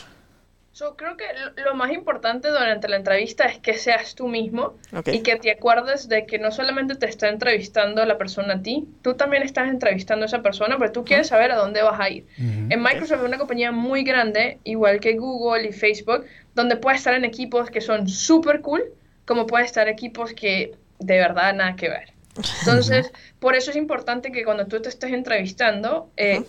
So, 0.71 0.95
creo 0.95 1.17
que 1.17 1.25
lo- 1.65 1.75
más 1.75 1.91
importante 1.91 2.47
durante 2.49 2.88
la 2.88 2.95
entrevista 2.95 3.45
es 3.45 3.58
que 3.60 3.73
seas 3.78 4.15
tú 4.15 4.28
mismo 4.30 4.75
Ok. 4.95 5.10
y 5.10 5.19
que 5.23 5.36
te 5.38 5.52
acuerdes 5.52 6.08
de 6.08 6.25
que 6.25 6.39
no 6.39 6.52
solamente 6.52 6.95
te 6.95 7.06
está 7.06 7.28
entrevistando 7.28 8.06
la 8.06 8.17
persona 8.17 8.54
a 8.56 8.62
ti, 8.62 8.88
tú 9.02 9.13
también 9.15 9.43
estás 9.43 9.67
entrevistando 9.69 10.23
a 10.23 10.28
esa 10.28 10.41
persona, 10.41 10.78
pero 10.78 10.91
tú 10.93 11.04
quieres 11.04 11.28
saber 11.28 11.52
a 11.52 11.58
dónde 11.58 11.82
vas 11.82 11.99
a 11.99 12.10
ir. 12.10 12.25
En 12.38 12.82
Microsoft 12.82 13.19
es 13.19 13.25
una 13.28 13.38
compañía 13.38 13.71
muy 13.73 14.04
grande, 14.04 14.60
igual 14.63 15.02
que 15.02 15.17
Google 15.17 15.67
y 15.67 15.73
Facebook, 15.73 16.25
donde 16.56 16.78
puedes 16.78 16.99
estar 16.99 17.13
en 17.13 17.25
equipos 17.25 17.69
que 17.69 17.82
son 17.82 18.08
súper 18.08 18.62
cool, 18.62 18.84
como 19.30 19.46
puedes 19.46 19.68
estar 19.68 19.88
equipos 19.88 20.34
que 20.34 20.72
de 20.98 21.20
verdad 21.20 21.54
nada 21.54 21.76
que 21.76 21.88
ver. 21.88 22.13
Entonces, 22.62 23.12
por 23.39 23.56
eso 23.56 23.70
es 23.70 23.78
importante 23.78 24.32
que 24.32 24.44
cuando 24.44 24.65
tú 24.65 24.82
te 24.82 24.89
estés 24.89 25.13
entrevistando, 25.13 26.10
eh, 26.18 26.42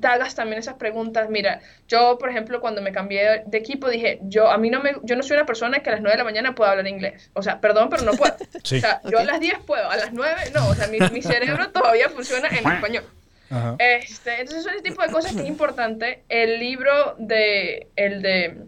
te 0.00 0.06
hagas 0.06 0.36
también 0.36 0.60
esas 0.60 0.74
preguntas. 0.74 1.28
Mira, 1.30 1.60
yo, 1.88 2.16
por 2.16 2.30
ejemplo, 2.30 2.60
cuando 2.60 2.80
me 2.80 2.92
cambié 2.92 3.42
de 3.44 3.58
equipo, 3.58 3.88
dije, 3.88 4.20
yo 4.22 4.52
a 4.52 4.56
mí 4.56 4.70
no 4.70 4.80
me, 4.80 4.92
yo 5.02 5.16
no 5.16 5.24
soy 5.24 5.36
una 5.36 5.46
persona 5.46 5.80
que 5.80 5.90
a 5.90 5.94
las 5.94 6.00
9 6.00 6.12
de 6.12 6.18
la 6.18 6.24
mañana 6.24 6.54
pueda 6.54 6.70
hablar 6.70 6.86
inglés. 6.86 7.28
O 7.34 7.42
sea, 7.42 7.60
perdón, 7.60 7.90
pero 7.90 8.04
no 8.04 8.12
puedo. 8.12 8.36
Sí. 8.62 8.76
O 8.76 8.80
sea, 8.82 9.00
yo 9.10 9.18
a 9.18 9.24
las 9.24 9.40
10 9.40 9.58
puedo, 9.66 9.90
a 9.90 9.96
las 9.96 10.12
9 10.12 10.52
no. 10.54 10.68
O 10.68 10.74
sea, 10.76 10.86
mi, 10.86 11.00
mi 11.10 11.22
cerebro 11.22 11.70
todavía 11.72 12.08
funciona 12.08 12.46
en 12.50 12.68
español. 12.68 13.04
Ajá. 13.50 13.74
Este, 13.80 14.42
entonces 14.42 14.62
son 14.62 14.74
ese 14.74 14.82
tipo 14.84 15.02
de 15.02 15.10
cosas 15.10 15.34
que 15.34 15.42
es 15.42 15.48
importante. 15.48 16.22
El 16.28 16.60
libro 16.60 17.16
de, 17.18 17.88
el 17.96 18.22
de, 18.22 18.58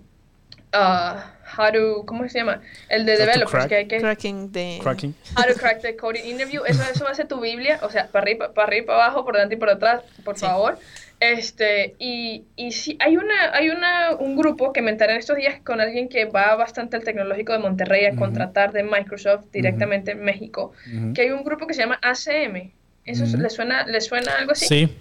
ah, 0.73 1.35
how 1.57 1.73
to, 1.73 2.05
¿cómo 2.07 2.29
se 2.29 2.39
llama? 2.39 2.61
El 2.89 3.07
de 3.07 3.17
developers, 3.17 3.51
crack. 3.51 3.69
que 3.69 3.75
hay 3.77 3.87
que, 3.87 3.99
Cracking 3.99 4.53
de... 4.53 4.79
Cracking. 4.83 5.15
how 5.37 5.45
to 5.53 5.59
crack 5.59 5.81
the 5.83 5.97
coding 5.97 6.25
interview, 6.25 6.63
eso, 6.67 6.83
eso 6.93 7.05
va 7.05 7.11
a 7.11 7.15
ser 7.15 7.27
tu 7.29 7.41
Biblia, 7.41 7.79
o 7.83 7.91
sea, 7.91 8.07
para 8.09 8.23
arriba, 8.23 8.53
para 8.53 8.69
arriba, 8.69 8.87
para 8.87 9.05
abajo, 9.05 9.25
por 9.25 9.35
delante 9.35 9.55
y 9.55 9.59
por 9.59 9.71
atrás, 9.71 10.03
por 10.25 10.37
Sí. 10.39 10.47
favor. 10.47 10.79
Este, 11.21 11.95
y, 11.99 12.45
y 12.57 12.73
sí, 12.73 12.97
hay 12.99 13.19
una, 13.19 13.53
hay 13.55 13.69
una, 13.69 14.13
un 14.19 14.37
grupo 14.37 14.73
que 14.73 14.81
me 14.81 14.91
enteré 14.91 15.13
en 15.13 15.19
estos 15.19 15.37
días 15.37 15.61
con 15.63 15.81
alguien 15.81 16.09
que 16.09 16.25
va 16.25 16.55
bastante 16.57 16.97
al 16.97 17.05
tecnológico 17.05 17.53
de 17.53 17.59
Monterrey 17.59 18.07
a 18.07 18.11
Ujú. 18.11 18.21
contratar 18.21 18.73
de 18.73 18.83
Microsoft 18.85 19.45
directamente 19.53 20.13
en 20.13 20.23
México, 20.25 20.73
Ujú. 20.87 21.13
que 21.13 21.23
hay 21.23 21.31
un 21.31 21.45
grupo 21.45 21.67
que 21.67 21.75
se 21.75 21.83
llama 21.83 21.99
ACM. 22.03 22.73
¿Eso 23.05 23.37
le 23.37 23.51
suena, 23.51 23.87
le 23.87 24.01
suena 24.01 24.33
algo 24.39 24.53
así? 24.53 24.67
Sí. 24.67 24.97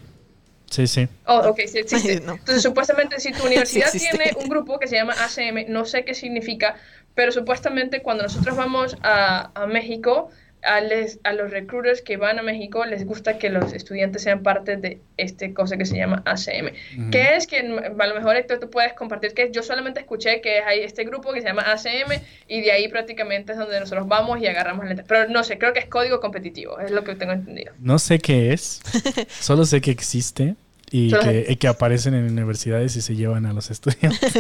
Sí, 0.70 0.88
sí. 0.88 1.08
Oh, 1.26 1.40
ok, 1.50 1.62
sí 1.68 1.80
existe. 1.80 2.20
No. 2.26 2.34
Entonces, 2.34 2.62
supuestamente, 2.64 3.20
si 3.20 3.32
tu 3.32 3.44
universidad 3.46 3.92
tiene 3.92 4.34
un 4.38 4.50
grupo 4.50 4.80
que 4.80 4.88
se 4.88 4.96
llama 4.96 5.14
ACM, 5.14 5.66
no 5.68 5.86
sé 5.86 6.06
qué 6.06 6.14
significa, 6.14 6.76
pero 7.16 7.32
supuestamente 7.32 8.02
cuando 8.02 8.24
nosotros 8.24 8.56
vamos 8.56 8.98
a, 9.02 9.52
a 9.54 9.68
México, 9.68 10.30
a, 10.64 10.82
les- 10.82 11.20
a 11.24 11.34
los 11.34 11.52
recruiters 11.52 12.02
que 12.02 12.18
van 12.18 12.38
a 12.40 12.42
México 12.44 12.86
les 12.86 13.06
gusta 13.06 13.38
que 13.38 13.50
los 13.50 13.74
estudiantes 13.74 14.24
sean 14.24 14.44
parte 14.44 14.78
de 14.78 15.00
este 15.18 15.54
cosa 15.54 15.78
que 15.78 15.86
se 15.86 15.96
llama 15.98 16.22
ACM. 16.26 16.72
¿Qué 17.12 17.36
es? 17.36 17.48
Que 17.48 17.60
a 17.60 17.64
lo 18.08 18.16
mejor 18.16 18.36
Héctor 18.36 18.60
tú 18.60 18.70
puedes 18.70 18.94
compartir 18.94 19.34
que 19.34 19.52
yo 19.52 19.64
solamente 19.64 20.00
escuché 20.02 20.42
que 20.42 20.60
hay 20.60 20.82
este 20.82 21.04
grupo 21.06 21.32
que 21.34 21.42
se 21.42 21.48
llama 21.48 21.64
ACM 21.64 22.22
y 22.48 22.62
de 22.62 22.72
ahí 22.72 22.88
prácticamente 22.88 23.54
es 23.54 23.58
donde 23.58 23.80
nosotros 23.80 24.08
vamos 24.08 24.42
y 24.42 24.48
agarramos 24.48 24.86
la 24.88 24.96
Pero 25.04 25.28
no 25.30 25.44
sé, 25.44 25.58
creo 25.58 25.74
que 25.74 25.80
es 25.80 25.86
código 25.88 26.20
competitivo, 26.20 26.80
es 26.80 26.92
lo 26.92 27.04
que 27.04 27.16
tengo 27.16 27.34
entendido. 27.34 27.74
No 27.80 27.98
sé 28.00 28.20
qué 28.20 28.54
es. 28.54 28.82
Solo 29.40 29.66
sé 29.66 29.82
que 29.82 29.92
existe. 29.92 30.56
Y 30.92 31.12
que, 31.12 31.58
que 31.60 31.68
aparecen 31.68 32.16
en 32.16 32.24
universidades 32.26 32.96
y 32.96 33.02
se 33.02 33.16
llevan 33.16 33.46
a 33.46 33.54
los 33.54 33.70
estudiantes. 33.70 34.34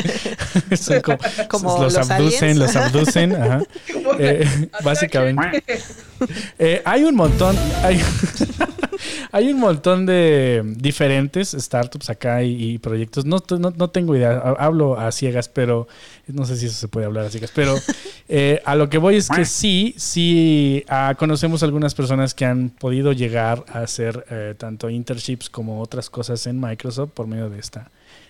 Son 0.81 0.99
como, 1.01 1.17
Como 1.49 1.83
los, 1.83 1.93
los 1.93 2.09
abducen, 2.09 2.49
aliens. 2.51 2.57
los 2.57 2.75
abducen, 2.75 3.35
ajá. 3.35 3.63
Eh, 4.21 4.45
básicamente. 4.83 5.63
Eh, 6.57 6.81
hay 6.83 7.03
un 7.03 7.15
montón, 7.15 7.55
hay, 7.83 8.01
hay 9.31 9.51
un 9.53 9.59
montón 9.59 10.05
de 10.05 10.61
diferentes 10.77 11.51
startups 11.57 12.09
acá 12.09 12.43
y, 12.43 12.71
y 12.73 12.77
proyectos. 12.79 13.25
No, 13.25 13.37
no, 13.57 13.71
no 13.75 13.89
tengo 13.89 14.15
idea, 14.15 14.31
ha- 14.31 14.55
hablo 14.65 14.99
a 14.99 15.11
ciegas, 15.11 15.47
pero 15.47 15.87
no 16.33 16.45
sé 16.45 16.57
si 16.57 16.67
eso 16.67 16.75
se 16.75 16.87
puede 16.87 17.05
hablar 17.05 17.25
a 17.25 17.29
ciegas. 17.29 17.51
Pero 17.53 17.75
eh, 18.27 18.61
a 18.65 18.75
lo 18.75 18.89
que 18.89 18.97
voy 18.97 19.15
es 19.15 19.29
que 19.29 19.45
sí, 19.45 19.93
sí 19.97 20.83
ah, 20.87 21.15
conocemos 21.17 21.63
algunas 21.63 21.95
personas 21.95 22.33
que 22.33 22.45
han 22.45 22.69
podido 22.69 23.13
llegar 23.13 23.65
a 23.67 23.79
hacer 23.79 24.25
eh, 24.29 24.55
tanto 24.57 24.89
internships 24.89 25.49
como 25.49 25.81
otras 25.81 26.09
cosas 26.09 26.45
en 26.47 26.59
Microsoft 26.59 27.11
por 27.11 27.27
medio 27.27 27.49
de 27.49 27.59
esta, 27.59 27.89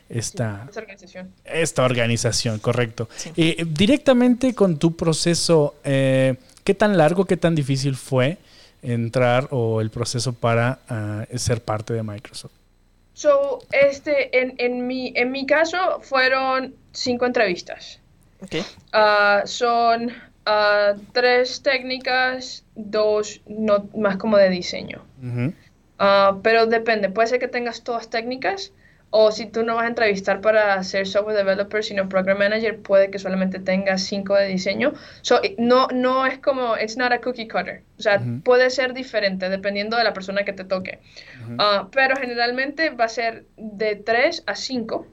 esta, 0.10 0.68
organización. 0.76 1.32
esta 1.46 1.84
organización, 1.84 2.60
correcto. 2.60 3.10
Sí. 3.16 3.32
Eh, 3.36 3.66
directamente 3.68 4.54
con 4.54 4.78
tu 4.78 4.96
proceso, 4.96 5.76
¿qué 5.84 6.76
tan 6.78 6.98
largo, 6.98 7.26
qué 7.26 7.38
tan 7.38 7.56
difícil 7.56 7.96
fue 7.96 8.38
entrar 8.82 9.48
o 9.52 9.82
el 9.82 9.90
proceso 9.90 10.34
para 10.34 10.80
ah, 10.90 11.26
ser 11.36 11.64
parte 11.64 11.94
de 11.94 12.04
Microsoft? 12.04 12.59
So, 13.20 13.60
este, 13.74 14.40
en, 14.40 14.56
en, 14.60 14.88
mi, 14.88 15.12
en 15.14 15.34
mi 15.34 15.46
caso 15.46 16.00
fueron 16.00 16.74
cinco 16.94 17.26
entrevistas. 17.26 18.00
Ok. 18.42 18.64
Ah, 18.94 19.42
son 19.44 20.14
ah, 20.46 20.94
tres 21.12 21.62
técnicas, 21.62 22.64
dos 22.76 23.42
no, 23.46 23.90
más 23.94 24.16
como 24.16 24.38
de 24.38 24.50
diseño. 24.50 25.04
Ah, 25.98 26.38
pero 26.42 26.66
depende, 26.66 27.10
puede 27.10 27.28
ser 27.28 27.40
que 27.40 27.50
tengas 27.50 27.84
todas 27.84 28.10
técnicas 28.10 28.72
o 29.12 29.32
si 29.32 29.48
tú 29.48 29.64
no 29.64 29.76
vas 29.76 29.86
a 29.86 29.88
entrevistar 29.88 30.42
para 30.42 30.82
ser 30.84 31.08
software 31.08 31.36
developer 31.36 31.84
sino 31.84 32.08
program 32.10 32.38
manager, 32.38 32.80
puede 32.80 33.10
que 33.10 33.20
solamente 33.20 33.60
tengas 33.60 34.04
cinco 34.04 34.36
de 34.36 34.48
diseño. 34.48 34.94
So, 35.22 35.42
no, 35.58 35.88
no 35.92 36.26
es 36.26 36.38
como, 36.40 36.78
it's 36.78 36.98
not 36.98 37.12
a 37.12 37.20
cookie 37.20 37.48
cutter. 37.48 37.84
O 37.98 38.02
sea, 38.02 38.18
Ujú. 38.18 38.42
puede 38.42 38.70
ser 38.70 38.94
diferente 38.94 39.50
dependiendo 39.50 39.98
de 39.98 40.04
la 40.04 40.14
persona 40.14 40.44
que 40.44 40.54
te 40.54 40.64
toque. 40.64 41.00
Ujú. 41.44 41.56
Ah, 41.58 41.90
pero 41.92 42.16
generalmente 42.18 42.92
va 42.92 43.06
a 43.06 43.10
ser 43.10 43.46
de 43.58 43.96
3 43.96 44.44
a 44.46 44.56
5. 44.56 45.08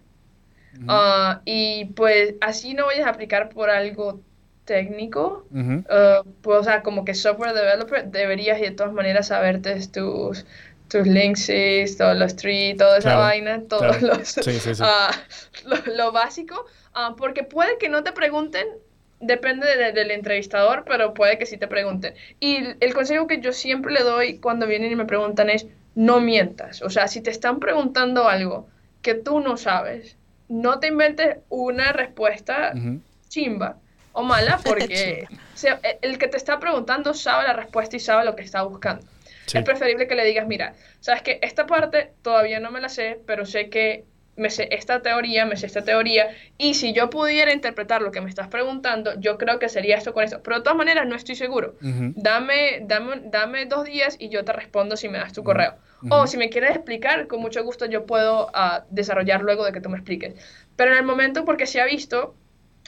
Ujú. 0.74 0.84
Ah, 0.88 1.40
y 1.44 1.86
pues 1.86 2.34
así 2.40 2.74
no 2.74 2.86
vayas 2.86 3.06
a 3.06 3.10
aplicar 3.10 3.48
por 3.48 3.70
algo 3.70 4.20
técnico. 4.66 5.46
Ujú. 5.50 5.84
ah, 5.88 6.22
pues, 6.42 6.58
o 6.58 6.64
sea, 6.64 6.82
como 6.82 7.04
que 7.04 7.14
software 7.14 7.54
developer, 7.54 8.10
deberías 8.10 8.60
de 8.60 8.72
todas 8.72 8.92
maneras 8.92 9.28
saberte 9.28 9.74
tus, 9.88 10.44
tus 10.88 11.06
links, 11.06 11.50
todos 11.96 12.16
los 12.16 12.36
trees, 12.36 12.76
toda 12.76 12.98
esa 12.98 13.16
vaina, 13.16 13.62
todos 13.68 14.02
los, 14.02 14.38
ah, 14.80 15.10
lo, 15.86 16.12
básico, 16.12 16.66
ah, 16.94 17.14
porque 17.16 17.42
puede 17.42 17.78
que 17.78 17.88
no 17.88 18.04
te 18.04 18.12
pregunten, 18.12 18.66
depende 19.20 19.92
del 19.92 20.10
entrevistador, 20.10 20.84
pero 20.86 21.14
puede 21.14 21.38
que 21.38 21.46
sí 21.46 21.56
te 21.56 21.66
pregunten. 21.66 22.14
Y 22.40 22.58
el 22.80 22.94
consejo 22.94 23.26
que 23.26 23.40
yo 23.40 23.52
siempre 23.52 23.92
le 23.92 24.02
doy 24.02 24.38
cuando 24.38 24.66
vienen 24.66 24.92
y 24.92 24.96
me 24.96 25.06
preguntan 25.06 25.50
es, 25.50 25.66
no 25.94 26.20
mientas. 26.20 26.82
O 26.82 26.90
sea, 26.90 27.08
si 27.08 27.20
te 27.20 27.30
están 27.30 27.58
preguntando 27.58 28.28
algo 28.28 28.68
que 29.02 29.14
tú 29.14 29.40
no 29.40 29.56
sabes, 29.56 30.16
no 30.48 30.78
te 30.78 30.88
inventes 30.88 31.38
una 31.48 31.92
respuesta 31.92 32.72
chimba 33.28 33.78
o 34.12 34.22
mala, 34.22 34.60
porque 34.64 35.26
el 36.02 36.18
que 36.18 36.28
te 36.28 36.36
está 36.36 36.60
preguntando 36.60 37.14
sabe 37.14 37.44
la 37.44 37.54
respuesta 37.54 37.96
y 37.96 38.00
sabe 38.00 38.24
lo 38.24 38.36
que 38.36 38.42
está 38.42 38.62
buscando. 38.62 39.04
Es 39.52 39.62
preferible 39.62 40.08
que 40.08 40.14
le 40.14 40.24
digas, 40.24 40.46
mira, 40.46 40.74
sabes 41.00 41.22
que 41.22 41.38
esta 41.42 41.66
parte 41.66 42.12
todavía 42.22 42.60
no 42.60 42.70
me 42.70 42.80
la 42.80 42.88
sé, 42.88 43.20
pero 43.26 43.46
sé 43.46 43.68
que 43.68 44.04
me 44.36 44.50
sé 44.50 44.68
esta 44.70 45.00
teoría, 45.00 45.46
me 45.46 45.56
sé 45.56 45.66
esta 45.66 45.82
teoría, 45.82 46.28
y 46.58 46.74
si 46.74 46.92
yo 46.92 47.08
pudiera 47.10 47.52
interpretar 47.52 48.02
lo 48.02 48.10
que 48.10 48.20
me 48.20 48.28
estás 48.28 48.48
preguntando, 48.48 49.18
yo 49.18 49.38
creo 49.38 49.58
que 49.58 49.68
sería 49.68 49.96
esto 49.96 50.12
con 50.12 50.24
esto. 50.24 50.42
Pero 50.42 50.56
de 50.56 50.62
todas 50.62 50.76
maneras, 50.76 51.06
no 51.06 51.16
estoy 51.16 51.36
seguro. 51.36 51.76
dame, 51.80 52.80
dame, 52.82 53.22
dame 53.24 53.66
dos 53.66 53.84
días 53.84 54.16
y 54.18 54.28
yo 54.28 54.44
te 54.44 54.52
respondo 54.52 54.96
si 54.96 55.08
me 55.08 55.18
das 55.18 55.32
tu 55.32 55.42
correo. 55.42 55.74
O 56.10 56.26
si 56.26 56.36
me 56.36 56.50
quieres 56.50 56.76
explicar, 56.76 57.26
con 57.26 57.40
mucho 57.40 57.64
gusto 57.64 57.86
yo 57.86 58.04
puedo 58.04 58.48
uh, 58.48 58.84
desarrollar 58.90 59.40
luego 59.42 59.64
de 59.64 59.72
que 59.72 59.80
tú 59.80 59.88
me 59.88 59.96
expliques. 59.96 60.34
Pero 60.76 60.92
en 60.92 60.98
el 60.98 61.04
momento, 61.04 61.44
porque 61.44 61.66
se 61.66 61.80
ha 61.80 61.86
visto 61.86 62.34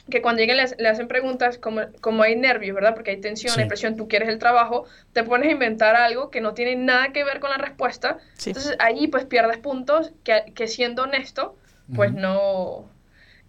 que 0.09 0.21
cuando 0.21 0.41
llegan 0.41 0.57
le, 0.57 0.87
hacen 0.87 1.07
preguntas, 1.07 1.57
como, 1.57 1.81
como 2.01 2.23
hay 2.23 2.35
nervios, 2.35 2.75
¿verdad? 2.75 2.93
Porque 2.93 3.11
hay 3.11 3.21
tensión, 3.21 3.59
hay 3.59 3.67
presión, 3.67 3.95
tú 3.95 4.07
quieres 4.07 4.29
el 4.29 4.39
trabajo, 4.39 4.85
te 5.13 5.23
pones 5.23 5.49
a 5.49 5.51
inventar 5.51 5.95
algo 5.95 6.29
que 6.29 6.41
no 6.41 6.53
tiene 6.53 6.75
nada 6.75 7.11
que 7.11 7.23
ver 7.23 7.39
con 7.39 7.49
la 7.49 7.57
respuesta. 7.57 8.17
Entonces 8.45 8.75
ahí 8.79 9.07
pues 9.07 9.25
pierdes 9.25 9.57
puntos 9.57 10.11
que, 10.23 10.51
que 10.55 10.67
siendo 10.67 11.03
honesto, 11.03 11.55
pues 11.95 12.13
no... 12.13 12.89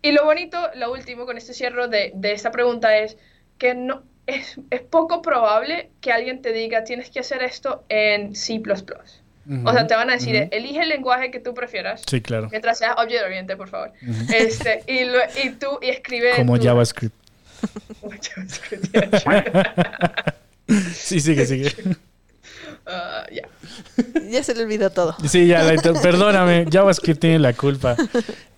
Y 0.03 0.13
lo 0.13 0.25
bonito, 0.25 0.59
lo 0.77 0.93
último 0.93 1.27
con 1.27 1.37
este 1.37 1.53
cierre 1.53 1.89
de, 1.89 2.13
de 2.15 2.33
esta 2.33 2.51
pregunta 2.51 2.97
es 2.97 3.19
que 3.59 3.75
no, 3.75 4.03
es, 4.27 4.59
es 4.71 4.81
poco 4.81 5.23
probable 5.23 5.91
que 6.01 6.13
alguien 6.13 6.41
te 6.41 6.53
diga 6.53 6.85
tienes 6.85 7.11
que 7.11 7.21
hacer 7.21 7.43
esto 7.43 7.85
en 7.89 8.35
C++ 8.35 8.63
o 9.65 9.73
sea, 9.73 9.87
te 9.87 9.95
van 9.95 10.11
a 10.11 10.15
decir, 10.15 10.49
elige 10.51 10.81
el 10.81 10.89
lenguaje 10.89 11.31
que 11.31 11.41
tú 11.41 11.55
prefieras. 11.55 12.03
Sí, 12.07 12.21
claro. 12.21 12.49
Mientras 12.51 12.79
sea 12.79 12.95
objeto 12.95 13.25
oriente, 13.25 13.57
por 13.57 13.69
favor. 13.69 13.93
este, 14.33 14.83
y, 14.87 15.03
y 15.47 15.51
tú 15.53 15.79
y 15.83 15.91
escribe. 15.91 16.33
Como 16.37 16.57
JavaScript. 16.57 17.15
sí, 20.95 21.21
sigue, 21.21 21.47
sigue. 21.47 21.75
Uh, 22.91 23.35
ya. 23.35 23.43
Ya 24.31 24.43
se 24.43 24.55
le 24.55 24.63
olvidó 24.65 24.91
todo. 24.91 25.17
Sí, 25.27 25.47
ya, 25.47 25.63
perdóname, 26.03 26.67
JavaScript 26.71 27.21
tiene 27.21 27.39
la 27.39 27.53
culpa. 27.53 27.97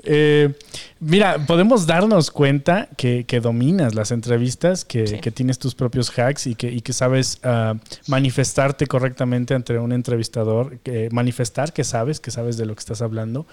Eh, 0.05 0.53
mira, 1.01 1.47
podemos 1.47 1.87
darnos 1.87 2.31
cuenta 2.31 2.89
que, 2.97 3.25
dominas 3.43 3.95
las 3.95 4.11
entrevistas, 4.11 4.85
que, 4.85 5.05
tienes 5.35 5.59
tus 5.59 5.75
propios 5.75 6.11
hacks 6.19 6.47
y 6.47 6.55
que, 6.55 6.79
que 6.81 6.93
sabes 6.93 7.39
ah, 7.43 7.75
manifestarte 8.07 8.87
correctamente 8.87 9.55
ante 9.55 9.79
un 9.79 9.93
entrevistador, 9.93 10.79
manifestar 11.11 11.73
que 11.73 11.85
sabes, 11.85 12.21
que 12.21 12.31
sabes 12.31 12.57
de 12.57 12.67
lo 12.67 12.75
que 12.75 12.81
estás 12.81 13.01
hablando. 13.01 13.47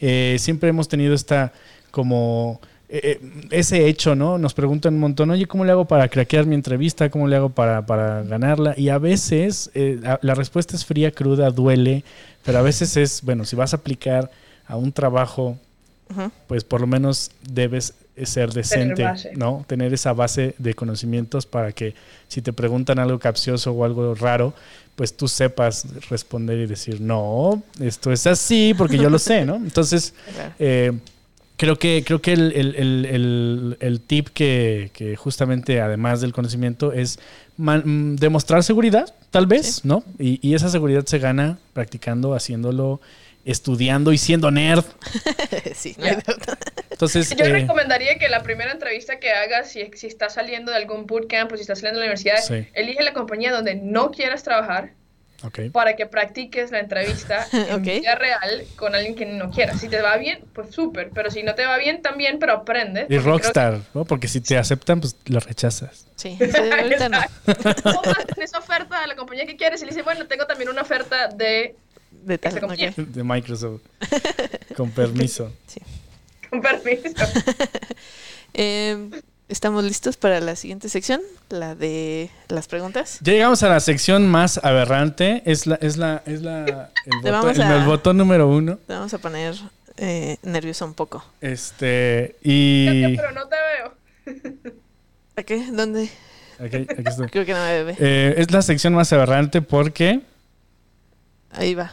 Eh, 0.00 0.36
siempre 0.38 0.70
hemos 0.70 0.88
tenido 0.88 1.14
esta 1.14 1.52
como 1.90 2.60
eh, 2.92 3.20
ese 3.50 3.86
hecho, 3.86 4.14
¿no? 4.14 4.38
Nos 4.38 4.54
preguntan 4.54 4.94
un 4.94 5.00
montón, 5.00 5.30
oye, 5.30 5.46
¿cómo 5.46 5.64
le 5.64 5.72
hago 5.72 5.86
para 5.86 6.08
craquear 6.08 6.46
mi 6.46 6.54
entrevista? 6.54 7.08
¿Cómo 7.10 7.28
le 7.28 7.36
hago 7.36 7.50
para, 7.50 7.80
ganarla? 8.22 8.74
Y 8.76 8.88
a 8.88 8.98
veces 8.98 9.70
la 9.74 10.34
respuesta 10.34 10.76
es 10.76 10.84
fría, 10.84 11.10
cruda, 11.10 11.50
duele, 11.50 12.04
pero 12.44 12.58
a 12.58 12.62
veces 12.62 12.96
es, 12.96 13.22
bueno, 13.22 13.44
si 13.44 13.56
vas 13.56 13.72
a 13.72 13.76
aplicar 13.76 14.30
a 14.66 14.76
un 14.76 14.92
trabajo 14.92 15.56
pues 16.46 16.64
por 16.64 16.80
lo 16.80 16.86
menos 16.86 17.30
debes 17.48 17.94
ser 18.24 18.52
decente, 18.52 19.06
¿no? 19.36 19.64
Tener 19.66 19.94
esa 19.94 20.12
base 20.12 20.54
de 20.58 20.74
conocimientos 20.74 21.46
para 21.46 21.72
que 21.72 21.94
si 22.28 22.42
te 22.42 22.52
preguntan 22.52 22.98
algo 22.98 23.18
capcioso 23.18 23.72
o 23.72 23.84
algo 23.84 24.14
raro, 24.14 24.52
pues 24.96 25.16
tú 25.16 25.28
sepas 25.28 25.86
responder 26.10 26.58
y 26.58 26.66
decir, 26.66 27.00
no, 27.00 27.62
esto 27.80 28.12
es 28.12 28.26
así 28.26 28.74
porque 28.76 28.98
yo 28.98 29.08
lo 29.08 29.18
sé, 29.18 29.44
¿no? 29.46 29.56
Entonces, 29.56 30.12
eh, 30.58 30.92
creo 31.60 31.76
que, 31.76 32.02
creo 32.06 32.22
que 32.22 32.32
el, 32.32 34.00
tip 34.06 34.28
que, 34.28 35.14
justamente 35.18 35.82
además 35.82 36.22
del 36.22 36.32
conocimiento 36.32 36.94
es 36.94 37.18
demostrar 37.58 38.64
seguridad, 38.64 39.14
tal 39.30 39.46
vez, 39.46 39.84
¿no? 39.84 40.02
Y, 40.18 40.40
y 40.40 40.54
esa 40.54 40.70
seguridad 40.70 41.04
se 41.04 41.18
gana 41.18 41.58
practicando, 41.74 42.34
haciéndolo 42.34 43.02
estudiando 43.44 44.14
y 44.14 44.16
siendo 44.16 44.50
nerd. 44.50 44.84
sí, 45.74 45.94
Entonces, 46.90 47.28
yo 47.36 47.44
eh, 47.44 47.52
recomendaría 47.52 48.18
que 48.18 48.30
la 48.30 48.42
primera 48.42 48.72
entrevista 48.72 49.18
que 49.18 49.30
hagas, 49.30 49.70
si, 49.70 49.90
si 49.94 50.06
estás 50.06 50.32
saliendo 50.34 50.70
de 50.70 50.78
algún 50.78 51.04
bootcamp 51.04 51.52
o 51.52 51.56
si 51.56 51.60
estás 51.60 51.80
saliendo 51.80 52.00
de 52.00 52.06
la 52.06 52.12
universidad, 52.14 52.68
elige 52.72 53.02
la 53.02 53.12
compañía 53.12 53.52
donde 53.52 53.74
no 53.74 54.12
quieras 54.12 54.42
trabajar. 54.44 54.92
Para 55.72 55.96
que 55.96 56.06
practiques 56.06 56.70
la 56.70 56.80
entrevista 56.80 57.46
en 57.52 57.82
vida 57.82 58.14
real 58.14 58.64
con 58.76 58.94
alguien 58.94 59.14
que 59.14 59.26
no 59.26 59.50
quiera. 59.50 59.74
Si 59.76 59.88
te 59.88 60.00
va 60.02 60.16
bien, 60.16 60.44
pues 60.52 60.74
súper. 60.74 61.10
Pero 61.14 61.30
si 61.30 61.42
no 61.42 61.54
te 61.54 61.64
va 61.64 61.78
bien, 61.78 62.02
también, 62.02 62.38
pero 62.38 62.52
aprende. 62.52 63.06
Y 63.08 63.18
rockstar, 63.18 63.80
¿no? 63.94 64.04
Porque 64.04 64.28
si 64.28 64.40
te 64.40 64.58
aceptan, 64.58 65.00
pues 65.00 65.16
lo 65.26 65.40
rechazas. 65.40 66.06
Sí, 66.16 66.38
ahorita 66.40 67.08
no. 67.08 67.20
esa 68.42 68.58
oferta 68.58 69.02
a 69.02 69.06
la 69.06 69.16
compañía 69.16 69.46
que 69.46 69.56
quieres 69.56 69.80
y 69.80 69.84
le 69.84 69.90
dices, 69.90 70.04
bueno, 70.04 70.26
tengo 70.26 70.46
también 70.46 70.68
una 70.68 70.82
oferta 70.82 71.28
de 71.28 71.74
de, 72.10 72.38
Microsoft. 73.24 73.82
Con 74.76 74.90
permiso. 74.90 75.52
Sí. 75.66 75.80
Con 76.48 76.60
permiso. 76.60 77.24
Em, 78.52 79.10
¿Estamos 79.50 79.82
listos 79.82 80.16
para 80.16 80.38
la 80.38 80.54
siguiente 80.54 80.88
sección? 80.88 81.20
La 81.48 81.74
de 81.74 82.30
las 82.46 82.68
preguntas. 82.68 83.18
Ya 83.20 83.32
llegamos 83.32 83.64
a 83.64 83.68
la 83.68 83.80
sección 83.80 84.28
más 84.28 84.60
aberrante. 84.62 85.42
Es 85.44 85.66
la, 85.66 85.74
es 85.74 85.96
la, 85.96 86.22
es 86.24 86.40
la 86.40 86.92
el, 87.04 87.84
botón, 87.84 88.16
número 88.16 88.46
uno. 88.46 88.78
Te 88.86 88.92
vamos 88.92 89.12
a 89.12 89.18
poner 89.18 89.56
eh, 89.96 90.36
nervioso 90.44 90.84
un 90.84 90.94
poco. 90.94 91.24
Este, 91.40 92.36
y. 92.44 93.16
Pero 93.16 93.32
no 93.32 93.48
te 93.48 93.56
veo. 93.74 94.54
¿A 95.34 95.42
qué? 95.42 95.66
¿Dónde? 95.72 96.08
Aquí, 96.60 96.76
aquí 96.76 97.02
estoy. 97.04 97.26
Creo 97.26 97.44
que 97.44 97.52
no 97.52 97.58
me 97.58 97.82
ve. 97.82 97.96
Eh, 97.98 98.34
es 98.36 98.52
la 98.52 98.62
sección 98.62 98.94
más 98.94 99.12
aberrante 99.12 99.62
porque 99.62 100.20
Ahí 101.52 101.74
va. 101.74 101.92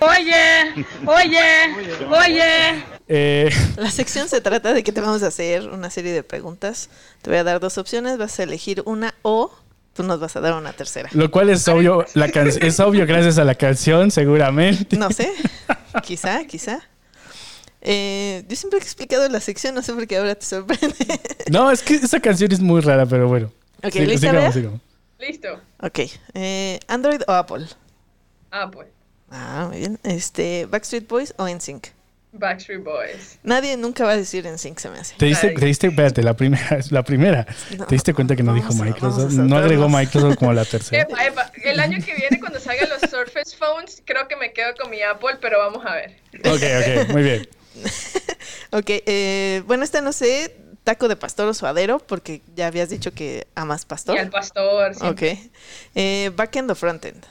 Oye, 0.00 0.86
oye, 1.04 2.06
oye. 2.08 2.84
Eh. 3.10 3.50
La 3.76 3.90
sección 3.90 4.28
se 4.28 4.40
trata 4.40 4.72
de 4.72 4.82
que 4.82 4.92
te 4.92 5.00
vamos 5.00 5.22
a 5.22 5.28
hacer 5.28 5.68
una 5.68 5.90
serie 5.90 6.12
de 6.12 6.22
preguntas. 6.22 6.90
Te 7.22 7.30
voy 7.30 7.38
a 7.38 7.44
dar 7.44 7.60
dos 7.60 7.78
opciones, 7.78 8.18
vas 8.18 8.38
a 8.38 8.42
elegir 8.42 8.82
una 8.86 9.14
o 9.22 9.52
tú 9.92 10.02
nos 10.02 10.20
vas 10.20 10.36
a 10.36 10.40
dar 10.40 10.54
una 10.54 10.72
tercera. 10.72 11.08
Lo 11.12 11.30
cual 11.30 11.50
es 11.50 11.66
obvio, 11.68 12.06
la 12.14 12.26
es 12.26 12.80
obvio 12.80 13.06
gracias 13.06 13.38
a 13.38 13.44
la 13.44 13.54
canción, 13.56 14.10
seguramente. 14.10 14.96
No 14.96 15.10
sé, 15.10 15.32
quizá, 16.02 16.44
quizá. 16.44 16.80
Eh, 17.80 18.44
yo 18.48 18.56
siempre 18.56 18.78
he 18.78 18.82
explicado 18.82 19.28
la 19.28 19.40
sección, 19.40 19.74
no 19.74 19.82
sé 19.82 19.92
por 19.92 20.06
qué 20.06 20.16
ahora 20.16 20.34
te 20.34 20.46
sorprende. 20.46 20.94
No, 21.50 21.70
es 21.70 21.82
que 21.82 21.94
esa 21.94 22.20
canción 22.20 22.52
es 22.52 22.60
muy 22.60 22.80
rara, 22.80 23.06
pero 23.06 23.28
bueno. 23.28 23.50
Ok, 23.82 23.94
¿lista? 23.94 24.50
Listo. 25.18 25.60
Ok. 25.80 25.98
Eh, 26.34 26.78
¿Android 26.86 27.22
o 27.26 27.32
Apple? 27.32 27.66
Apple. 28.50 28.86
Ah, 29.30 29.66
muy 29.68 29.78
bien. 29.78 29.98
Este, 30.04 30.66
¿Backstreet 30.66 31.08
Boys 31.08 31.34
o 31.36 31.48
NSYNC? 31.48 31.88
Backstreet 32.32 32.84
Boys. 32.84 33.38
Nadie 33.42 33.76
nunca 33.76 34.04
va 34.04 34.12
a 34.12 34.16
decir 34.16 34.46
NSYNC, 34.46 34.78
se 34.78 34.90
me 34.90 34.98
hace. 34.98 35.16
¿Te 35.16 35.26
diste, 35.26 35.50
te 35.50 35.64
diste 35.64 35.86
espérate, 35.88 36.22
la 36.22 36.34
primera, 36.34 36.78
la 36.90 37.02
primera. 37.02 37.44
¿Te 37.44 37.94
diste 37.94 38.14
cuenta 38.14 38.36
que 38.36 38.42
no 38.42 38.54
dijo 38.54 38.72
Microsoft? 38.74 39.32
No 39.32 39.56
agregó 39.56 39.88
Microsoft 39.88 40.36
como 40.36 40.52
la 40.52 40.64
tercera. 40.64 41.02
Epa, 41.08 41.24
epa. 41.24 41.52
El 41.64 41.80
año 41.80 41.98
que 42.04 42.14
viene, 42.14 42.38
cuando 42.38 42.60
salgan 42.60 42.88
los 42.88 43.10
Surface 43.10 43.56
Phones, 43.56 44.02
creo 44.04 44.28
que 44.28 44.36
me 44.36 44.52
quedo 44.52 44.74
con 44.80 44.90
mi 44.90 45.02
Apple, 45.02 45.38
pero 45.40 45.58
vamos 45.58 45.84
a 45.84 45.94
ver. 45.94 46.16
Ok, 46.44 46.62
ok, 47.04 47.08
muy 47.12 47.22
bien. 47.22 47.48
ok, 48.72 48.86
eh, 48.88 49.62
bueno, 49.66 49.84
esta 49.84 50.00
no 50.00 50.12
sé 50.12 50.54
taco 50.88 51.06
de 51.06 51.16
pastor 51.16 51.46
o 51.48 51.52
suadero, 51.52 51.98
porque 51.98 52.40
ya 52.56 52.66
habías 52.66 52.88
dicho 52.88 53.12
que 53.12 53.46
amas 53.54 53.84
pastor. 53.84 54.16
Y 54.16 54.20
al 54.20 54.30
pastor, 54.30 54.94
sí. 54.94 55.04
Ok. 55.04 55.22
Eh, 55.94 56.30
¿Backend 56.34 56.70
o 56.70 56.74
frontend? 56.74 57.26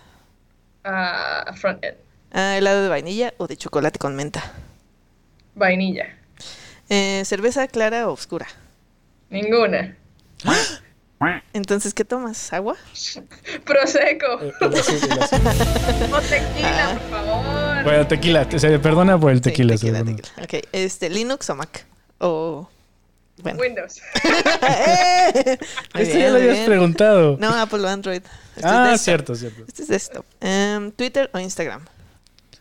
Uh, 0.85 1.55
frontend. 1.55 1.97
Uh, 2.35 2.53
¿Helado 2.57 2.83
de 2.83 2.89
vainilla 2.89 3.33
o 3.37 3.47
de 3.47 3.57
chocolate 3.57 3.97
con 3.97 4.15
menta? 4.15 4.53
Vainilla. 5.55 6.05
Eh, 6.87 7.23
¿Cerveza 7.25 7.67
clara 7.67 8.07
o 8.07 8.13
oscura? 8.13 8.45
Ninguna. 9.31 9.97
Entonces, 11.51 11.95
¿qué 11.95 12.05
tomas? 12.05 12.53
¿Agua? 12.53 12.75
Prosecco. 13.65 14.39
Eh, 14.39 14.53
o 16.13 16.21
tequila, 16.21 16.89
por 16.93 17.09
favor. 17.09 17.83
Bueno, 17.83 18.05
tequila. 18.05 18.59
Se 18.59 18.77
perdona 18.77 19.19
por 19.19 19.31
el 19.31 19.41
tequila. 19.41 19.73
tequila, 19.73 20.03
tequila. 20.03 20.29
Ok, 20.43 20.67
este, 20.73 21.09
¿Linux 21.09 21.49
o 21.49 21.55
Mac? 21.55 21.87
O 22.19 22.69
Windows. 23.43 24.01
¡Eh! 24.23 25.57
Esto 25.59 25.59
bien, 25.95 26.19
ya 26.19 26.29
lo 26.29 26.35
habías 26.37 26.65
preguntado. 26.65 27.37
No, 27.39 27.53
Apple 27.53 27.79
o 27.79 27.87
Android. 27.87 28.21
Este 28.55 28.59
es 28.59 28.65
ah, 28.65 28.83
desktop. 28.89 29.03
cierto, 29.05 29.35
cierto. 29.35 29.63
Este 29.67 29.81
es 29.83 29.87
desktop. 29.87 30.25
Em, 30.41 30.91
Twitter 30.91 31.29
o 31.33 31.39
Instagram. 31.39 31.85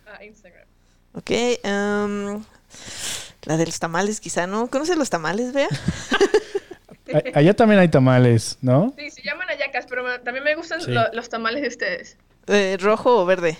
Ah, 0.06 0.22
Instagram. 0.24 0.64
Ok. 1.14 1.30
em, 1.30 2.42
la 3.44 3.56
de 3.56 3.66
los 3.66 3.78
tamales, 3.78 4.20
quizá, 4.20 4.46
¿no? 4.46 4.66
¿Conoces 4.68 4.96
los 4.96 5.08
tamales, 5.10 5.52
Bea? 5.52 5.68
Allá 7.34 7.54
también 7.54 7.80
hay 7.80 7.88
tamales, 7.88 8.58
¿no? 8.60 8.92
Sí, 8.98 9.10
se 9.10 9.22
llaman 9.22 9.48
ayacas, 9.48 9.86
pero 9.88 10.02
me- 10.02 10.18
también 10.18 10.44
me 10.44 10.54
gustan 10.56 10.80
Sí. 10.80 10.90
lo- 10.90 11.12
los 11.12 11.28
tamales 11.28 11.62
de 11.62 11.68
ustedes. 11.68 12.16
Eh, 12.48 12.76
¿Rojo 12.80 13.18
o 13.22 13.24
verde? 13.26 13.56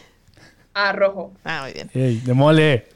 Ah, 0.75 0.93
rojo. 0.93 1.33
Ah, 1.45 1.63
muy 1.63 1.73
bien. 1.73 1.89
Ey, 1.95 2.17
de 2.19 2.35
mole. 2.35 2.89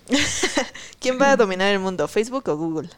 ¿Quién 0.99 1.19
va 1.21 1.31
a 1.33 1.37
dominar 1.37 1.73
el 1.73 1.79
mundo, 1.79 2.07
Facebook 2.09 2.49
o 2.49 2.57
Google? 2.57 2.91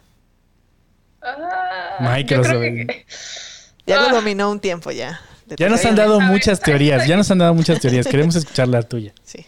Ah, 1.22 1.96
Microsoft. 2.16 2.60
Que- 2.60 3.06
Ya 3.86 3.98
Ah. 3.98 4.08
lo 4.08 4.16
dominó 4.16 4.50
un 4.50 4.60
tiempo 4.60 4.90
ya. 4.92 5.20
Ya 5.58 5.68
nos 5.68 5.84
han 5.84 5.96
dado 5.96 6.20
muchas 6.20 6.60
teorías, 6.60 7.06
ya 7.06 7.16
nos 7.16 7.30
han 7.30 7.38
dado 7.38 7.52
muchas 7.52 7.80
teorías. 7.80 8.06
Queremos 8.10 8.36
escuchar 8.36 8.68
la 8.68 8.82
tuya. 8.82 9.12
Sí. 9.24 9.44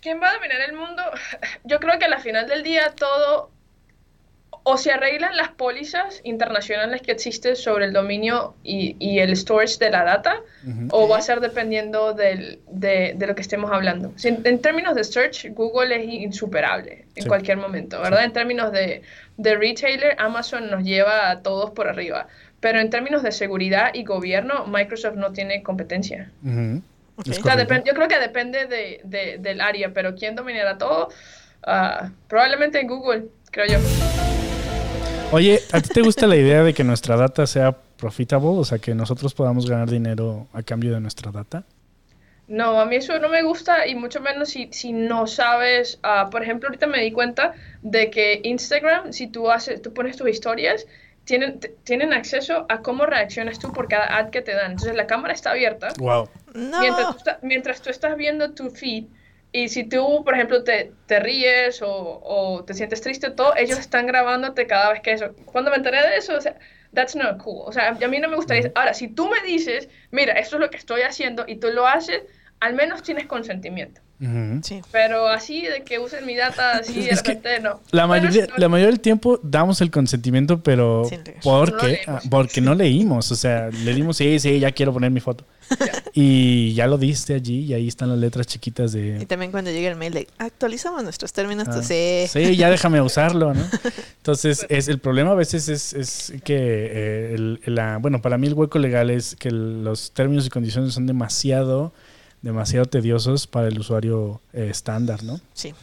¿Quién 0.00 0.20
va 0.22 0.30
a 0.30 0.34
dominar 0.34 0.60
el 0.60 0.74
mundo? 0.74 1.02
Yo 1.64 1.78
creo 1.80 1.98
que 1.98 2.04
a 2.04 2.08
la 2.08 2.20
final 2.20 2.46
del 2.48 2.62
día 2.62 2.92
todo 2.96 3.50
o 4.62 4.76
se 4.76 4.92
arreglan 4.92 5.36
las 5.36 5.48
pólizas 5.48 6.20
internacionales 6.22 7.00
que 7.02 7.12
existen 7.12 7.56
sobre 7.56 7.86
el 7.86 7.92
dominio 7.94 8.54
y, 8.62 8.94
y 8.98 9.18
el 9.20 9.34
storage 9.34 9.78
de 9.78 9.90
la 9.90 10.04
data 10.04 10.40
o 10.90 11.08
va 11.08 11.16
a 11.18 11.22
ser 11.22 11.40
dependiendo 11.40 12.12
del- 12.12 12.60
de, 12.70 13.14
de 13.16 13.26
lo 13.26 13.34
que 13.34 13.40
estemos 13.40 13.72
hablando. 13.72 14.12
Si 14.16 14.28
en, 14.28 14.42
en 14.44 14.60
términos 14.60 14.94
de 14.94 15.04
search, 15.04 15.46
Google 15.54 15.96
es 15.96 16.04
insuperable 16.04 17.06
en 17.14 17.22
Sí. 17.22 17.28
cualquier 17.28 17.56
momento, 17.56 18.00
¿verdad? 18.02 18.22
En 18.24 18.32
términos 18.34 18.70
de, 18.70 19.02
de 19.42 19.56
retailer, 19.56 20.14
Amazon 20.18 20.70
nos 20.70 20.82
lleva 20.84 21.30
a 21.30 21.40
todos 21.42 21.70
por 21.70 21.88
arriba. 21.88 22.26
Pero 22.60 22.78
en 22.78 22.90
términos 22.90 23.22
de 23.22 23.32
seguridad 23.32 23.90
y 23.94 24.04
gobierno, 24.04 24.66
Microsoft 24.66 25.16
no 25.16 25.32
tiene 25.32 25.62
competencia. 25.62 26.30
O 27.16 27.22
sea, 27.24 27.34
yo 27.84 27.94
creo 27.94 28.08
que 28.08 28.18
depende 28.18 28.66
de, 28.66 29.00
de- 29.04 29.38
del 29.38 29.60
área, 29.60 29.92
pero 29.94 30.14
¿quién 30.14 30.34
dominará 30.36 30.76
todo? 30.78 31.08
Ah, 31.62 32.10
probablemente 32.28 32.82
Google, 32.84 33.26
creo 33.50 33.66
yo. 33.66 33.78
Oye, 35.32 35.60
¿a 35.72 35.80
ti 35.80 35.88
te 35.90 36.02
gusta 36.02 36.26
la 36.26 36.36
idea 36.36 36.62
de 36.62 36.74
que 36.74 36.82
nuestra 36.84 37.16
data 37.16 37.46
sea 37.46 37.72
profitable? 37.72 38.48
O 38.48 38.64
sea, 38.64 38.78
que 38.78 38.94
nosotros 38.94 39.32
podamos 39.34 39.68
ganar 39.68 39.88
dinero 39.88 40.48
a 40.52 40.62
cambio 40.62 40.92
de 40.92 41.00
nuestra 41.00 41.30
data. 41.30 41.62
No, 42.50 42.80
a 42.80 42.84
mí 42.84 42.96
eso 42.96 43.16
no 43.20 43.28
me 43.28 43.42
gusta 43.42 43.86
y 43.86 43.94
mucho 43.94 44.20
menos 44.20 44.48
si, 44.50 44.68
si 44.72 44.92
no 44.92 45.26
sabes, 45.28 46.00
ah, 46.02 46.28
por 46.30 46.42
ejemplo, 46.42 46.68
ahorita 46.68 46.88
me 46.88 47.00
di 47.00 47.12
cuenta 47.12 47.54
de 47.82 48.10
que 48.10 48.40
Instagram, 48.42 49.12
si 49.12 49.28
tú 49.28 49.50
haces, 49.50 49.80
tú 49.82 49.94
pones 49.94 50.16
tus 50.16 50.28
historias, 50.28 50.84
tienen, 51.24 51.60
tienen 51.84 52.12
acceso 52.12 52.66
a 52.68 52.82
cómo 52.82 53.06
reaccionas 53.06 53.60
tú 53.60 53.72
por 53.72 53.86
cada 53.86 54.16
ad 54.16 54.30
que 54.30 54.42
te 54.42 54.52
dan. 54.52 54.72
Entonces 54.72 54.96
la 54.96 55.06
cámara 55.06 55.32
está 55.32 55.52
abierta 55.52 55.88
Wow. 55.98 56.28
No. 56.54 56.80
mientras, 56.80 57.08
tú 57.10 57.16
esta- 57.18 57.38
mientras 57.42 57.82
tú 57.82 57.90
estás 57.90 58.16
viendo 58.16 58.52
tu 58.52 58.70
feed 58.70 59.04
y 59.52 59.68
si 59.68 59.84
tú, 59.84 60.22
por 60.24 60.34
ejemplo, 60.34 60.64
te, 60.64 60.92
te 61.06 61.20
ríes 61.20 61.82
o, 61.82 62.20
o 62.24 62.64
te 62.64 62.74
sientes 62.74 63.00
triste, 63.00 63.30
todo, 63.30 63.54
ellos 63.56 63.78
están 63.78 64.06
grabándote 64.06 64.66
cada 64.66 64.90
vez 64.92 65.02
que 65.02 65.12
eso. 65.12 65.34
Cuando 65.44 65.70
me 65.70 65.76
enteré 65.76 66.02
de 66.02 66.16
eso, 66.16 66.36
o 66.36 66.40
sea, 66.40 66.56
that's 66.94 67.14
not 67.14 67.40
cool. 67.42 67.62
O 67.66 67.72
sea, 67.72 67.90
a 67.90 68.08
mí 68.08 68.18
no 68.18 68.28
me 68.28 68.34
gustaría. 68.36 68.72
Ahora, 68.74 68.92
si 68.94 69.06
tú 69.08 69.28
me 69.28 69.40
dices, 69.46 69.88
mira, 70.10 70.32
esto 70.34 70.56
es 70.56 70.60
lo 70.60 70.70
que 70.70 70.76
estoy 70.78 71.02
haciendo 71.02 71.44
y 71.46 71.56
tú 71.56 71.68
lo 71.72 71.86
haces, 71.86 72.22
al 72.60 72.74
menos 72.74 73.02
tienes 73.02 73.26
consentimiento. 73.26 74.00
Sí. 74.62 74.82
Pero 74.92 75.28
así 75.28 75.62
de 75.62 75.82
que 75.82 75.98
usen 75.98 76.26
mi 76.26 76.36
data 76.36 76.72
así 76.80 76.92
de 77.04 77.08
Es 77.08 77.22
que 77.22 77.32
repente, 77.32 77.60
no. 77.60 77.80
La 77.90 78.06
mayoría, 78.06 78.46
no- 78.48 78.54
la 78.58 78.68
mayoría 78.68 78.90
del 78.90 79.00
tiempo 79.00 79.40
damos 79.42 79.80
el 79.80 79.90
consentimiento, 79.90 80.62
pero. 80.62 81.08
No 81.10 81.40
porque, 81.42 81.86
leemos. 81.86 82.06
ah, 82.06 82.20
porque 82.30 82.60
no 82.60 82.74
leímos. 82.74 83.32
O 83.32 83.34
sea, 83.34 83.70
le 83.70 83.94
dimos, 83.94 84.18
sí, 84.18 84.38
sí, 84.38 84.60
ya 84.60 84.72
quiero 84.72 84.92
poner 84.92 85.10
mi 85.10 85.20
foto. 85.20 85.46
Y 86.12 86.74
ya 86.74 86.86
lo 86.86 86.98
diste 86.98 87.34
allí 87.34 87.60
y 87.64 87.72
ahí 87.74 87.88
están 87.88 88.08
las 88.10 88.18
letras 88.18 88.46
chiquitas 88.46 88.94
Y 88.94 89.00
de... 89.00 89.26
también 89.26 89.52
cuando 89.52 89.70
llega 89.70 89.88
el 89.88 89.96
mail 89.96 90.12
de 90.12 90.26
actualizamos 90.38 91.02
nuestros 91.02 91.32
términos, 91.32 91.68
ah, 91.68 91.82
sí. 91.82 92.24
sí, 92.28 92.56
ya 92.56 92.68
déjame 92.70 93.00
usarlo, 93.00 93.54
¿no? 93.54 93.64
Entonces, 94.18 94.66
es 94.68 94.88
el 94.88 94.98
problema 94.98 95.30
a 95.30 95.34
veces 95.34 95.68
es, 95.68 95.94
es 95.94 96.32
que, 96.44 96.56
eh, 96.58 97.34
el- 97.34 97.60
la, 97.66 97.98
bueno, 97.98 98.20
para 98.20 98.36
mí 98.36 98.46
el 98.48 98.54
hueco 98.54 98.78
legal 98.78 99.10
es 99.10 99.36
que 99.36 99.48
el- 99.48 99.82
los 99.84 100.12
términos 100.12 100.46
y 100.46 100.50
condiciones 100.50 100.92
son 100.92 101.06
demasiado, 101.06 101.92
demasiado 102.42 102.86
tediosos 102.86 103.46
para 103.46 103.68
el 103.68 103.78
usuario 103.78 104.40
eh, 104.52 104.68
estándar, 104.70 105.22
¿no? 105.22 105.40
Sí. 105.54 105.74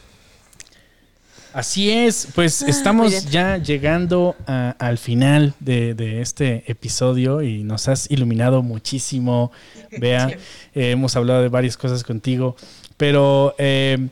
Así 1.54 1.90
es, 1.90 2.28
pues 2.34 2.62
Ah, 2.62 2.66
estamos 2.68 3.30
ya 3.30 3.56
llegando 3.56 4.36
a- 4.46 4.76
al 4.78 4.98
final 4.98 5.54
de, 5.60 5.94
de 5.94 6.20
este 6.20 6.70
episodio 6.70 7.42
y 7.42 7.64
nos 7.64 7.88
has 7.88 8.10
iluminado 8.10 8.62
muchísimo, 8.62 9.50
Bea. 9.98 10.28
Eh, 10.74 10.90
hemos 10.90 11.16
hablado 11.16 11.40
de 11.42 11.48
varias 11.48 11.76
cosas 11.76 12.04
contigo, 12.04 12.54
pero 12.98 13.54
eh, 13.58 14.08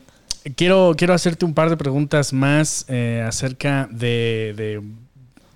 quiero, 0.55 0.95
quiero 0.97 1.13
hacerte 1.13 1.45
un 1.45 1.53
par 1.53 1.69
de 1.69 1.77
preguntas 1.77 2.33
más 2.33 2.85
eh, 2.87 3.23
acerca 3.25 3.87
de, 3.91 4.53
de- 4.57 4.81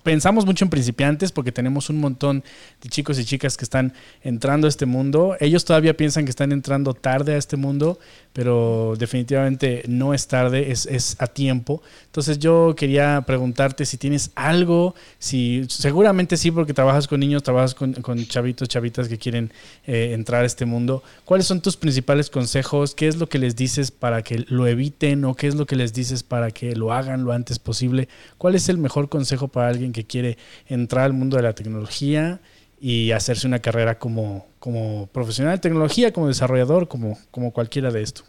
Pensamos 0.02 0.46
mucho 0.46 0.64
en 0.64 0.70
principiantes 0.70 1.30
porque 1.30 1.52
tenemos 1.52 1.88
un 1.88 2.00
montón 2.00 2.42
de 2.82 2.88
chicos 2.88 3.18
y 3.18 3.24
chicas 3.24 3.56
que 3.56 3.64
están 3.64 3.92
entrando 4.22 4.66
a 4.66 4.68
este 4.68 4.84
mundo. 4.84 5.36
Ellos 5.38 5.64
todavía 5.64 5.96
piensan 5.96 6.24
que 6.24 6.30
están 6.30 6.50
entrando 6.50 6.94
tarde 6.94 7.34
a 7.34 7.36
este 7.36 7.56
mundo, 7.56 7.98
pero 8.32 8.94
definitivamente 8.98 9.82
no 9.88 10.14
es 10.14 10.26
tarde, 10.26 10.70
es, 10.70 10.86
es 10.86 11.16
a 11.18 11.26
tiempo. 11.26 11.82
Entonces 12.06 12.38
yo 12.38 12.74
quería 12.76 13.22
preguntarte 13.26 13.84
si 13.84 13.98
tienes 13.98 14.30
algo, 14.34 14.94
si 15.18 15.64
seguramente 15.68 16.36
sí 16.36 16.50
porque 16.50 16.74
trabajas 16.74 17.08
con 17.08 17.20
niños, 17.20 17.42
trabajas 17.42 17.74
con, 17.74 17.92
con 17.94 18.24
chavitos, 18.26 18.68
chavitas 18.68 19.08
que 19.08 19.18
quieren 19.18 19.52
eh, 19.86 20.12
entrar 20.12 20.42
a 20.42 20.46
este 20.46 20.64
mundo. 20.64 21.02
¿Cuáles 21.24 21.46
son 21.46 21.60
tus 21.60 21.76
principales 21.76 22.30
consejos? 22.30 22.94
¿Qué 22.94 23.08
es 23.08 23.16
lo 23.16 23.28
que 23.28 23.38
les 23.38 23.54
dices 23.54 23.90
para 23.90 24.22
que 24.22 24.44
lo 24.48 24.66
eviten 24.66 25.24
o 25.24 25.34
qué 25.34 25.46
es 25.46 25.54
lo 25.54 25.66
que 25.66 25.76
les 25.76 25.92
dices 25.92 26.22
para 26.22 26.50
que 26.50 26.74
lo 26.74 26.92
hagan 26.92 27.24
lo 27.24 27.32
antes 27.32 27.58
posible? 27.58 28.08
¿Cuál 28.38 28.54
es 28.54 28.68
el 28.68 28.78
mejor 28.78 29.08
consejo 29.08 29.48
para 29.48 29.68
alguien 29.68 29.92
que 29.92 30.04
quiere 30.04 30.38
entrar 30.68 31.04
al 31.04 31.12
mundo 31.12 31.36
de 31.36 31.42
la 31.42 31.54
tecnología 31.54 32.40
y 32.82 33.12
hacerse 33.12 33.46
una 33.48 33.60
carrera 33.60 33.98
como, 33.98 34.46
como 34.60 35.08
profesional 35.08 35.54
de 35.56 35.60
tecnología, 35.62 36.12
como 36.12 36.28
desarrollador, 36.28 36.88
como, 36.88 37.18
como 37.30 37.52
cualquiera 37.52 37.92
de 37.92 38.02
esto? 38.02 38.24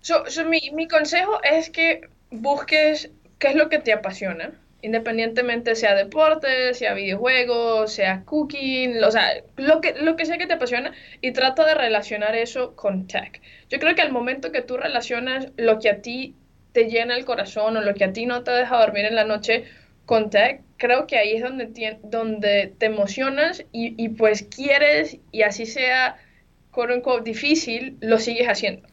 So- 0.00 0.24
so 0.28 0.44
mi, 0.44 0.60
mi 0.72 0.88
consejo 0.88 1.40
es 1.42 1.70
que 1.70 2.02
busques 2.30 3.10
qué 3.38 3.48
es 3.48 3.54
lo 3.54 3.68
que 3.68 3.78
te 3.78 3.92
apasiona, 3.92 4.60
independientemente 4.82 5.76
sea 5.76 5.94
deporte, 5.94 6.74
sea 6.74 6.94
videojuegos, 6.94 7.92
sea 7.92 8.24
cooking, 8.24 9.02
o 9.04 9.10
sea, 9.10 9.28
lo 9.56 9.80
que, 9.80 9.94
lo 9.94 10.16
que 10.16 10.26
sea 10.26 10.38
que 10.38 10.46
te 10.46 10.54
apasiona 10.54 10.92
y 11.20 11.32
trata 11.32 11.64
de 11.66 11.74
relacionar 11.74 12.34
eso 12.34 12.74
con 12.74 13.06
tech. 13.06 13.40
Yo 13.70 13.78
creo 13.78 13.94
que 13.94 14.02
al 14.02 14.12
momento 14.12 14.50
que 14.52 14.62
tú 14.62 14.76
relacionas 14.76 15.48
lo 15.56 15.78
que 15.78 15.90
a 15.90 16.02
ti 16.02 16.34
te 16.72 16.88
llena 16.88 17.16
el 17.16 17.24
corazón 17.24 17.76
o 17.76 17.80
lo 17.82 17.94
que 17.94 18.04
a 18.04 18.12
ti 18.12 18.26
no 18.26 18.42
te 18.44 18.50
deja 18.50 18.78
dormir 18.80 19.04
en 19.04 19.14
la 19.14 19.24
noche 19.24 19.64
con 20.06 20.30
tech, 20.30 20.62
creo 20.76 21.06
que 21.06 21.16
ahí 21.18 21.34
es 21.36 21.42
donde, 21.42 21.68
tien- 21.68 22.00
donde 22.02 22.74
te 22.78 22.86
emocionas 22.86 23.64
y, 23.72 23.94
y 24.02 24.08
pues 24.10 24.42
quieres 24.44 25.18
y 25.30 25.42
así 25.42 25.66
sea, 25.66 26.16
quote 26.70 26.94
unquote, 26.94 27.24
difícil, 27.30 27.96
lo 28.00 28.18
sigues 28.18 28.48
haciendo. 28.48 28.88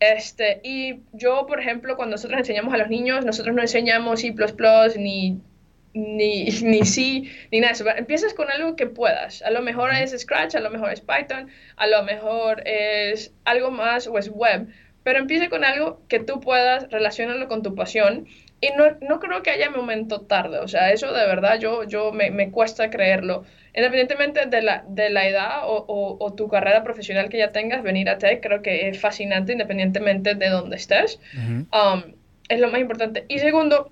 Este, 0.00 0.60
y 0.64 1.00
yo, 1.12 1.46
por 1.46 1.60
ejemplo, 1.60 1.96
cuando 1.96 2.12
nosotros 2.16 2.38
enseñamos 2.40 2.74
a 2.74 2.78
los 2.78 2.88
niños, 2.88 3.24
nosotros 3.24 3.54
no 3.54 3.62
enseñamos 3.62 4.20
C++, 4.20 4.34
ni, 4.98 5.40
ni, 5.94 6.44
ni 6.62 6.84
C, 6.84 7.22
ni 7.50 7.60
nada 7.60 7.68
de 7.72 7.74
eso. 7.74 7.88
Empiezas 7.96 8.34
con 8.34 8.50
algo 8.50 8.74
que 8.76 8.86
puedas. 8.86 9.42
A 9.42 9.50
lo 9.50 9.62
mejor 9.62 9.92
es 9.94 10.18
Scratch, 10.18 10.54
a 10.56 10.60
lo 10.60 10.70
mejor 10.70 10.92
es 10.92 11.00
Python, 11.00 11.48
a 11.76 11.86
lo 11.86 12.02
mejor 12.02 12.62
es 12.66 13.32
algo 13.44 13.70
más 13.70 14.06
o 14.06 14.18
es 14.18 14.28
web. 14.28 14.68
Pero 15.04 15.18
empieza 15.18 15.48
con 15.48 15.64
algo 15.64 16.00
que 16.08 16.20
tú 16.20 16.40
puedas 16.40 16.88
relacionarlo 16.90 17.48
con 17.48 17.62
tu 17.62 17.74
pasión. 17.74 18.26
Y 18.62 18.70
no, 18.76 18.84
no 19.00 19.18
creo 19.18 19.42
que 19.42 19.50
haya 19.50 19.70
momento 19.70 20.20
tarde. 20.20 20.60
O 20.60 20.68
sea, 20.68 20.92
eso 20.92 21.12
de 21.12 21.26
verdad 21.26 21.58
yo, 21.58 21.82
yo 21.82 22.12
me, 22.12 22.30
me 22.30 22.52
cuesta 22.52 22.90
creerlo. 22.90 23.44
Independientemente 23.74 24.46
de 24.46 24.62
la, 24.62 24.84
de 24.88 25.10
la 25.10 25.26
edad 25.26 25.64
o, 25.64 25.84
o, 25.88 26.24
o 26.24 26.34
tu 26.34 26.48
carrera 26.48 26.84
profesional 26.84 27.28
que 27.28 27.38
ya 27.38 27.50
tengas, 27.50 27.82
venir 27.82 28.08
a 28.08 28.18
Tech 28.18 28.40
creo 28.40 28.62
que 28.62 28.88
es 28.88 29.00
fascinante 29.00 29.52
independientemente 29.52 30.36
de 30.36 30.48
dónde 30.48 30.76
estés. 30.76 31.18
Ujú. 31.34 31.66
Um, 31.76 32.14
es 32.48 32.60
lo 32.60 32.70
más 32.70 32.80
importante. 32.80 33.24
Y 33.28 33.40
segundo, 33.40 33.90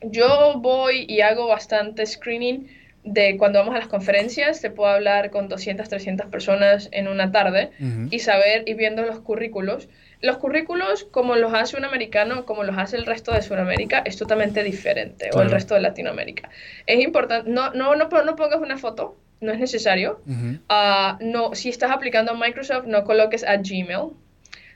yo 0.00 0.54
voy 0.58 1.06
y 1.08 1.20
hago 1.20 1.48
bastante 1.48 2.06
screening 2.06 2.68
de 3.02 3.36
cuando 3.36 3.58
vamos 3.58 3.74
a 3.74 3.78
las 3.78 3.88
conferencias, 3.88 4.60
te 4.60 4.70
puedo 4.70 4.90
hablar 4.90 5.30
con 5.30 5.48
200, 5.48 5.88
300 5.88 6.26
personas 6.28 6.88
en 6.92 7.08
una 7.08 7.32
tarde 7.32 7.70
Ujú. 7.80 8.08
y 8.10 8.20
saber 8.20 8.62
y 8.66 8.74
viendo 8.74 9.02
los 9.02 9.20
currículos. 9.20 9.88
Los 10.24 10.38
currículos, 10.38 11.04
como 11.04 11.36
los 11.36 11.52
hace 11.52 11.76
un 11.76 11.84
americano, 11.84 12.46
como 12.46 12.64
los 12.64 12.78
hace 12.78 12.96
el 12.96 13.04
resto 13.04 13.32
de 13.32 13.42
Sudamérica, 13.42 14.02
es 14.06 14.16
totalmente 14.16 14.62
diferente, 14.62 15.26
o 15.28 15.32
Claro. 15.32 15.46
el 15.46 15.52
resto 15.52 15.74
de 15.74 15.80
Latinoamérica. 15.82 16.48
Es 16.86 17.02
importante, 17.04 17.50
no, 17.50 17.72
no, 17.74 17.94
no, 17.94 18.08
no 18.08 18.36
pongas 18.36 18.60
una 18.60 18.78
foto, 18.78 19.16
no 19.40 19.52
es 19.52 19.58
necesario. 19.58 20.20
Ujú. 20.26 20.58
Ah, 20.68 21.18
no, 21.20 21.54
si 21.54 21.68
estás 21.68 21.90
aplicando 21.90 22.32
a 22.32 22.34
Microsoft, 22.36 22.86
no 22.86 23.04
coloques 23.04 23.44
a 23.44 23.56
Gmail. 23.58 24.12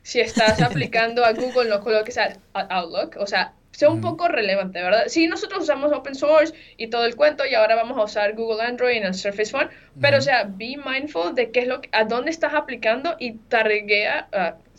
Si 0.03 0.21
estás 0.21 0.61
aplicando 0.69 1.25
a 1.25 1.33
Google, 1.33 1.71
no 1.71 1.81
coloques 1.81 2.19
a, 2.19 2.35
a 2.53 2.61
Outlook. 2.81 3.17
O 3.19 3.27
sea, 3.27 3.53
sea 3.71 3.91
un 3.91 4.01
poco 4.01 4.27
relevante, 4.27 4.83
¿verdad? 4.83 5.05
Sí, 5.07 5.29
nosotros 5.29 5.63
usamos 5.63 5.93
open 5.93 6.15
source 6.15 6.53
y 6.77 6.89
todo 6.89 7.05
el 7.05 7.15
cuento 7.15 7.47
y 7.47 7.55
ahora 7.55 7.77
vamos 7.77 7.97
a 7.97 8.03
usar 8.03 8.35
Google 8.35 8.61
Android 8.63 8.97
en 8.97 9.05
el 9.05 9.15
Surface 9.15 9.53
Phone, 9.53 9.69
pero 10.01 10.19
o 10.19 10.21
sea, 10.21 10.45
be 10.45 10.77
mindful 10.85 11.33
de 11.35 11.53
qué 11.53 11.61
es 11.61 11.69
lo 11.69 11.81
que, 11.81 11.89
a 11.93 12.05
dónde 12.05 12.31
estás 12.31 12.55
aplicando 12.55 13.15
y 13.21 13.35
targuea, 13.35 14.27
uh, 14.33 14.79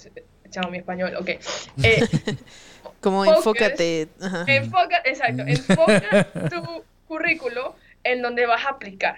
chao 0.49 0.69
mi 0.69 0.77
español, 0.77 1.15
ok. 1.15 1.29
Eh, 1.83 2.01
Como 3.01 3.25
enfócate. 3.25 4.09
Enfoca, 4.47 5.01
exacto, 5.05 5.43
enfoca 5.45 6.27
tu 6.49 6.83
currículo 7.07 7.75
en 8.03 8.21
donde 8.21 8.45
vas 8.45 8.65
a 8.65 8.69
aplicar. 8.69 9.15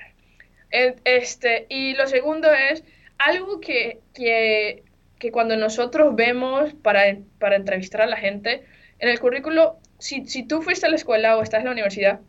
Este, 0.69 1.65
y 1.69 1.93
lo 1.95 2.07
segundo 2.07 2.49
es 2.51 2.83
algo 3.17 3.59
que, 3.59 3.99
que, 4.13 4.83
que 5.19 5.31
cuando 5.31 5.57
nosotros 5.57 6.15
vemos 6.15 6.73
para, 6.75 7.17
para, 7.39 7.55
entrevistar 7.55 8.01
a 8.01 8.05
la 8.05 8.17
gente, 8.17 8.63
en 8.99 9.09
el 9.09 9.19
currículo, 9.19 9.79
si, 9.99 10.25
si 10.27 10.43
tú 10.43 10.61
fuiste 10.61 10.85
a 10.85 10.89
la 10.89 10.95
escuela 10.95 11.37
o 11.37 11.41
estás 11.41 11.59
en 11.59 11.65
la 11.65 11.71
universidad, 11.71 12.21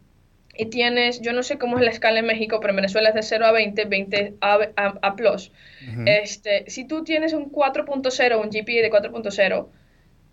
y 0.55 0.67
tienes, 0.67 1.21
yo 1.21 1.33
no 1.33 1.43
sé 1.43 1.59
cómo 1.59 1.79
es 1.79 1.85
la 1.85 1.91
escala 1.91 2.21
en 2.21 2.27
México, 2.27 2.61
pero 2.61 2.71
en 2.73 2.77
Venezuela 2.77 3.09
es 3.09 3.15
de 3.15 3.23
0 3.23 3.47
a 3.47 3.53
20, 3.53 3.85
20 3.87 4.35
a, 4.41 4.59
a, 4.77 4.87
a 5.03 5.17
plus. 5.17 5.51
este, 6.07 6.69
si 6.69 6.87
tú 6.87 7.05
tienes 7.05 7.33
un 7.33 7.51
4.0, 7.51 8.37
un 8.37 8.51
GPA 8.51 8.83
de 8.83 8.91
4.0, 8.91 9.67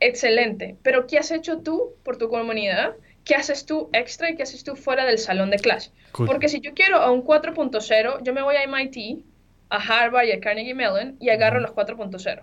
excelente, 0.02 0.76
pero 0.84 1.08
¿qué 1.08 1.18
has 1.18 1.32
hecho 1.32 1.60
tú 1.60 1.94
por 2.04 2.18
tu 2.18 2.30
comunidad? 2.30 2.94
¿Qué 3.24 3.36
haces 3.36 3.66
tú 3.66 3.90
extra 3.94 4.30
y 4.30 4.36
qué 4.36 4.44
haces 4.44 4.64
tú 4.64 4.76
fuera 4.76 5.06
del 5.06 5.20
salón 5.20 5.52
de 5.52 5.58
clase? 5.58 5.92
Porque 6.28 6.50
si 6.50 6.62
yo 6.62 6.74
quiero 6.74 6.98
a 6.98 7.12
un 7.12 7.24
4.0, 7.24 8.24
yo 8.24 8.34
me 8.34 8.42
voy 8.42 8.56
a 8.56 8.64
MIT, 8.64 9.24
a 9.70 9.78
Harvard 9.78 10.26
y 10.26 10.32
a 10.32 10.40
Carnegie 10.40 10.74
Mellon 10.74 11.16
y 11.20 11.30
agarro 11.30 11.60
los 11.60 11.72
4.0. 11.72 12.42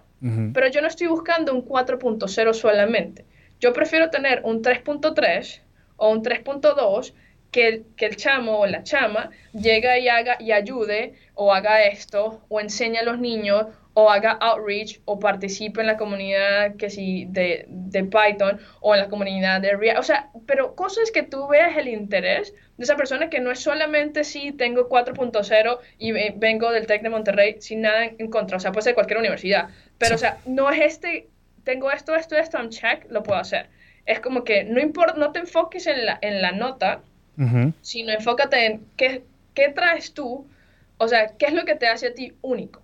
Pero 0.52 0.68
yo 0.68 0.80
no 0.80 0.86
estoy 0.86 1.08
buscando 1.08 1.52
un 1.52 1.64
4.0 1.64 2.52
solamente. 2.54 3.24
Yo 3.58 3.72
prefiero 3.72 4.10
tener 4.10 4.42
un 4.44 4.62
3.3 4.62 5.60
o 5.96 6.10
un 6.10 6.22
3.2 6.22 7.14
que 7.50 7.68
el, 7.68 7.86
que 7.96 8.06
el 8.06 8.16
chamo 8.16 8.58
o 8.58 8.66
la 8.66 8.82
chama 8.82 9.30
llegue 9.52 10.00
y 10.00 10.08
haga 10.08 10.36
y 10.40 10.52
ayude 10.52 11.14
o 11.34 11.52
haga 11.52 11.84
esto 11.84 12.42
o 12.48 12.60
enseñe 12.60 12.98
a 12.98 13.02
los 13.02 13.18
niños 13.18 13.66
o 13.98 14.10
haga 14.10 14.32
outreach 14.32 15.00
o 15.06 15.18
participe 15.18 15.80
en 15.80 15.86
la 15.86 15.96
comunidad 15.96 16.76
que 16.76 16.90
si 16.90 17.24
de, 17.30 17.64
de, 17.66 18.04
Python 18.04 18.60
o 18.80 18.94
en 18.94 19.00
la 19.00 19.08
comunidad 19.08 19.62
de 19.62 19.74
React. 19.74 19.98
O 19.98 20.02
sea, 20.02 20.30
pero 20.46 20.74
cosas 20.74 21.10
que 21.10 21.22
tú 21.22 21.48
veas 21.48 21.74
el 21.78 21.88
interés 21.88 22.52
de 22.76 22.84
esa 22.84 22.96
persona 22.96 23.30
que 23.30 23.40
no 23.40 23.50
es 23.50 23.60
solamente 23.60 24.22
si 24.24 24.52
tengo 24.52 24.90
4.0 24.90 25.78
y 25.98 26.12
vengo 26.12 26.72
del 26.72 26.86
TEC 26.86 27.02
de 27.02 27.08
Monterrey 27.08 27.56
sin 27.60 27.80
nada 27.80 28.04
en 28.04 28.30
contra. 28.30 28.58
O 28.58 28.60
sea, 28.60 28.70
puede 28.70 28.84
ser 28.84 28.94
cualquier 28.94 29.18
universidad. 29.18 29.70
Pero, 29.96 30.16
o 30.16 30.18
sea, 30.18 30.36
no 30.44 30.70
es 30.70 30.78
este, 30.80 31.28
tengo 31.64 31.90
esto, 31.90 32.14
esto, 32.14 32.36
esto, 32.36 32.58
un 32.58 32.68
check, 32.68 33.06
lo 33.10 33.22
puedo 33.22 33.40
hacer. 33.40 33.70
Es 34.04 34.20
como 34.20 34.44
que 34.44 34.64
no 34.64 34.78
importa, 34.78 35.14
no 35.16 35.32
te 35.32 35.38
enfoques 35.38 35.86
en 35.86 36.04
la, 36.04 36.18
en 36.20 36.42
la 36.42 36.52
nota, 36.52 37.00
sino 37.82 38.12
enfócate 38.12 38.66
en 38.66 38.86
qué, 38.96 39.22
qué 39.54 39.68
traes 39.68 40.12
tú, 40.12 40.46
o 40.98 41.08
sea, 41.08 41.36
qué 41.36 41.46
es 41.46 41.52
lo 41.52 41.64
que 41.64 41.74
te 41.74 41.86
hace 41.86 42.08
a 42.08 42.14
ti 42.14 42.32
único. 42.42 42.82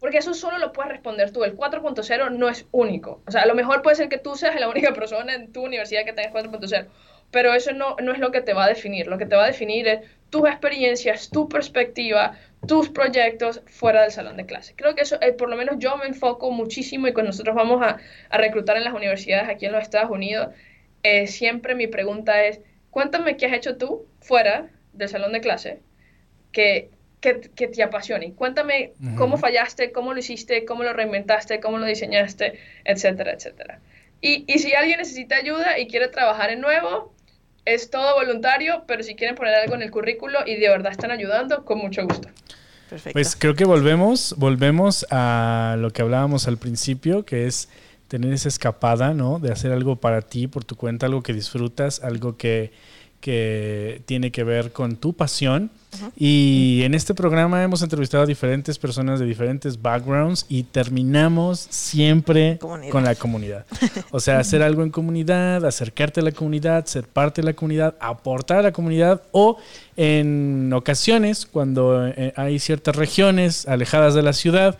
Porque 0.00 0.18
eso 0.18 0.34
solo 0.34 0.58
lo 0.58 0.72
puedes 0.72 0.92
responder 0.92 1.32
tú. 1.32 1.44
El 1.44 1.56
4.0 1.56 2.30
no 2.30 2.48
es 2.48 2.66
único. 2.70 3.22
O 3.26 3.30
sea, 3.30 3.42
a 3.42 3.46
lo 3.46 3.54
mejor 3.54 3.82
puede 3.82 3.96
ser 3.96 4.08
que 4.08 4.18
tú 4.18 4.34
seas 4.36 4.58
la 4.60 4.68
única 4.68 4.92
persona 4.94 5.34
en 5.34 5.52
tu 5.52 5.64
universidad 5.64 6.04
que 6.04 6.12
tenga 6.12 6.32
4.0, 6.32 6.86
pero 7.30 7.54
eso 7.54 7.72
no, 7.72 7.96
no 8.02 8.12
es 8.12 8.18
lo 8.18 8.30
que 8.30 8.40
te 8.40 8.54
va 8.54 8.64
a 8.64 8.68
definir. 8.68 9.06
Lo 9.06 9.18
que 9.18 9.26
te 9.26 9.36
va 9.36 9.44
a 9.44 9.48
definir 9.48 9.88
es 9.88 10.00
tus 10.30 10.48
experiencias, 10.48 11.30
tu 11.30 11.48
perspectiva, 11.48 12.38
tus 12.66 12.88
proyectos 12.88 13.62
fuera 13.66 14.02
del 14.02 14.10
salón 14.10 14.36
de 14.36 14.46
clase. 14.46 14.74
Creo 14.76 14.94
que 14.94 15.02
eso, 15.02 15.18
eh, 15.20 15.32
por 15.32 15.48
lo 15.48 15.56
menos 15.56 15.76
yo 15.78 15.96
me 15.96 16.06
enfoco 16.06 16.50
muchísimo 16.50 17.06
y 17.06 17.12
cuando 17.12 17.30
nosotros 17.30 17.54
vamos 17.54 17.82
a, 17.82 17.98
a 18.30 18.38
reclutar 18.38 18.76
en 18.76 18.84
las 18.84 18.94
universidades 18.94 19.48
aquí 19.48 19.66
en 19.66 19.72
los 19.72 19.82
Estados 19.82 20.10
Unidos, 20.10 20.48
eh, 21.02 21.26
siempre 21.26 21.74
mi 21.74 21.86
pregunta 21.86 22.44
es, 22.44 22.60
cuéntame 22.96 23.36
qué 23.36 23.44
has 23.44 23.52
hecho 23.52 23.76
tú 23.76 24.06
fuera 24.22 24.70
del 24.94 25.10
salón 25.10 25.34
de 25.34 25.42
clase 25.42 25.80
que 26.50 26.88
que, 27.20 27.34
te 27.34 27.82
apasione. 27.82 28.32
Cuéntame 28.32 28.92
cómo 29.18 29.36
fallaste, 29.36 29.92
cómo 29.92 30.14
lo 30.14 30.20
hiciste, 30.20 30.64
cómo 30.64 30.82
lo 30.82 30.94
reinventaste, 30.94 31.60
cómo 31.60 31.76
lo 31.76 31.84
diseñaste, 31.84 32.58
etcétera, 32.84 33.32
etcétera. 33.32 33.80
Y, 34.22 34.44
y 34.46 34.60
si 34.60 34.72
alguien 34.72 34.98
necesita 34.98 35.36
ayuda 35.36 35.78
y 35.78 35.88
quiere 35.88 36.08
trabajar 36.08 36.48
en 36.50 36.62
nuevo, 36.62 37.12
es 37.66 37.90
todo 37.90 38.14
voluntario, 38.14 38.84
pero 38.86 39.02
si 39.02 39.14
quieren 39.14 39.34
poner 39.36 39.56
algo 39.56 39.74
en 39.74 39.82
el 39.82 39.90
currículo 39.90 40.38
y 40.46 40.56
de 40.56 40.68
verdad 40.70 40.92
están 40.92 41.10
ayudando, 41.10 41.66
con 41.66 41.78
mucho 41.78 42.02
gusto. 42.04 42.28
Perfecto. 42.88 43.12
Pues 43.12 43.36
creo 43.36 43.54
que 43.54 43.66
volvemos, 43.66 44.34
volvemos 44.38 45.04
a 45.10 45.76
lo 45.78 45.90
que 45.90 46.00
hablábamos 46.00 46.48
al 46.48 46.56
principio, 46.56 47.26
que 47.26 47.46
es 47.46 47.68
tener 48.08 48.32
esa 48.32 48.48
escapada, 48.48 49.14
¿no? 49.14 49.38
De 49.38 49.52
hacer 49.52 49.72
algo 49.72 49.96
para 49.96 50.22
ti, 50.22 50.46
por 50.46 50.64
tu 50.64 50.76
cuenta, 50.76 51.06
algo 51.06 51.22
que 51.22 51.32
disfrutas, 51.32 52.02
algo 52.02 52.36
que, 52.36 52.72
que 53.20 54.02
tiene 54.06 54.30
que 54.30 54.44
ver 54.44 54.72
con 54.72 54.96
tu 54.96 55.12
pasión. 55.12 55.70
Y 56.14 56.82
en 56.84 56.94
este 56.94 57.14
programa 57.14 57.62
hemos 57.62 57.82
entrevistado 57.82 58.24
a 58.24 58.26
diferentes 58.26 58.78
personas 58.78 59.18
de 59.18 59.26
diferentes 59.26 59.80
backgrounds 59.80 60.44
y 60.48 60.64
terminamos 60.64 61.58
siempre 61.70 62.58
con 62.58 63.02
la 63.02 63.14
comunidad. 63.14 63.64
O 64.10 64.20
sea, 64.20 64.38
hacer 64.38 64.62
algo 64.62 64.82
en 64.82 64.90
comunidad, 64.90 65.64
acercarte 65.64 66.20
a 66.20 66.22
la 66.22 66.32
comunidad, 66.32 66.84
ser 66.84 67.08
parte 67.08 67.40
de 67.40 67.46
la 67.46 67.54
comunidad, 67.54 67.96
aportar 67.98 68.58
a 68.58 68.62
la 68.62 68.72
comunidad 68.72 69.22
o 69.32 69.56
en 69.96 70.70
ocasiones 70.74 71.46
cuando 71.46 72.06
eh, 72.06 72.32
hay 72.36 72.58
ciertas 72.58 72.94
regiones 72.94 73.66
alejadas 73.66 74.14
de 74.14 74.22
la 74.22 74.34
ciudad, 74.34 74.78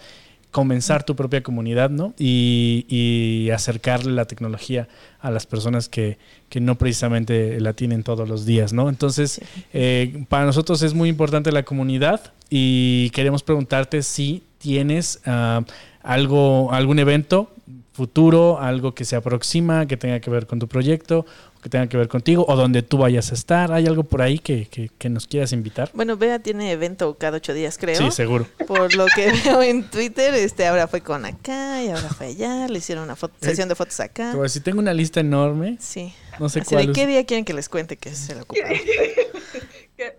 comenzar 0.57 1.05
tu 1.05 1.15
propia 1.15 1.43
comunidad, 1.43 1.91
¿no? 1.91 2.15
Y, 2.19 3.51
acercarle 3.53 4.13
la 4.13 4.25
tecnología 4.25 4.89
a 5.21 5.31
las 5.31 5.45
personas 5.45 5.91
que, 5.91 6.17
no 6.55 6.77
precisamente 6.77 7.61
la 7.61 7.75
tienen 7.75 8.03
todos 8.03 8.27
los 8.27 8.47
días, 8.47 8.73
¿no? 8.73 8.89
Entonces, 8.89 9.43
eh, 9.75 10.25
para 10.31 10.47
nosotros 10.47 10.81
es 10.81 10.95
muy 10.95 11.11
importante 11.11 11.53
la 11.53 11.65
comunidad 11.65 12.33
y 12.49 13.11
queremos 13.11 13.43
preguntarte 13.43 14.03
si 14.03 14.45
tienes 14.57 15.21
ah, 15.27 15.63
algo, 16.03 16.73
algún 16.73 17.01
evento 17.01 17.51
futuro, 17.93 18.59
algo 18.59 18.95
que 18.95 19.05
se 19.05 19.17
aproxima, 19.17 19.87
que 19.87 19.99
tenga 19.99 20.21
que 20.21 20.31
ver 20.31 20.47
con 20.47 20.59
tu 20.59 20.69
proyecto, 20.69 21.27
que 21.67 21.71
tenga 21.71 21.89
que 21.89 21.97
ver 21.97 22.07
contigo, 22.07 22.45
o 22.47 22.55
donde 22.55 22.83
tú 22.83 22.99
vayas 22.99 23.33
a 23.33 23.35
estar. 23.35 23.73
¿Hay 23.73 23.87
algo 23.87 24.05
por 24.05 24.23
ahí 24.23 24.39
que, 24.39 24.69
que, 24.97 25.09
nos 25.09 25.27
quieras 25.27 25.53
invitar? 25.53 25.91
Bueno, 25.95 26.17
Bea 26.17 26.39
tiene 26.39 26.71
evento 26.71 27.17
cada 27.19 27.39
ocho 27.39 27.55
días, 27.55 27.77
creo. 27.77 27.97
Sí, 27.97 28.13
seguro. 28.13 28.47
Por 28.69 28.95
lo 28.95 29.07
que 29.07 29.33
veo 29.45 29.63
en 29.63 29.83
Twitter, 29.91 30.33
este 30.35 30.65
ahora 30.69 30.87
fue 30.87 31.01
con 31.01 31.25
acá 31.25 31.83
y 31.83 31.89
ahora 31.89 32.09
fue 32.09 32.29
allá, 32.29 32.69
le 32.69 32.79
hicieron 32.79 33.03
una 33.03 33.15
eh, 33.15 33.29
sesión 33.41 33.69
de 33.69 33.75
fotos 33.75 33.99
acá. 33.99 34.33
si 34.49 34.61
tengo 34.61 34.79
una 34.79 34.95
lista 34.95 35.19
enorme. 35.19 35.77
Sí. 35.81 36.13
No 36.39 36.49
sé 36.49 36.63
cuál. 36.63 36.93
¿Qué 36.93 37.05
día 37.05 37.25
quieren 37.27 37.45
que 37.45 37.53
les 37.53 37.69
cuente 37.69 37.97
que 37.97 38.15
se 38.15 38.37
lo 38.37 38.43
ocupado? 38.43 38.73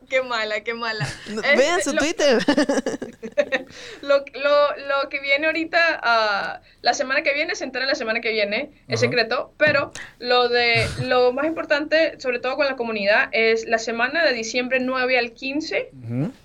Qué, 0.09 0.21
mala, 0.21 0.61
qué 0.61 0.73
mala. 0.73 1.07
Vean 1.57 1.81
su 1.81 1.89
este, 1.89 1.99
Twitter. 1.99 2.37
Lo, 4.01 4.19
lo, 4.19 4.77
lo, 4.87 5.09
que 5.09 5.19
viene 5.19 5.47
ahorita, 5.47 6.01
uh, 6.01 6.65
la 6.81 6.93
semana 6.93 7.21
que 7.21 7.33
viene, 7.33 7.53
se 7.55 7.63
entera 7.65 7.85
la 7.85 7.95
semana 7.95 8.21
que 8.21 8.31
viene, 8.31 8.71
es 8.87 8.99
secreto, 8.99 9.53
pero 9.57 9.91
lo 10.19 10.47
de 10.49 10.87
lo 11.03 11.33
más 11.33 11.45
importante, 11.45 12.19
sobre 12.19 12.39
todo 12.39 12.55
con 12.55 12.65
la 12.65 12.75
comunidad, 12.75 13.29
es 13.33 13.67
la 13.67 13.77
semana 13.77 14.25
de 14.25 14.33
diciembre 14.33 14.79
9 14.79 15.17
al 15.17 15.33
15, 15.33 15.91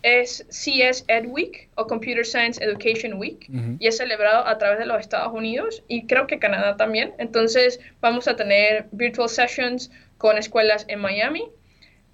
es 0.02 0.44
CS 0.50 1.04
Ed 1.08 1.26
Week 1.26 1.68
o 1.76 1.86
Computer 1.86 2.26
Science 2.26 2.62
Education 2.62 3.14
Week, 3.14 3.48
y 3.78 3.86
es 3.86 3.96
celebrado 3.96 4.46
a 4.46 4.58
través 4.58 4.78
de 4.78 4.86
los 4.86 5.00
Estados 5.00 5.32
Unidos 5.32 5.82
y 5.88 6.06
creo 6.06 6.26
que 6.26 6.38
Canadá 6.38 6.76
también. 6.76 7.14
Entonces 7.18 7.80
vamos 8.00 8.28
a 8.28 8.36
tener 8.36 8.86
virtual 8.92 9.28
sessions 9.28 9.90
con 10.18 10.38
escuelas 10.38 10.84
en 10.88 11.00
Miami, 11.00 11.48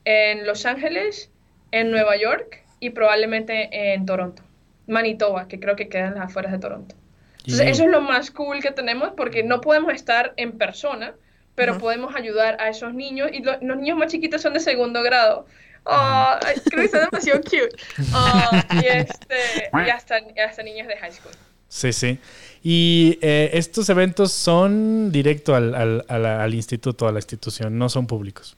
en 0.05 0.46
Los 0.46 0.66
Ángeles, 0.66 1.30
en 1.70 1.90
Nueva 1.90 2.16
York 2.16 2.64
y 2.80 2.90
probablemente 2.90 3.92
en 3.92 4.06
Toronto. 4.06 4.42
Manitoba, 4.86 5.48
que 5.48 5.60
creo 5.60 5.76
que 5.76 5.88
queda 5.88 6.08
en 6.08 6.14
las 6.14 6.24
afueras 6.24 6.52
de 6.52 6.58
Toronto. 6.58 6.94
Entonces, 7.38 7.68
eso 7.68 7.84
es 7.84 7.90
lo 7.90 8.00
más 8.00 8.30
cool 8.30 8.60
que 8.60 8.72
tenemos 8.72 9.12
porque 9.16 9.42
no 9.42 9.60
podemos 9.60 9.92
estar 9.94 10.34
en 10.36 10.52
persona, 10.58 11.14
pero 11.54 11.78
podemos 11.78 12.14
ayudar 12.14 12.60
a 12.60 12.68
esos 12.68 12.94
niños 12.94 13.30
y 13.32 13.42
los 13.42 13.60
niños 13.60 13.98
más 13.98 14.12
chiquitos 14.12 14.42
son 14.42 14.52
de 14.52 14.60
segundo 14.60 15.02
grado. 15.02 15.46
Oh, 15.84 16.34
creo 16.64 16.80
que 16.80 16.84
está 16.84 17.06
demasiado 17.10 17.40
cute. 17.40 17.70
Oh, 18.14 18.50
y, 18.74 18.86
este, 18.86 19.70
y 19.72 19.90
hasta, 19.90 20.20
hasta 20.46 20.62
niños 20.62 20.86
de 20.86 20.96
high 20.96 21.12
school. 21.12 21.32
Sí, 21.68 21.92
sí. 21.92 22.18
Y 22.62 23.18
eh, 23.22 23.50
estos 23.54 23.88
eventos 23.88 24.32
son 24.32 25.10
directo 25.12 25.54
al, 25.54 25.74
al, 25.74 26.04
al, 26.26 26.54
instituto, 26.54 27.08
a 27.08 27.12
la 27.12 27.18
institución, 27.18 27.78
no 27.78 27.88
son 27.88 28.06
públicos. 28.06 28.56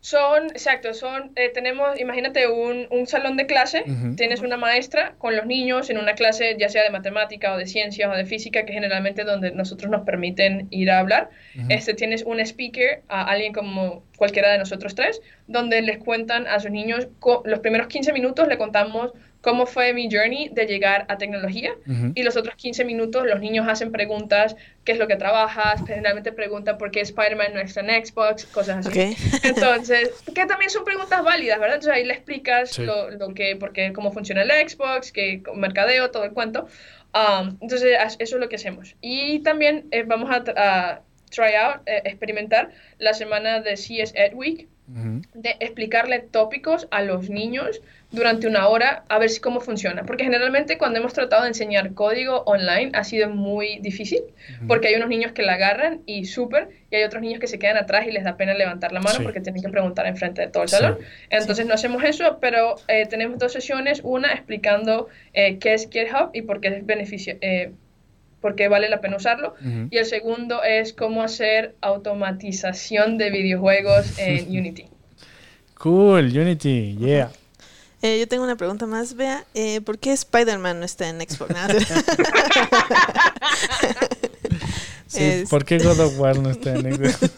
Son, 0.00 0.46
exacto, 0.46 0.94
son, 0.94 1.32
eh, 1.34 1.50
tenemos, 1.52 1.98
imagínate 1.98 2.46
un, 2.46 2.86
un, 2.90 3.06
salón 3.08 3.36
de 3.36 3.46
clase, 3.46 3.84
tienes 4.16 4.40
una 4.40 4.56
maestra 4.56 5.14
con 5.18 5.34
los 5.34 5.44
niños 5.44 5.90
en 5.90 5.98
una 5.98 6.14
clase 6.14 6.56
ya 6.58 6.68
sea 6.68 6.84
de 6.84 6.90
matemática 6.90 7.52
o 7.52 7.56
de 7.56 7.66
ciencias 7.66 8.08
o 8.08 8.16
de 8.16 8.24
física, 8.24 8.64
que 8.64 8.72
generalmente 8.72 9.24
donde 9.24 9.50
nosotros 9.50 9.90
nos 9.90 10.02
permiten 10.02 10.68
ir 10.70 10.90
a 10.90 11.00
hablar. 11.00 11.30
este, 11.68 11.94
tienes 11.94 12.22
un 12.22 12.38
speaker, 12.38 13.02
a 13.08 13.24
alguien 13.24 13.52
como 13.52 14.04
cualquiera 14.16 14.52
de 14.52 14.58
nosotros 14.58 14.94
tres, 14.94 15.20
donde 15.48 15.82
les 15.82 15.98
cuentan 15.98 16.46
a 16.46 16.60
sus 16.60 16.70
niños, 16.70 17.08
los 17.44 17.58
primeros 17.58 17.88
15 17.88 18.12
minutos 18.12 18.46
le 18.46 18.56
contamos 18.56 19.12
cómo 19.40 19.66
fue 19.66 19.92
mi 19.92 20.10
journey 20.10 20.48
de 20.48 20.66
llegar 20.66 21.06
a 21.08 21.16
tecnología 21.16 21.72
y 22.14 22.22
los 22.22 22.36
otros 22.36 22.56
15 22.56 22.84
minutos 22.84 23.24
los 23.26 23.40
niños 23.40 23.66
hacen 23.68 23.92
preguntas, 23.92 24.56
qué 24.84 24.92
es 24.92 24.98
lo 24.98 25.06
que 25.06 25.16
trabajas, 25.16 25.80
generalmente 25.86 26.32
preguntan 26.32 26.76
por 26.76 26.90
qué 26.90 27.00
Spider-Man 27.00 27.54
no 27.54 27.60
está 27.60 27.80
en 27.80 28.04
Xbox, 28.04 28.46
cosas 28.46 28.86
así. 28.86 29.16
Entonces, 29.44 30.10
que 30.34 30.46
también 30.46 30.70
son 30.70 30.84
preguntas 30.84 31.22
válidas, 31.22 31.58
¿verdad? 31.60 31.76
Entonces 31.76 31.94
ahí 31.94 32.04
le 32.04 32.14
explicas 32.14 32.78
lo, 32.78 33.10
lo, 33.10 33.32
que, 33.32 33.56
porque, 33.56 33.92
cómo 33.92 34.12
funciona 34.12 34.42
el 34.42 34.68
Xbox, 34.68 35.12
que 35.12 35.42
mercadeo, 35.54 36.10
todo 36.10 36.24
el 36.24 36.32
cuento. 36.32 36.66
Um, 37.14 37.56
entonces, 37.60 37.96
eso 38.18 38.36
es 38.36 38.40
lo 38.40 38.48
que 38.48 38.56
hacemos. 38.56 38.96
Y 39.00 39.40
también 39.40 39.86
eh, 39.92 40.02
vamos 40.02 40.30
a, 40.30 40.44
a, 40.56 41.00
try 41.30 41.54
out, 41.54 41.82
eh, 41.86 42.02
experimentar 42.04 42.70
la 42.98 43.14
semana 43.14 43.60
de 43.60 43.76
CS 43.76 44.12
Ed 44.14 44.34
Week, 44.34 44.68
de 45.34 45.56
explicarle 45.60 46.20
tópicos 46.20 46.88
a 46.90 47.02
los 47.02 47.28
niños 47.28 47.82
durante 48.10 48.46
una 48.46 48.68
hora 48.68 49.04
a 49.10 49.18
ver 49.18 49.28
si 49.28 49.38
cómo 49.38 49.60
funciona. 49.60 50.04
Porque 50.04 50.24
generalmente 50.24 50.78
cuando 50.78 50.98
hemos 50.98 51.12
tratado 51.12 51.42
de 51.42 51.48
enseñar 51.48 51.92
código 51.92 52.42
online 52.46 52.92
ha 52.94 53.04
sido 53.04 53.28
muy 53.28 53.80
difícil, 53.80 54.20
porque 54.66 54.88
hay 54.88 54.94
unos 54.94 55.10
niños 55.10 55.32
que 55.32 55.42
la 55.42 55.54
agarran 55.54 56.00
y 56.06 56.24
súper, 56.24 56.70
y 56.90 56.96
hay 56.96 57.04
otros 57.04 57.20
niños 57.20 57.38
que 57.38 57.48
se 57.48 57.58
quedan 57.58 57.76
atrás 57.76 58.06
y 58.06 58.12
les 58.12 58.24
da 58.24 58.38
pena 58.38 58.54
levantar 58.54 58.92
la 58.92 59.00
mano 59.00 59.18
porque 59.22 59.40
tienen 59.40 59.62
que 59.62 59.68
preguntar 59.68 60.06
enfrente 60.06 60.40
de 60.40 60.48
todo 60.48 60.62
el 60.62 60.70
salón. 60.70 60.98
Entonces 61.28 61.66
no 61.66 61.74
hacemos 61.74 62.02
eso, 62.02 62.38
pero 62.40 62.76
eh, 62.88 63.06
tenemos 63.06 63.38
dos 63.38 63.52
sesiones, 63.52 64.00
una 64.02 64.32
explicando 64.32 65.08
eh, 65.34 65.58
qué 65.58 65.74
es 65.74 65.88
GitHub 65.90 66.30
y 66.32 66.42
por 66.42 66.62
qué 66.62 66.68
es 66.68 66.86
beneficio. 66.86 67.36
Porque 68.40 68.68
vale 68.68 68.88
la 68.88 69.00
pena 69.00 69.16
usarlo. 69.16 69.54
Y 69.90 69.96
el 69.96 70.06
segundo 70.06 70.62
es 70.62 70.92
cómo 70.92 71.22
hacer 71.22 71.74
automatización 71.80 73.18
de 73.18 73.30
videojuegos 73.30 74.18
en 74.18 74.48
Unity. 74.58 74.86
Cool, 75.74 76.36
Unity, 76.36 76.96
yeah. 76.98 77.30
Eh, 78.00 78.20
yo 78.20 78.28
tengo 78.28 78.44
una 78.44 78.56
pregunta 78.56 78.86
más, 78.86 79.14
Vea. 79.14 79.44
Eh, 79.54 79.80
¿Por 79.80 79.98
qué 79.98 80.12
Spider-Man 80.12 80.78
no 80.78 80.84
está 80.84 81.08
en 81.08 81.20
Xbox? 81.20 81.52
sí, 85.08 85.44
¿Por 85.50 85.64
qué 85.64 85.78
God 85.78 85.98
of 85.98 86.18
War 86.18 86.38
no 86.38 86.50
está 86.50 86.76
en 86.76 86.94
Xbox? 86.94 87.30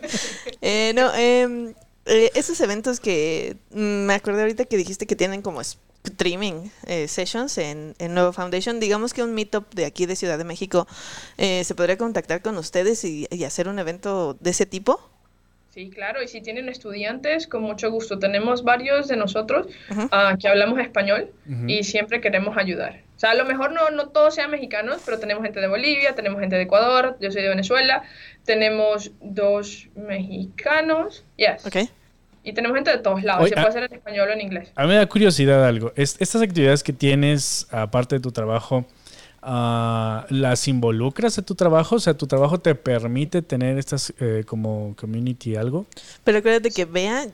eh, 0.60 0.92
no, 0.94 1.12
em, 1.16 1.74
eh, 2.06 2.30
esos 2.34 2.60
eventos 2.60 3.00
que 3.00 3.56
mm, 3.70 4.06
me 4.06 4.14
acordé 4.14 4.42
ahorita 4.42 4.64
que 4.64 4.76
dijiste 4.76 5.06
que 5.06 5.16
tienen 5.16 5.42
como 5.42 5.60
streaming 5.60 6.68
eh, 6.86 7.08
sessions 7.08 7.56
en, 7.58 7.94
en 7.98 8.14
Nuevo 8.14 8.32
Foundation, 8.32 8.78
digamos 8.80 9.14
que 9.14 9.22
un 9.22 9.34
meetup 9.34 9.72
de 9.74 9.86
aquí 9.86 10.06
de 10.06 10.16
Ciudad 10.16 10.38
de 10.38 10.44
México, 10.44 10.86
eh, 11.38 11.64
¿se 11.64 11.74
podría 11.74 11.96
contactar 11.96 12.42
con 12.42 12.58
ustedes 12.58 13.04
y, 13.04 13.26
y 13.30 13.44
hacer 13.44 13.68
un 13.68 13.78
evento 13.78 14.36
de 14.40 14.50
ese 14.50 14.66
tipo? 14.66 15.00
Sí, 15.74 15.90
claro, 15.90 16.22
y 16.22 16.28
si 16.28 16.40
tienen 16.40 16.68
estudiantes, 16.68 17.48
con 17.48 17.62
mucho 17.62 17.90
gusto. 17.90 18.20
Tenemos 18.20 18.62
varios 18.62 19.08
de 19.08 19.16
nosotros 19.16 19.66
uh, 19.90 20.38
que 20.38 20.46
hablamos 20.46 20.78
español 20.78 21.32
uh 21.46 21.50
-huh. 21.50 21.70
y 21.80 21.82
siempre 21.82 22.20
queremos 22.20 22.56
ayudar. 22.56 23.03
O 23.24 23.26
sea, 23.26 23.30
a 23.30 23.34
lo 23.34 23.46
mejor 23.46 23.72
no, 23.72 23.88
no 23.88 24.08
todos 24.08 24.34
sean 24.34 24.50
mexicanos, 24.50 25.00
pero 25.02 25.18
tenemos 25.18 25.42
gente 25.42 25.58
de 25.58 25.66
Bolivia, 25.66 26.14
tenemos 26.14 26.40
gente 26.40 26.56
de 26.56 26.62
Ecuador, 26.62 27.16
yo 27.20 27.30
soy 27.30 27.40
de 27.40 27.48
Venezuela, 27.48 28.02
tenemos 28.44 29.12
dos 29.22 29.88
mexicanos, 29.94 31.24
yes. 31.36 31.64
Okay. 31.64 31.88
Y 32.42 32.52
tenemos 32.52 32.74
gente 32.74 32.90
de 32.90 32.98
todos 32.98 33.22
lados, 33.22 33.48
se 33.48 33.54
puede 33.54 33.68
hacer 33.68 33.84
en 33.84 33.94
español 33.94 34.28
o 34.28 34.32
en 34.34 34.42
inglés. 34.42 34.72
A 34.74 34.82
mí 34.82 34.88
me 34.88 34.96
da 34.96 35.06
curiosidad 35.06 35.66
algo. 35.66 35.94
Es, 35.96 36.16
estas 36.20 36.42
actividades 36.42 36.82
que 36.82 36.92
tienes, 36.92 37.66
aparte 37.70 38.16
de 38.16 38.20
tu 38.20 38.30
trabajo, 38.30 38.84
Uh, 39.46 40.24
¿las 40.30 40.68
involucras 40.68 41.36
a 41.36 41.42
tu 41.42 41.54
trabajo? 41.54 41.96
O 41.96 41.98
sea, 41.98 42.14
¿tu 42.14 42.26
trabajo 42.26 42.60
te 42.60 42.74
permite 42.74 43.42
tener 43.42 43.76
estas 43.76 44.14
eh, 44.18 44.42
como 44.46 44.96
community 44.98 45.54
algo? 45.54 45.84
Pero 46.24 46.38
acuérdate 46.38 46.70
que 46.70 46.86
Bea 46.86 47.26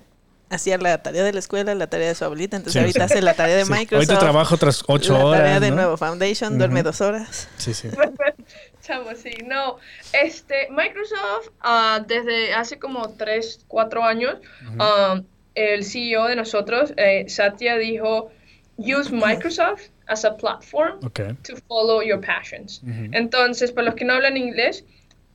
hacía 0.51 0.77
la 0.79 0.99
tarea 0.99 1.23
de 1.23 1.33
la 1.33 1.39
escuela, 1.39 1.75
la 1.75 1.87
tarea 1.87 2.09
de 2.09 2.15
su 2.15 2.25
abuelita, 2.25 2.57
entonces 2.57 2.75
sí, 2.75 2.79
ahorita 2.81 3.09
sí. 3.09 3.15
hace 3.15 3.23
la 3.23 3.35
tarea 3.35 3.57
de 3.57 3.65
sí. 3.65 3.71
Microsoft. 3.73 4.11
Ahorita 4.11 4.19
trabajo 4.19 4.55
otras 4.57 4.85
ocho 4.89 5.15
la 5.15 5.25
horas. 5.25 5.39
La 5.39 5.45
tarea 5.45 5.61
de 5.61 5.71
¿no? 5.71 5.77
Nuevo 5.77 5.97
Foundation, 5.97 6.53
uh 6.53 6.57
-huh. 6.57 6.59
duerme 6.59 6.83
dos 6.83 7.01
horas. 7.01 7.49
Sí, 7.57 7.73
sí. 7.73 7.89
Chamo, 8.83 9.15
sí, 9.15 9.33
no. 9.47 9.79
Este, 10.13 10.69
Microsoft, 10.71 11.49
uh, 11.65 12.05
desde 12.07 12.53
hace 12.53 12.79
como 12.79 13.11
tres, 13.11 13.65
cuatro 13.69 14.03
años, 14.03 14.37
uh 14.75 14.77
-huh. 14.77 15.25
el 15.55 15.85
CEO 15.85 16.27
de 16.27 16.37
nosotros, 16.37 16.93
eh, 16.97 17.25
Satya, 17.29 17.77
dijo, 17.77 18.31
use 18.77 19.11
Microsoft 19.13 19.89
as 20.07 20.25
a 20.25 20.37
platform 20.37 20.99
okay. 21.05 21.35
to 21.45 21.55
follow 21.69 22.03
your 22.03 22.21
passions. 22.21 22.83
Uh 22.83 22.89
-huh. 22.89 23.11
Entonces, 23.13 23.71
para 23.71 23.87
los 23.87 23.95
que 23.95 24.05
no 24.05 24.15
hablan 24.15 24.37
inglés, 24.37 24.85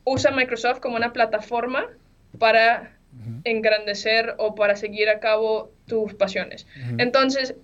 usa 0.04 0.32
Microsoft 0.32 0.80
como 0.82 0.98
una 0.98 1.14
plataforma 1.14 1.86
para 2.38 2.95
uh 3.16 3.28
-huh. 3.28 3.42
engrandecer 3.44 4.36
o 4.38 4.56
para 4.56 4.76
seguir 4.76 5.10
a 5.10 5.20
cabo 5.20 5.72
tus 5.88 6.14
pasiones. 6.14 6.66
Uh 6.76 6.80
-huh. 6.80 7.02
Entonces, 7.02 7.56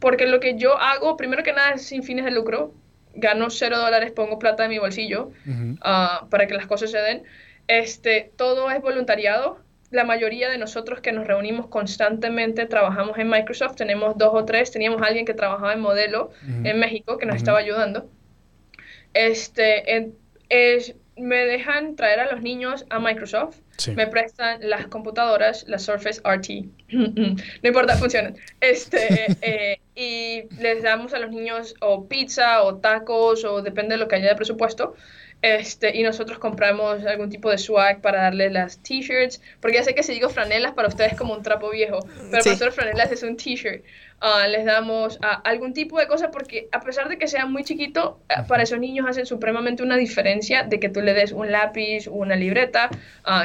porque 0.00 0.26
lo 0.26 0.40
que 0.40 0.56
yo 0.56 0.76
hago, 0.78 1.16
primero 1.16 1.42
que 1.42 1.52
nada, 1.52 1.72
es 1.74 1.82
sin 1.82 2.02
fines 2.02 2.24
de 2.24 2.30
lucro. 2.30 2.74
Gano 3.18 3.48
cero 3.48 3.78
dólares, 3.78 4.12
pongo 4.12 4.38
plata 4.38 4.64
en 4.64 4.70
mi 4.70 4.78
bolsillo 4.78 5.30
uh, 5.46 6.28
para 6.28 6.46
que 6.46 6.52
las 6.52 6.66
cosas 6.66 6.90
se 6.90 6.98
den. 6.98 7.22
Este, 7.66 8.30
todo 8.36 8.70
es 8.70 8.82
voluntariado 8.82 9.64
la 9.90 10.04
mayoría 10.04 10.48
de 10.50 10.58
nosotros 10.58 11.00
que 11.00 11.12
nos 11.12 11.26
reunimos 11.26 11.68
constantemente 11.68 12.66
trabajamos 12.66 13.18
en 13.18 13.28
Microsoft, 13.28 13.76
tenemos 13.76 14.16
dos 14.18 14.30
o 14.32 14.44
tres, 14.44 14.70
teníamos 14.70 15.00
alguien 15.02 15.24
que 15.24 15.34
trabajaba 15.34 15.72
en 15.72 15.80
modelo 15.80 16.30
en 16.64 16.78
México 16.78 17.18
que 17.18 17.26
nos 17.26 17.36
estaba 17.36 17.58
ayudando. 17.58 18.08
Este, 19.14 19.96
en, 19.96 20.14
es, 20.48 20.94
me 21.16 21.46
dejan 21.46 21.96
traer 21.96 22.20
a 22.20 22.32
los 22.32 22.42
niños 22.42 22.84
a 22.90 22.98
Microsoft, 22.98 23.60
sí. 23.76 23.92
me 23.92 24.06
prestan 24.06 24.60
las 24.62 24.86
computadoras, 24.86 25.64
las 25.68 25.82
Surface 25.82 26.20
RT, 26.20 26.48
no 26.92 27.36
importa, 27.62 27.96
funcionan. 27.96 28.36
Este, 28.60 29.36
eh, 29.42 29.80
y 29.94 30.44
les 30.60 30.82
damos 30.82 31.14
a 31.14 31.18
los 31.18 31.30
niños 31.30 31.74
o 31.80 32.06
pizza 32.06 32.62
o 32.62 32.76
tacos 32.76 33.44
o 33.44 33.62
depende 33.62 33.94
de 33.94 33.98
lo 33.98 34.08
que 34.08 34.16
haya 34.16 34.28
de 34.28 34.36
presupuesto. 34.36 34.94
Este, 35.42 35.96
y 35.96 36.02
nosotros 36.02 36.38
compramos 36.38 37.04
algún 37.04 37.28
tipo 37.28 37.50
de 37.50 37.58
swag 37.58 38.00
para 38.00 38.22
darle 38.22 38.50
las 38.50 38.82
t-shirts, 38.82 39.40
porque 39.60 39.76
ya 39.76 39.84
sé 39.84 39.94
que 39.94 40.02
si 40.02 40.12
digo 40.12 40.30
franelas 40.30 40.72
para 40.72 40.88
ustedes 40.88 41.12
es 41.12 41.18
como 41.18 41.34
un 41.34 41.42
trapo 41.42 41.70
viejo, 41.70 42.00
pero 42.30 42.42
sí. 42.42 42.48
para 42.48 42.50
nosotros 42.50 42.74
franelas 42.74 43.12
es 43.12 43.22
un 43.22 43.36
t-shirt. 43.36 43.84
Uh, 44.22 44.48
les 44.48 44.64
damos 44.64 45.16
uh, 45.18 45.40
algún 45.44 45.74
tipo 45.74 45.98
de 45.98 46.06
cosa 46.06 46.30
porque 46.30 46.68
a 46.72 46.80
pesar 46.80 47.10
de 47.10 47.18
que 47.18 47.28
sea 47.28 47.44
muy 47.44 47.64
chiquito, 47.64 48.18
uh, 48.34 48.46
para 48.46 48.62
esos 48.62 48.78
niños 48.78 49.06
hacen 49.06 49.26
supremamente 49.26 49.82
una 49.82 49.96
diferencia 49.96 50.62
de 50.62 50.80
que 50.80 50.88
tú 50.88 51.02
le 51.02 51.12
des 51.12 51.32
un 51.32 51.52
lápiz, 51.52 52.06
una 52.08 52.34
libreta 52.34 52.88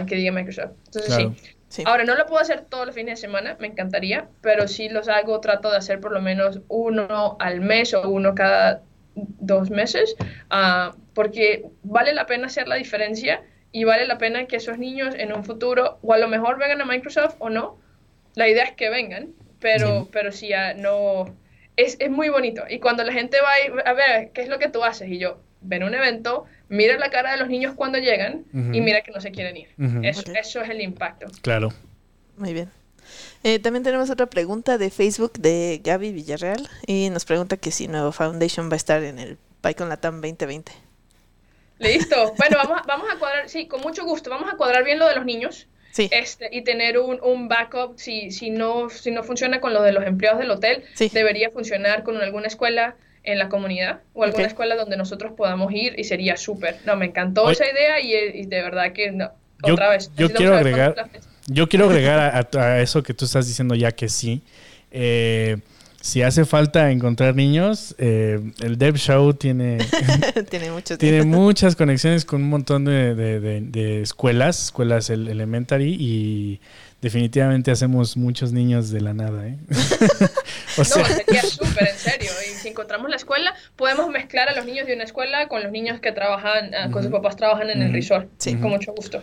que 0.08 0.16
diga 0.16 0.32
Microsoft. 0.32 0.72
Entonces 0.86 1.16
claro. 1.16 1.36
sí. 1.38 1.56
Sí. 1.68 1.84
Ahora, 1.86 2.04
no 2.04 2.16
lo 2.16 2.26
puedo 2.26 2.42
hacer 2.42 2.66
todos 2.66 2.86
los 2.86 2.94
fines 2.94 3.18
de 3.18 3.28
semana, 3.28 3.56
me 3.62 3.68
encantaría, 3.68 4.28
pero 4.42 4.68
sí 4.68 4.90
los 4.90 5.08
hago, 5.08 5.40
trato 5.40 5.72
de 5.72 5.78
hacer 5.78 6.02
por 6.02 6.12
lo 6.12 6.22
menos 6.22 6.60
uno 6.68 7.38
al 7.40 7.62
mes 7.62 7.94
o 7.94 8.10
uno 8.10 8.36
cada 8.36 8.82
dos 9.16 9.70
meses, 9.70 10.18
uh, 10.52 10.94
porque 11.14 11.64
vale 11.84 12.14
la 12.14 12.26
pena 12.26 12.48
hacer 12.48 12.68
la 12.68 12.76
diferencia 12.76 13.42
y 13.72 13.86
vale 13.86 14.06
la 14.06 14.18
pena 14.18 14.48
que 14.48 14.58
esos 14.58 14.80
niños 14.80 15.16
en 15.18 15.32
un 15.32 15.46
futuro, 15.46 15.98
o 16.02 16.14
a 16.14 16.18
lo 16.18 16.28
mejor 16.28 16.60
vengan 16.60 16.82
a 16.82 16.86
Microsoft 16.86 17.36
o 17.40 17.50
no, 17.50 17.78
la 18.36 18.50
idea 18.50 18.66
es 18.66 18.74
que 18.74 18.90
vengan, 18.90 19.30
pero, 19.62 20.04
sí. 20.04 20.10
pero 20.12 20.32
sí, 20.32 20.50
no, 20.78 21.34
es, 21.78 21.96
es, 22.00 22.10
muy 22.10 22.30
bonito. 22.30 22.64
Y 22.70 22.80
cuando 22.80 23.04
la 23.04 23.14
gente 23.14 23.38
va 23.42 23.50
y, 23.60 23.88
a 23.88 23.94
ver, 23.94 24.32
¿qué 24.34 24.42
es 24.42 24.50
lo 24.50 24.60
que 24.60 24.68
tú 24.68 24.84
haces? 24.84 25.08
Y 25.10 25.20
yo, 25.20 25.40
ven 25.62 25.84
a 25.84 25.86
un 25.86 25.94
evento, 25.94 26.46
mira 26.68 26.98
la 26.98 27.10
cara 27.10 27.32
de 27.32 27.38
los 27.38 27.48
niños 27.48 27.74
cuando 27.76 28.00
llegan 28.00 28.44
uh 28.54 28.58
-huh. 28.58 28.76
y 28.76 28.82
mira 28.82 29.02
que 29.02 29.12
no 29.12 29.22
se 29.22 29.32
quieren 29.32 29.56
ir. 29.56 29.70
Uh 29.78 29.84
-huh. 29.84 30.10
eso, 30.10 30.22
okay. 30.22 30.36
eso 30.38 30.62
es 30.62 30.70
el 30.70 30.82
impacto. 30.82 31.28
Claro. 31.42 31.70
Muy 32.38 32.54
bien. 32.54 32.70
Eh, 33.44 33.60
también 33.60 33.84
tenemos 33.84 34.10
otra 34.10 34.28
pregunta 34.28 34.78
de 34.78 34.90
Facebook 34.90 35.34
de 35.34 35.82
Gaby 35.84 36.12
Villarreal 36.12 36.70
y 36.86 37.10
nos 37.10 37.26
pregunta 37.26 37.58
que 37.58 37.72
si 37.72 37.88
Nuevo 37.88 38.12
Foundation 38.12 38.70
va 38.70 38.74
a 38.74 38.78
estar 38.78 39.04
en 39.04 39.20
el 39.20 39.38
PyCon 39.62 39.90
Latam 39.90 40.22
2020. 40.22 40.72
Listo. 41.80 42.34
Bueno, 42.38 42.58
vamos 42.58 42.82
a, 42.82 42.84
vamos 42.86 43.08
a 43.12 43.18
cuadrar, 43.18 43.50
sí, 43.50 43.68
con 43.68 43.82
mucho 43.82 44.06
gusto. 44.06 44.30
Vamos 44.30 44.52
a 44.52 44.56
cuadrar 44.56 44.84
bien 44.84 45.00
lo 45.00 45.08
de 45.08 45.16
los 45.16 45.26
niños. 45.26 45.68
Sí. 45.92 46.10
Este, 46.12 46.50
y 46.52 46.62
tener 46.64 46.98
un, 47.00 47.20
un 47.22 47.48
backup 47.48 47.98
si, 47.98 48.32
si, 48.32 48.50
no, 48.50 48.90
si 48.90 49.12
no 49.12 49.24
funciona 49.24 49.60
con 49.60 49.74
lo 49.74 49.82
de 49.82 49.92
los 49.92 50.06
empleados 50.06 50.40
del 50.40 50.52
hotel, 50.52 50.84
sí. 50.94 51.10
debería 51.14 51.50
funcionar 51.52 52.04
con 52.04 52.18
alguna 52.18 52.48
escuela 52.48 52.96
en 53.24 53.38
la 53.38 53.50
comunidad 53.50 54.00
o 54.14 54.24
alguna 54.24 54.44
okay. 54.44 54.52
escuela 54.52 54.76
donde 54.76 54.98
nosotros 54.98 55.34
podamos 55.36 55.72
ir 55.74 56.00
y 56.00 56.04
sería 56.06 56.38
súper. 56.38 56.78
No, 56.86 56.96
me 56.96 57.06
encantó 57.06 57.44
Oye. 57.44 57.54
esa 57.54 57.66
idea 57.70 58.00
y, 58.00 58.42
y, 58.42 58.46
de 58.46 58.62
verdad 58.62 58.94
que 58.94 59.12
no, 59.12 59.32
yo, 59.66 59.74
otra 59.74 59.90
vez. 59.90 60.12
Yo 60.16 60.32
quiero 60.32 60.56
agregar, 60.56 61.10
yo 61.48 61.70
quiero 61.70 61.86
agregar 61.86 62.20
a, 62.20 62.40
a, 62.40 62.74
a, 62.74 62.82
eso 62.82 63.04
que 63.04 63.14
tú 63.14 63.26
estás 63.26 63.48
diciendo 63.48 63.76
ya 63.76 63.92
que 63.92 64.10
sí. 64.10 64.42
Eh, 64.92 65.58
si 66.02 66.24
hace 66.24 66.46
falta 66.46 66.92
encontrar 66.92 67.36
niños, 67.36 67.96
eh, 67.98 68.40
el 68.62 68.78
Dev 68.78 68.98
Show 68.98 69.34
tiene, 69.34 69.78
tiene, 70.50 70.72
mucho 70.72 70.98
tiene 70.98 71.24
muchas 71.24 71.76
conexiones 71.76 72.26
con 72.26 72.42
un 72.42 72.50
montón 72.50 72.86
de, 72.86 73.16
de, 73.16 73.40
de, 73.40 73.62
de 73.62 74.02
escuelas, 74.02 74.66
escuelas 74.66 75.10
elementary 75.10 75.96
y 76.00 76.60
definitivamente 77.02 77.72
hacemos 77.72 78.18
muchos 78.18 78.52
niños 78.52 78.90
de 78.90 79.02
la 79.02 79.14
nada. 79.14 79.48
¿eh? 79.48 79.58
o 80.78 80.84
sea, 80.84 81.04
no, 81.04 81.10
sería 81.10 81.42
súper 81.44 81.90
en 81.90 81.98
serio. 81.98 82.32
Y 82.50 82.54
si 82.56 82.70
encontramos 82.70 83.10
la 83.10 83.16
escuela, 83.16 83.54
podemos 83.76 84.10
mezclar 84.10 84.50
a 84.50 84.56
los 84.56 84.66
niños 84.66 84.88
de 84.88 84.96
una 84.96 85.04
escuela 85.04 85.48
con 85.48 85.62
los 85.64 85.72
niños 85.72 86.00
que 86.00 86.12
trabajan, 86.12 86.70
uh 86.70 86.72
-huh. 86.72 86.92
con 86.92 87.04
sus 87.04 87.12
papás 87.12 87.36
trabajan 87.36 87.70
en 87.70 87.80
uh 87.80 87.82
-huh. 87.82 87.88
el 87.88 87.94
resort. 87.94 88.30
Sí. 88.38 88.56
Con 88.56 88.72
mucho 88.72 88.94
gusto. 88.94 89.22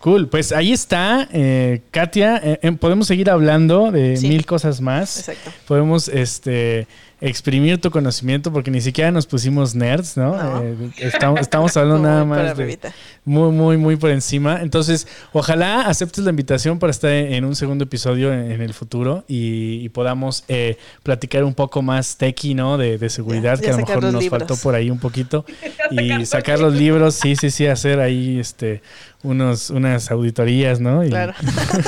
Cool, 0.00 0.28
pues 0.28 0.50
ahí 0.52 0.72
está, 0.72 1.28
eh, 1.30 1.82
Katia. 1.90 2.40
eh, 2.42 2.72
podemos 2.80 3.06
seguir 3.06 3.28
hablando 3.28 3.90
de 3.92 4.16
Sí. 4.16 4.28
mil 4.28 4.46
cosas 4.46 4.80
más. 4.80 5.18
Exacto. 5.18 5.50
Podemos 5.68 6.08
este, 6.08 6.86
exprimir 7.20 7.78
tu 7.82 7.90
conocimiento 7.90 8.50
porque 8.50 8.70
ni 8.70 8.80
siquiera 8.80 9.10
nos 9.10 9.26
pusimos 9.26 9.74
nerds, 9.74 10.16
¿no? 10.16 10.34
No. 10.42 10.62
Eh, 10.62 10.74
estamos, 11.00 11.40
estamos 11.40 11.76
hablando 11.76 11.98
Muy 12.02 12.08
nada 12.08 12.24
más 12.24 12.56
de, 12.56 12.78
muy, 13.26 13.52
muy, 13.52 13.76
muy 13.76 13.96
por 13.96 14.08
encima. 14.10 14.60
Entonces, 14.62 15.06
ojalá 15.34 15.82
aceptes 15.82 16.24
la 16.24 16.30
invitación 16.30 16.78
para 16.78 16.92
estar 16.92 17.10
en 17.10 17.44
un 17.44 17.54
segundo 17.54 17.84
episodio 17.84 18.32
en, 18.32 18.50
en 18.52 18.62
el 18.62 18.72
futuro 18.72 19.24
y, 19.28 19.80
y 19.84 19.88
podamos 19.90 20.44
eh, 20.48 20.78
platicar 21.02 21.44
un 21.44 21.52
poco 21.52 21.82
más 21.82 22.16
techy, 22.16 22.54
¿no? 22.54 22.78
De, 22.78 22.96
de 22.96 23.10
seguridad, 23.10 23.56
Ya- 23.56 23.60
que 23.60 23.68
a 23.68 23.72
lo 23.72 23.76
mejor 23.86 24.02
nos 24.04 24.22
libros. 24.22 24.30
faltó 24.30 24.56
por 24.56 24.74
ahí 24.74 24.88
un 24.90 24.98
poquito. 24.98 25.44
y 25.90 26.24
Sacar 26.24 26.58
los 26.58 26.72
libros, 26.72 27.16
sí, 27.16 27.36
sí, 27.36 27.50
sí, 27.50 27.66
hacer 27.66 28.00
ahí 28.00 28.38
este, 28.40 28.80
unos, 29.22 29.70
unas 29.70 30.10
auditorías, 30.10 30.80
¿no? 30.80 31.04
Y, 31.04 31.10
Claro. 31.10 31.34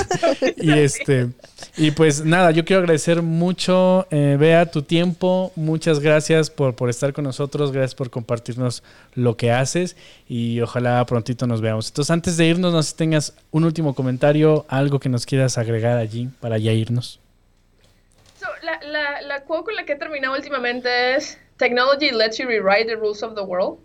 y 0.56 0.72
este 0.72 1.28
y 1.76 1.92
pues 1.92 2.22
nada, 2.24 2.50
yo 2.50 2.66
quiero 2.66 2.80
agradecer 2.80 3.22
mucho, 3.22 4.06
eh, 4.10 4.36
Bea, 4.38 4.66
tu 4.66 4.82
tiempo. 4.82 5.52
Muchas 5.56 6.00
gracias 6.00 6.50
por, 6.50 6.74
por 6.74 6.90
estar 6.90 7.14
con 7.14 7.24
nosotros. 7.24 7.72
Gracias 7.72 7.94
por 7.94 8.10
compartirnos 8.10 8.82
lo 9.14 9.38
que 9.38 9.52
haces. 9.52 9.96
Y 10.28 10.60
ojalá 10.60 11.04
prontito 11.06 11.46
nos 11.46 11.62
veamos. 11.62 11.88
Entonces, 11.88 12.10
antes 12.10 12.36
de 12.36 12.46
irnos, 12.46 12.74
no 12.74 12.82
sé 12.82 12.90
si 12.90 12.96
tengas 12.96 13.34
un 13.50 13.64
último 13.64 13.94
comentario, 13.94 14.66
algo 14.68 15.00
que 15.00 15.08
nos 15.08 15.24
quieras 15.24 15.56
agregar 15.56 15.96
allí 15.96 16.28
para 16.40 16.58
ya 16.58 16.72
irnos. 16.72 17.20
So, 18.38 18.48
la, 18.62 18.82
la, 18.86 19.22
la 19.22 19.44
quote 19.44 19.64
con 19.64 19.76
la 19.76 19.84
que 19.84 19.92
he 19.92 19.96
terminado 19.96 20.34
últimamente 20.34 21.14
es 21.14 21.38
Technology 21.56 22.10
lets 22.10 22.38
you 22.38 22.46
rewrite 22.46 22.86
the 22.86 22.96
rules 22.96 23.22
of 23.22 23.34
the 23.34 23.42
world. 23.42 23.78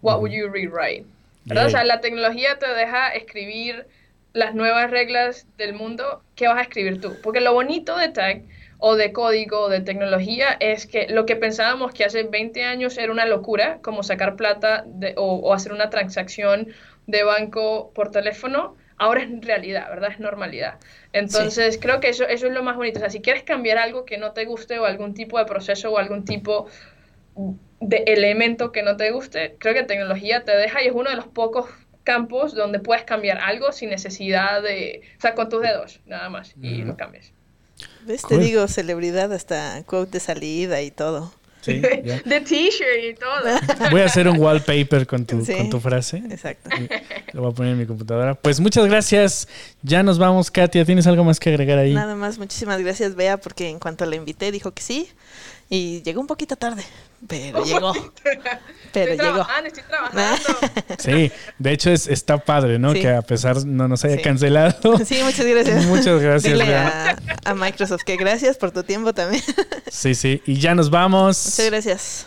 What 0.00 0.20
would 0.20 0.32
you 0.32 0.48
rewrite? 0.48 1.06
¿Verdad? 1.48 1.66
O 1.66 1.68
sea, 1.70 1.84
la 1.84 2.00
tecnología 2.00 2.58
te 2.58 2.68
deja 2.72 3.08
escribir 3.14 3.86
las 4.32 4.54
nuevas 4.54 4.90
reglas 4.90 5.46
del 5.56 5.74
mundo. 5.74 6.24
¿Qué 6.34 6.48
vas 6.48 6.58
a 6.58 6.62
escribir 6.62 7.00
tú? 7.00 7.20
Porque 7.20 7.40
lo 7.40 7.52
bonito 7.52 7.96
de 7.96 8.08
tech 8.08 8.44
o 8.78 8.96
de 8.96 9.12
código 9.12 9.60
o 9.62 9.68
de 9.68 9.80
tecnología 9.80 10.56
es 10.60 10.86
que 10.86 11.06
lo 11.08 11.26
que 11.26 11.36
pensábamos 11.36 11.92
que 11.92 12.04
hace 12.04 12.24
20 12.24 12.64
años 12.64 12.98
era 12.98 13.12
una 13.12 13.26
locura, 13.26 13.78
como 13.82 14.02
sacar 14.02 14.36
plata 14.36 14.84
de- 14.86 15.14
o, 15.16 15.36
o 15.36 15.52
hacer 15.54 15.72
una 15.72 15.90
transacción 15.90 16.68
de 17.06 17.22
banco 17.24 17.92
por 17.94 18.10
teléfono, 18.10 18.76
ahora 18.96 19.22
es 19.22 19.30
realidad, 19.44 19.88
¿verdad? 19.90 20.10
Es 20.12 20.20
normalidad. 20.20 20.78
Entonces, 21.12 21.78
creo 21.80 22.00
que 22.00 22.08
eso, 22.08 22.24
eso 22.26 22.46
es 22.46 22.52
lo 22.52 22.62
más 22.62 22.76
bonito. 22.76 22.98
O 22.98 23.00
sea, 23.00 23.10
si 23.10 23.20
quieres 23.20 23.42
cambiar 23.42 23.78
algo 23.78 24.04
que 24.04 24.18
no 24.18 24.32
te 24.32 24.44
guste 24.44 24.78
o 24.78 24.84
algún 24.86 25.14
tipo 25.14 25.38
de 25.38 25.44
proceso 25.44 25.90
o 25.92 25.98
algún 25.98 26.24
tipo 26.24 26.68
de 27.80 27.96
elemento 28.06 28.72
que 28.72 28.82
no 28.82 28.96
te 28.96 29.10
guste, 29.10 29.56
creo 29.58 29.74
que 29.74 29.82
tecnología 29.82 30.44
te 30.44 30.56
deja 30.56 30.82
y 30.82 30.86
es 30.88 30.92
uno 30.94 31.10
de 31.10 31.16
los 31.16 31.26
pocos 31.26 31.66
campos 32.04 32.54
donde 32.54 32.78
puedes 32.80 33.04
cambiar 33.04 33.38
algo 33.38 33.72
sin 33.72 33.90
necesidad 33.90 34.62
de, 34.62 35.02
o 35.18 35.20
sea, 35.20 35.34
con 35.34 35.48
tus 35.48 35.62
dedos, 35.62 36.00
nada 36.06 36.28
más, 36.28 36.54
y 36.60 36.82
lo 36.82 36.96
cambias. 36.96 37.32
¿Ves? 38.06 38.22
Cool. 38.22 38.38
Te 38.38 38.44
digo, 38.44 38.68
celebridad 38.68 39.32
hasta 39.32 39.82
quote 39.86 40.12
de 40.12 40.20
salida 40.20 40.82
y 40.82 40.90
todo. 40.90 41.32
Sí. 41.62 41.74
De 42.24 42.40
t-shirt 42.40 43.04
y 43.10 43.14
todo. 43.14 43.88
Voy 43.92 44.00
a 44.00 44.06
hacer 44.06 44.26
un 44.26 44.38
wallpaper 44.38 45.06
con 45.06 45.24
tu, 45.24 45.44
Sí. 45.44 45.54
con 45.54 45.70
tu 45.70 45.78
frase. 45.78 46.16
Exacto. 46.28 46.68
Lo 47.32 47.42
voy 47.42 47.52
a 47.52 47.54
poner 47.54 47.72
en 47.72 47.78
mi 47.78 47.86
computadora. 47.86 48.34
Pues 48.34 48.58
muchas 48.58 48.86
gracias. 48.86 49.46
Ya 49.82 50.02
nos 50.02 50.18
vamos, 50.18 50.50
Katia. 50.50 50.84
¿Tienes 50.84 51.06
algo 51.06 51.22
más 51.22 51.38
que 51.38 51.50
agregar 51.50 51.78
ahí? 51.78 51.94
Nada 51.94 52.16
más, 52.16 52.38
muchísimas 52.38 52.80
gracias, 52.80 53.14
Bea, 53.14 53.36
porque 53.36 53.68
en 53.68 53.78
cuanto 53.78 54.04
la 54.06 54.16
invité 54.16 54.50
dijo 54.50 54.72
que 54.72 54.82
sí. 54.82 55.08
Y 55.74 56.02
llegó 56.02 56.20
un 56.20 56.26
poquito 56.26 56.54
tarde, 56.54 56.84
pero 57.26 57.64
llegó. 57.64 57.94
Pero 58.92 59.12
estoy 59.12 59.26
llegó. 59.26 59.38
trabajando, 59.38 59.68
estoy 59.68 59.82
trabajando. 59.84 60.38
Sí, 60.98 61.32
de 61.58 61.72
hecho 61.72 61.90
es, 61.90 62.06
está 62.08 62.36
padre, 62.36 62.78
¿no? 62.78 62.92
Sí. 62.92 63.00
Que 63.00 63.08
a 63.08 63.22
pesar 63.22 63.64
no 63.64 63.88
nos 63.88 64.04
haya 64.04 64.16
Sí. 64.16 64.22
cancelado. 64.22 64.98
Sí, 65.06 65.18
muchas 65.24 65.46
gracias. 65.46 65.86
Muchas 65.86 66.20
gracias, 66.20 66.52
Dile 66.52 66.76
a 66.76 67.54
Microsoft 67.54 68.02
que 68.04 68.16
gracias 68.18 68.58
por 68.58 68.70
tu 68.70 68.82
tiempo 68.82 69.14
también. 69.14 69.42
Sí, 69.90 70.14
sí. 70.14 70.42
Y 70.44 70.56
ya 70.60 70.74
nos 70.74 70.90
vamos. 70.90 71.42
Muchas 71.42 71.70
gracias. 71.70 72.26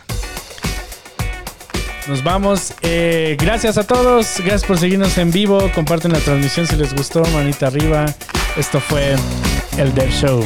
Nos 2.07 2.23
vamos. 2.23 2.73
Eh, 2.81 3.37
gracias 3.39 3.77
a 3.77 3.83
todos. 3.85 4.37
Gracias 4.39 4.63
por 4.63 4.79
seguirnos 4.79 5.19
en 5.19 5.29
vivo. 5.31 5.71
Comparten 5.75 6.11
la 6.13 6.19
transmisión 6.19 6.65
si 6.65 6.75
les 6.77 6.95
gustó. 6.95 7.23
Manita 7.25 7.67
arriba. 7.67 8.05
Esto 8.57 8.79
fue 8.79 9.15
el 9.77 9.93
Dev 9.93 10.09
Show. 10.09 10.43